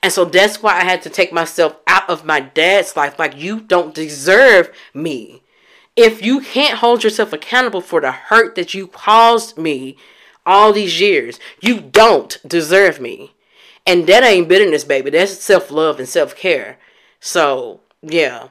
And 0.00 0.12
so 0.12 0.24
that's 0.24 0.62
why 0.62 0.76
I 0.76 0.84
had 0.84 1.02
to 1.02 1.10
take 1.10 1.32
myself 1.32 1.76
out 1.88 2.08
of 2.08 2.24
my 2.24 2.38
dad's 2.38 2.96
life. 2.96 3.18
Like, 3.18 3.36
you 3.36 3.60
don't 3.60 3.94
deserve 3.94 4.70
me. 4.94 5.42
If 5.96 6.24
you 6.24 6.40
can't 6.40 6.78
hold 6.78 7.04
yourself 7.04 7.32
accountable 7.32 7.80
for 7.80 8.00
the 8.00 8.12
hurt 8.12 8.54
that 8.54 8.72
you 8.74 8.86
caused 8.86 9.58
me 9.58 9.96
all 10.46 10.72
these 10.72 11.00
years, 11.00 11.38
you 11.60 11.80
don't 11.80 12.38
deserve 12.46 13.00
me. 13.00 13.32
And 13.86 14.06
that 14.06 14.22
ain't 14.22 14.48
bitterness, 14.48 14.84
baby. 14.84 15.10
That's 15.10 15.32
self 15.38 15.70
love 15.70 15.98
and 15.98 16.08
self 16.08 16.34
care. 16.36 16.78
So, 17.20 17.80
yeah, 18.00 18.48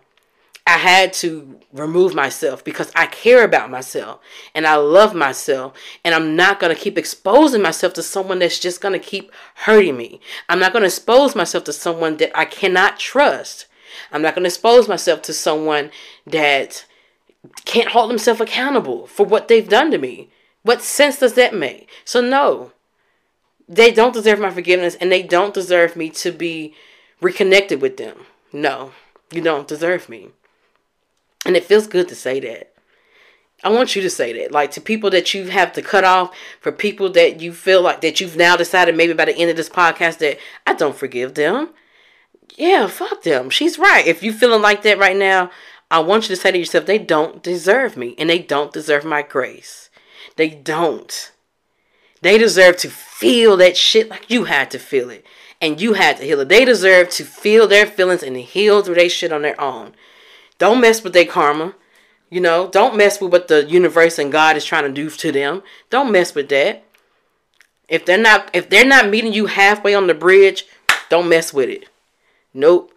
I 0.68 0.78
had 0.78 1.14
to 1.14 1.60
remove 1.74 2.14
myself 2.14 2.64
because 2.64 2.92
I 2.96 3.08
care 3.08 3.44
about 3.44 3.72
myself 3.72 4.20
and 4.54 4.68
I 4.68 4.76
love 4.76 5.16
myself. 5.16 5.74
And 6.06 6.14
I'm 6.14 6.36
not 6.36 6.60
going 6.60 6.74
to 6.74 6.82
keep 6.82 6.98
exposing 6.98 7.62
myself 7.62 7.94
to 7.94 8.04
someone 8.04 8.40
that's 8.40 8.60
just 8.60 8.82
going 8.82 8.94
to 8.94 9.00
keep 9.06 9.32
hurting 9.56 9.98
me. 9.98 10.20
I'm 10.48 10.60
not 10.60 10.74
going 10.74 10.82
to 10.82 10.88
expose 10.88 11.36
myself 11.36 11.64
to 11.66 11.74
someone 11.74 12.18
that 12.18 12.38
I 12.38 12.46
cannot 12.46 13.00
trust. 13.00 13.68
I'm 14.12 14.22
not 14.22 14.36
going 14.36 14.44
to 14.44 14.50
expose 14.50 14.88
myself 14.88 15.22
to 15.24 15.34
someone 15.34 15.92
that 16.28 16.86
can't 17.66 17.90
hold 17.90 18.10
themselves 18.10 18.42
accountable 18.42 19.08
for 19.08 19.26
what 19.26 19.48
they've 19.48 19.68
done 19.68 19.92
to 19.92 19.98
me. 19.98 20.30
What 20.64 20.82
sense 20.82 21.20
does 21.20 21.34
that 21.34 21.56
make? 21.56 21.90
So, 22.06 22.22
no, 22.22 22.72
they 23.68 23.92
don't 23.92 24.14
deserve 24.14 24.40
my 24.40 24.52
forgiveness 24.52 24.96
and 24.96 25.12
they 25.12 25.24
don't 25.24 25.54
deserve 25.54 25.96
me 25.96 26.10
to 26.12 26.32
be 26.32 26.74
reconnected 27.20 27.82
with 27.82 27.98
them. 27.98 28.26
No, 28.54 28.92
you 29.32 29.42
don't 29.42 29.68
deserve 29.68 30.10
me. 30.10 30.30
And 31.46 31.56
it 31.56 31.66
feels 31.66 31.88
good 31.88 32.08
to 32.10 32.16
say 32.16 32.40
that. 32.42 32.74
I 33.64 33.70
want 33.70 33.96
you 33.96 34.02
to 34.02 34.10
say 34.10 34.34
that. 34.34 34.52
Like 34.52 34.72
to 34.72 34.82
people 34.82 35.10
that 35.12 35.34
you 35.34 35.48
have 35.50 35.72
to 35.74 35.82
cut 35.82 36.04
off, 36.04 36.36
for 36.60 36.72
people 36.72 37.12
that 37.12 37.42
you 37.42 37.54
feel 37.54 37.82
like 37.82 38.02
that 38.02 38.20
you've 38.20 38.36
now 38.36 38.56
decided 38.56 38.98
maybe 38.98 39.14
by 39.14 39.26
the 39.26 39.36
end 39.36 39.50
of 39.50 39.58
this 39.58 39.70
podcast 39.70 40.18
that 40.18 40.38
I 40.66 40.74
don't 40.74 40.96
forgive 40.96 41.36
them. 41.36 41.70
Yeah, 42.58 42.88
fuck 42.88 43.24
them. 43.24 43.50
She's 43.50 43.80
right. 43.80 44.06
If 44.06 44.24
you 44.24 44.34
feeling 44.34 44.62
like 44.62 44.82
that 44.84 44.98
right 44.98 45.16
now, 45.16 45.52
I 45.92 46.00
want 46.00 46.24
you 46.24 46.36
to 46.36 46.42
say 46.42 46.52
to 46.52 46.58
yourself, 46.58 46.86
they 46.86 46.98
don't 46.98 47.44
deserve 47.44 47.98
me 47.98 48.16
and 48.18 48.30
they 48.30 48.40
don't 48.40 48.72
deserve 48.72 49.04
my 49.04 49.22
grace. 49.22 49.90
They 50.38 50.50
don't. 50.50 51.32
They 52.22 52.38
deserve 52.38 52.78
to 52.78 52.90
feel 52.90 53.58
that 53.58 53.76
shit 53.76 54.10
like 54.10 54.30
you 54.30 54.46
had 54.46 54.72
to 54.72 54.80
feel 54.80 55.10
it 55.10 55.26
and 55.60 55.82
you 55.82 55.94
had 55.94 56.18
to 56.18 56.24
heal 56.24 56.40
it. 56.40 56.50
They 56.50 56.64
deserve 56.64 57.10
to 57.10 57.26
feel 57.26 57.68
their 57.68 57.86
feelings 57.86 58.24
and 58.24 58.38
heal 58.38 58.82
through 58.82 58.96
their 58.96 59.10
shit 59.10 59.34
on 59.34 59.42
their 59.42 59.60
own. 59.60 59.94
Don't 60.58 60.80
mess 60.80 61.04
with 61.04 61.12
their 61.12 61.26
karma. 61.26 61.76
You 62.30 62.40
know, 62.40 62.70
don't 62.70 62.96
mess 62.96 63.20
with 63.20 63.34
what 63.34 63.50
the 63.50 63.66
universe 63.66 64.18
and 64.18 64.32
God 64.32 64.56
is 64.56 64.64
trying 64.64 64.86
to 64.86 64.94
do 64.94 65.10
to 65.10 65.32
them. 65.34 65.62
Don't 65.90 66.12
mess 66.12 66.34
with 66.34 66.48
that. 66.50 66.86
If 67.90 68.06
they're 68.06 68.18
not 68.18 68.50
if 68.54 68.70
they're 68.70 68.86
not 68.86 69.10
meeting 69.10 69.34
you 69.34 69.48
halfway 69.48 69.94
on 69.94 70.08
the 70.08 70.14
bridge, 70.14 70.66
don't 71.10 71.28
mess 71.28 71.54
with 71.54 71.68
it. 71.68 71.90
Nope. 72.54 72.94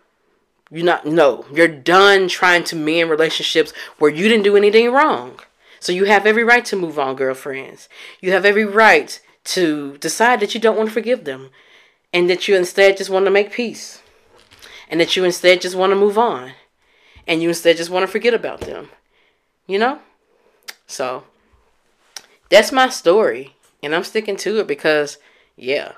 You're 0.71 0.85
not, 0.85 1.07
no, 1.07 1.45
you're 1.53 1.69
done 1.69 2.29
trying 2.29 2.65
to 2.65 2.77
mend 2.77 3.11
relationships 3.11 3.73
where 3.99 4.11
you 4.11 4.29
didn't 4.29 4.45
do 4.45 4.57
anything 4.57 4.91
wrong. 4.93 5.41
So 5.81 5.93
you 5.93 6.05
have 6.05 6.27
every 6.27 6.45
right 6.45 6.65
to 6.67 6.77
move 6.77 6.99
on, 6.99 7.17
girlfriends. 7.17 7.89
You 8.21 8.33
have 8.33 8.45
every 8.45 8.65
right 8.65 9.21
to 9.45 9.99
decide 9.99 10.41
that 10.41 10.55
you 10.55 10.61
don't 10.61 10.77
want 10.77 10.89
to 10.89 10.95
forgive 10.95 11.25
them 11.25 11.51
and 12.13 12.31
that 12.31 12.49
you 12.49 12.57
instead 12.57 12.97
just 12.97 13.11
want 13.11 13.27
to 13.27 13.31
make 13.31 13.53
peace 13.53 14.03
and 14.89 15.01
that 15.01 15.17
you 15.17 15.25
instead 15.25 15.61
just 15.61 15.77
want 15.77 15.91
to 15.91 15.97
move 15.97 16.17
on 16.17 16.53
and 17.27 17.43
you 17.43 17.49
instead 17.49 17.77
just 17.77 17.91
want 17.91 18.03
to 18.03 18.11
forget 18.11 18.33
about 18.33 18.61
them. 18.63 18.89
You 19.67 19.79
know? 19.79 19.99
So 20.87 21.25
that's 22.49 22.73
my 22.73 22.89
story 22.89 23.55
and 23.83 23.95
I'm 23.95 24.05
sticking 24.05 24.37
to 24.39 24.61
it 24.61 24.67
because, 24.67 25.19
yeah. 25.57 25.93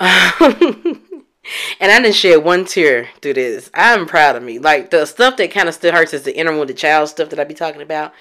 And 1.80 1.90
I 1.90 2.00
didn't 2.00 2.14
shed 2.14 2.44
one 2.44 2.64
tear 2.64 3.08
through 3.20 3.34
this. 3.34 3.70
I'm 3.74 4.06
proud 4.06 4.36
of 4.36 4.42
me. 4.42 4.58
Like 4.58 4.90
the 4.90 5.06
stuff 5.06 5.36
that 5.36 5.50
kind 5.50 5.68
of 5.68 5.74
still 5.74 5.92
hurts 5.92 6.14
is 6.14 6.22
the 6.22 6.36
inner 6.36 6.52
wounded 6.52 6.76
child 6.76 7.08
stuff 7.08 7.30
that 7.30 7.38
I 7.38 7.44
be 7.44 7.54
talking 7.54 7.82
about. 7.82 8.12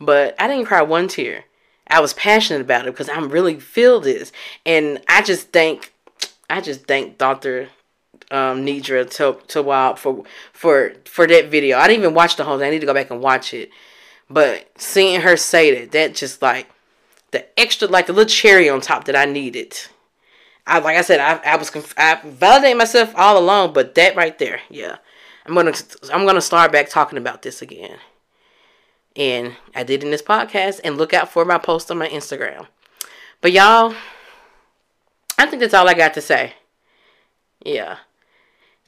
But 0.00 0.34
I 0.38 0.48
didn't 0.48 0.66
cry 0.66 0.82
one 0.82 1.08
tear. 1.08 1.44
I 1.88 2.00
was 2.00 2.14
passionate 2.14 2.62
about 2.62 2.86
it 2.86 2.92
because 2.92 3.08
I'm 3.08 3.28
really 3.28 3.60
feel 3.60 4.00
this. 4.00 4.32
And 4.64 5.00
I 5.08 5.22
just 5.22 5.52
thank 5.52 5.92
I 6.48 6.60
just 6.60 6.86
thank 6.86 7.18
Dr. 7.18 7.68
um, 8.30 8.64
Nedra 8.64 9.64
Wild 9.64 9.98
for 9.98 10.24
for 10.52 10.94
for 11.04 11.26
that 11.26 11.50
video. 11.50 11.78
I 11.78 11.86
didn't 11.86 12.02
even 12.02 12.14
watch 12.14 12.36
the 12.36 12.44
whole 12.44 12.58
thing. 12.58 12.68
I 12.68 12.70
need 12.70 12.80
to 12.80 12.86
go 12.86 12.94
back 12.94 13.10
and 13.10 13.20
watch 13.20 13.54
it. 13.54 13.70
But 14.28 14.68
seeing 14.76 15.20
her 15.20 15.36
say 15.36 15.78
that, 15.78 15.92
that 15.92 16.14
just 16.14 16.42
like 16.42 16.68
the 17.30 17.46
extra, 17.58 17.88
like 17.88 18.06
the 18.06 18.12
little 18.12 18.28
cherry 18.28 18.68
on 18.68 18.80
top 18.80 19.04
that 19.04 19.16
I 19.16 19.24
needed. 19.24 19.76
I 20.66 20.78
like 20.80 20.96
I 20.96 21.02
said, 21.02 21.20
I, 21.20 21.52
I 21.52 21.56
was 21.56 21.70
conf- 21.70 21.94
I 21.96 22.20
validated 22.24 22.78
myself 22.78 23.12
all 23.16 23.38
along, 23.38 23.72
but 23.72 23.94
that 23.94 24.16
right 24.16 24.36
there, 24.38 24.60
yeah, 24.68 24.96
I'm 25.46 25.54
gonna 25.54 25.74
I'm 26.12 26.26
gonna 26.26 26.40
start 26.40 26.72
back 26.72 26.88
talking 26.88 27.18
about 27.18 27.42
this 27.42 27.62
again. 27.62 27.98
And 29.14 29.56
I 29.74 29.82
did 29.82 30.02
in 30.02 30.10
this 30.10 30.22
podcast, 30.22 30.80
and 30.84 30.98
look 30.98 31.14
out 31.14 31.30
for 31.30 31.44
my 31.44 31.58
post 31.58 31.90
on 31.90 31.98
my 31.98 32.08
Instagram. 32.08 32.66
But 33.40 33.52
y'all, 33.52 33.94
I 35.38 35.46
think 35.46 35.60
that's 35.60 35.74
all 35.74 35.88
I 35.88 35.94
got 35.94 36.14
to 36.14 36.20
say. 36.20 36.54
Yeah. 37.64 37.98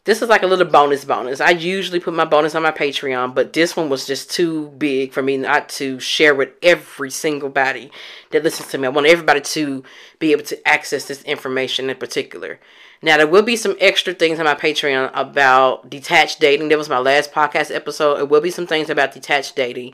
This 0.04 0.22
is 0.22 0.28
like 0.28 0.42
a 0.42 0.46
little 0.46 0.64
bonus 0.64 1.04
bonus. 1.04 1.40
I 1.40 1.50
usually 1.50 2.00
put 2.00 2.14
my 2.14 2.24
bonus 2.24 2.54
on 2.54 2.62
my 2.62 2.70
Patreon, 2.70 3.34
but 3.34 3.52
this 3.52 3.76
one 3.76 3.90
was 3.90 4.06
just 4.06 4.30
too 4.30 4.68
big 4.78 5.12
for 5.12 5.22
me 5.22 5.36
not 5.36 5.68
to 5.70 6.00
share 6.00 6.34
with 6.34 6.50
every 6.62 7.10
single 7.10 7.50
body 7.50 7.90
that 8.30 8.42
listens 8.42 8.70
to 8.70 8.78
me. 8.78 8.86
I 8.86 8.90
want 8.90 9.06
everybody 9.06 9.42
to 9.42 9.84
be 10.18 10.32
able 10.32 10.44
to 10.44 10.66
access 10.66 11.06
this 11.06 11.22
information 11.24 11.90
in 11.90 11.96
particular. 11.96 12.58
Now, 13.02 13.16
there 13.18 13.26
will 13.26 13.42
be 13.42 13.56
some 13.56 13.76
extra 13.80 14.14
things 14.14 14.38
on 14.38 14.46
my 14.46 14.54
Patreon 14.54 15.10
about 15.14 15.90
detached 15.90 16.40
dating. 16.40 16.68
That 16.68 16.78
was 16.78 16.88
my 16.88 16.98
last 16.98 17.32
podcast 17.32 17.74
episode. 17.74 18.18
It 18.18 18.28
will 18.28 18.40
be 18.40 18.50
some 18.50 18.66
things 18.66 18.90
about 18.90 19.12
detached 19.12 19.56
dating. 19.56 19.92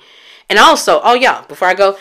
And 0.48 0.58
also, 0.58 1.00
oh 1.02 1.14
yeah, 1.14 1.44
before 1.46 1.68
I 1.68 1.74
go, 1.74 1.98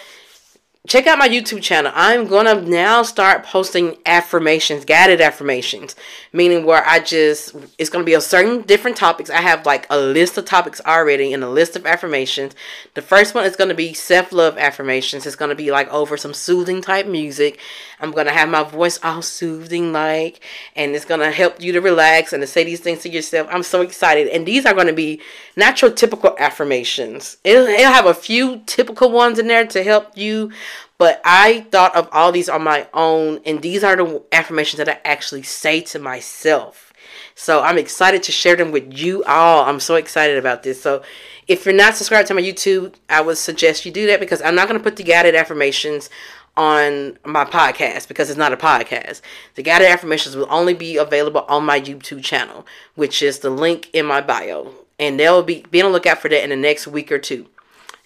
check 0.86 1.07
out 1.07 1.17
my 1.17 1.29
YouTube 1.29 1.61
channel. 1.61 1.93
I'm 1.95 2.27
gonna 2.27 2.59
now 2.59 3.03
start 3.03 3.45
posting 3.45 3.95
affirmations, 4.05 4.84
guided 4.84 5.21
affirmations, 5.21 5.95
meaning 6.34 6.65
where 6.65 6.86
I 6.86 6.99
just 6.99 7.55
it's 7.77 7.89
gonna 7.89 8.03
be 8.03 8.15
a 8.15 8.21
certain 8.21 8.63
different 8.63 8.97
topics. 8.97 9.29
I 9.29 9.39
have 9.39 9.65
like 9.65 9.88
a 9.89 9.97
list 9.97 10.38
of 10.38 10.43
topics 10.43 10.81
already 10.86 11.31
and 11.31 11.41
a 11.41 11.49
list 11.49 11.77
of 11.77 11.86
affirmations. 11.86 12.53
The 12.95 13.01
first 13.01 13.34
one 13.34 13.45
is 13.45 13.55
gonna 13.55 13.73
be 13.73 13.93
self 13.93 14.34
love 14.34 14.57
affirmations. 14.57 15.25
It's 15.25 15.38
gonna 15.38 15.55
be 15.55 15.71
like 15.71 15.88
over 15.88 16.17
some 16.17 16.34
soothing 16.34 16.81
type 16.81 17.07
music. 17.07 17.59
I'm 18.01 18.11
gonna 18.11 18.34
have 18.34 18.49
my 18.49 18.63
voice 18.63 18.99
all 19.03 19.21
soothing 19.21 19.93
like, 19.93 20.41
and 20.75 20.93
it's 20.93 21.05
gonna 21.05 21.31
help 21.31 21.61
you 21.61 21.71
to 21.71 21.79
relax 21.79 22.34
and 22.34 22.43
to 22.43 22.47
say 22.47 22.65
these 22.65 22.81
things 22.81 22.99
to 23.03 23.09
yourself. 23.09 23.47
I'm 23.49 23.63
so 23.63 23.81
excited, 23.81 24.27
and 24.27 24.45
these 24.45 24.65
are 24.65 24.73
gonna 24.73 24.91
be 24.91 25.21
not 25.55 25.81
your 25.81 25.91
typical 25.91 26.36
affirmations. 26.39 27.38
It'll, 27.45 27.67
it'll 27.67 27.93
have 27.93 28.05
a 28.05 28.13
few 28.13 28.61
typical 28.65 29.11
ones 29.11 29.39
in 29.39 29.47
there 29.47 29.65
to 29.67 29.84
help 29.84 30.17
you 30.17 30.51
but 30.97 31.21
I 31.24 31.61
thought 31.71 31.95
of 31.95 32.07
all 32.11 32.32
these 32.32 32.49
on 32.49 32.63
my 32.63 32.88
own, 32.93 33.41
and 33.45 33.61
these 33.61 33.84
are 33.84 33.95
the 33.95 34.21
affirmations 34.32 34.78
that 34.78 34.89
I 34.89 34.99
actually 35.03 35.43
say 35.43 35.82
to 35.82 35.99
myself. 35.99 36.93
So 37.36 37.61
I'm 37.61 37.78
excited 37.78 38.24
to 38.24 38.32
share 38.32 38.55
them 38.55 38.71
with 38.71 38.93
you 38.93 39.24
all. 39.24 39.65
I'm 39.65 39.80
so 39.80 39.95
excited 39.95 40.38
about 40.38 40.63
this. 40.63 40.82
So 40.82 41.03
if 41.47 41.65
you're 41.65 41.74
not 41.74 41.95
subscribed 41.95 42.28
to 42.30 42.34
my 42.34 42.41
YouTube, 42.41 42.93
I 43.09 43.21
would 43.21 43.38
suggest 43.38 43.86
you 43.86 43.91
do 43.91 44.07
that 44.07 44.19
because 44.19 44.41
I'm 44.41 44.55
not 44.55 44.67
going 44.67 44.80
to 44.80 44.84
put 44.84 44.95
the 44.95 45.03
guided 45.03 45.36
affirmations 45.36 46.09
on 46.55 47.17
my 47.26 47.43
podcast 47.43 48.07
because 48.07 48.30
it's 48.30 48.38
not 48.38 48.53
a 48.53 48.57
podcast. 48.57 49.21
The 49.55 49.63
guided 49.63 49.88
affirmations 49.88 50.36
will 50.36 50.47
only 50.49 50.74
be 50.74 50.97
available 50.97 51.45
on 51.47 51.65
my 51.65 51.82
YouTube 51.82 52.24
channel, 52.24 52.65
which 52.95 53.21
is 53.21 53.39
the 53.39 53.49
link 53.49 53.89
in 53.93 54.05
my 54.05 54.21
bio. 54.21 54.71
And 54.99 55.19
they'll 55.19 55.43
be 55.43 55.65
be 55.71 55.82
on 55.82 55.91
the 55.91 55.93
lookout 55.93 56.19
for 56.19 56.30
that 56.30 56.43
in 56.43 56.51
the 56.51 56.55
next 56.55 56.88
week 56.88 57.11
or 57.11 57.17
two. 57.17 57.47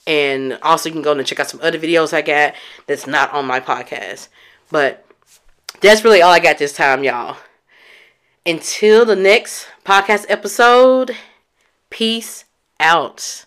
And 0.07 0.57
also, 0.63 0.87
you 0.87 0.93
can 0.93 1.01
go 1.01 1.11
and 1.11 1.27
check 1.27 1.39
out 1.39 1.49
some 1.49 1.59
other 1.61 1.77
videos 1.77 2.13
I 2.13 2.21
got 2.21 2.55
that's 2.87 3.05
not 3.05 3.33
on 3.33 3.45
my 3.45 3.59
podcast. 3.59 4.29
But 4.71 5.05
that's 5.81 6.03
really 6.03 6.21
all 6.21 6.31
I 6.31 6.39
got 6.39 6.57
this 6.57 6.73
time, 6.73 7.03
y'all. 7.03 7.37
Until 8.45 9.05
the 9.05 9.17
next 9.17 9.67
podcast 9.83 10.25
episode, 10.29 11.15
peace 11.89 12.45
out. 12.79 13.46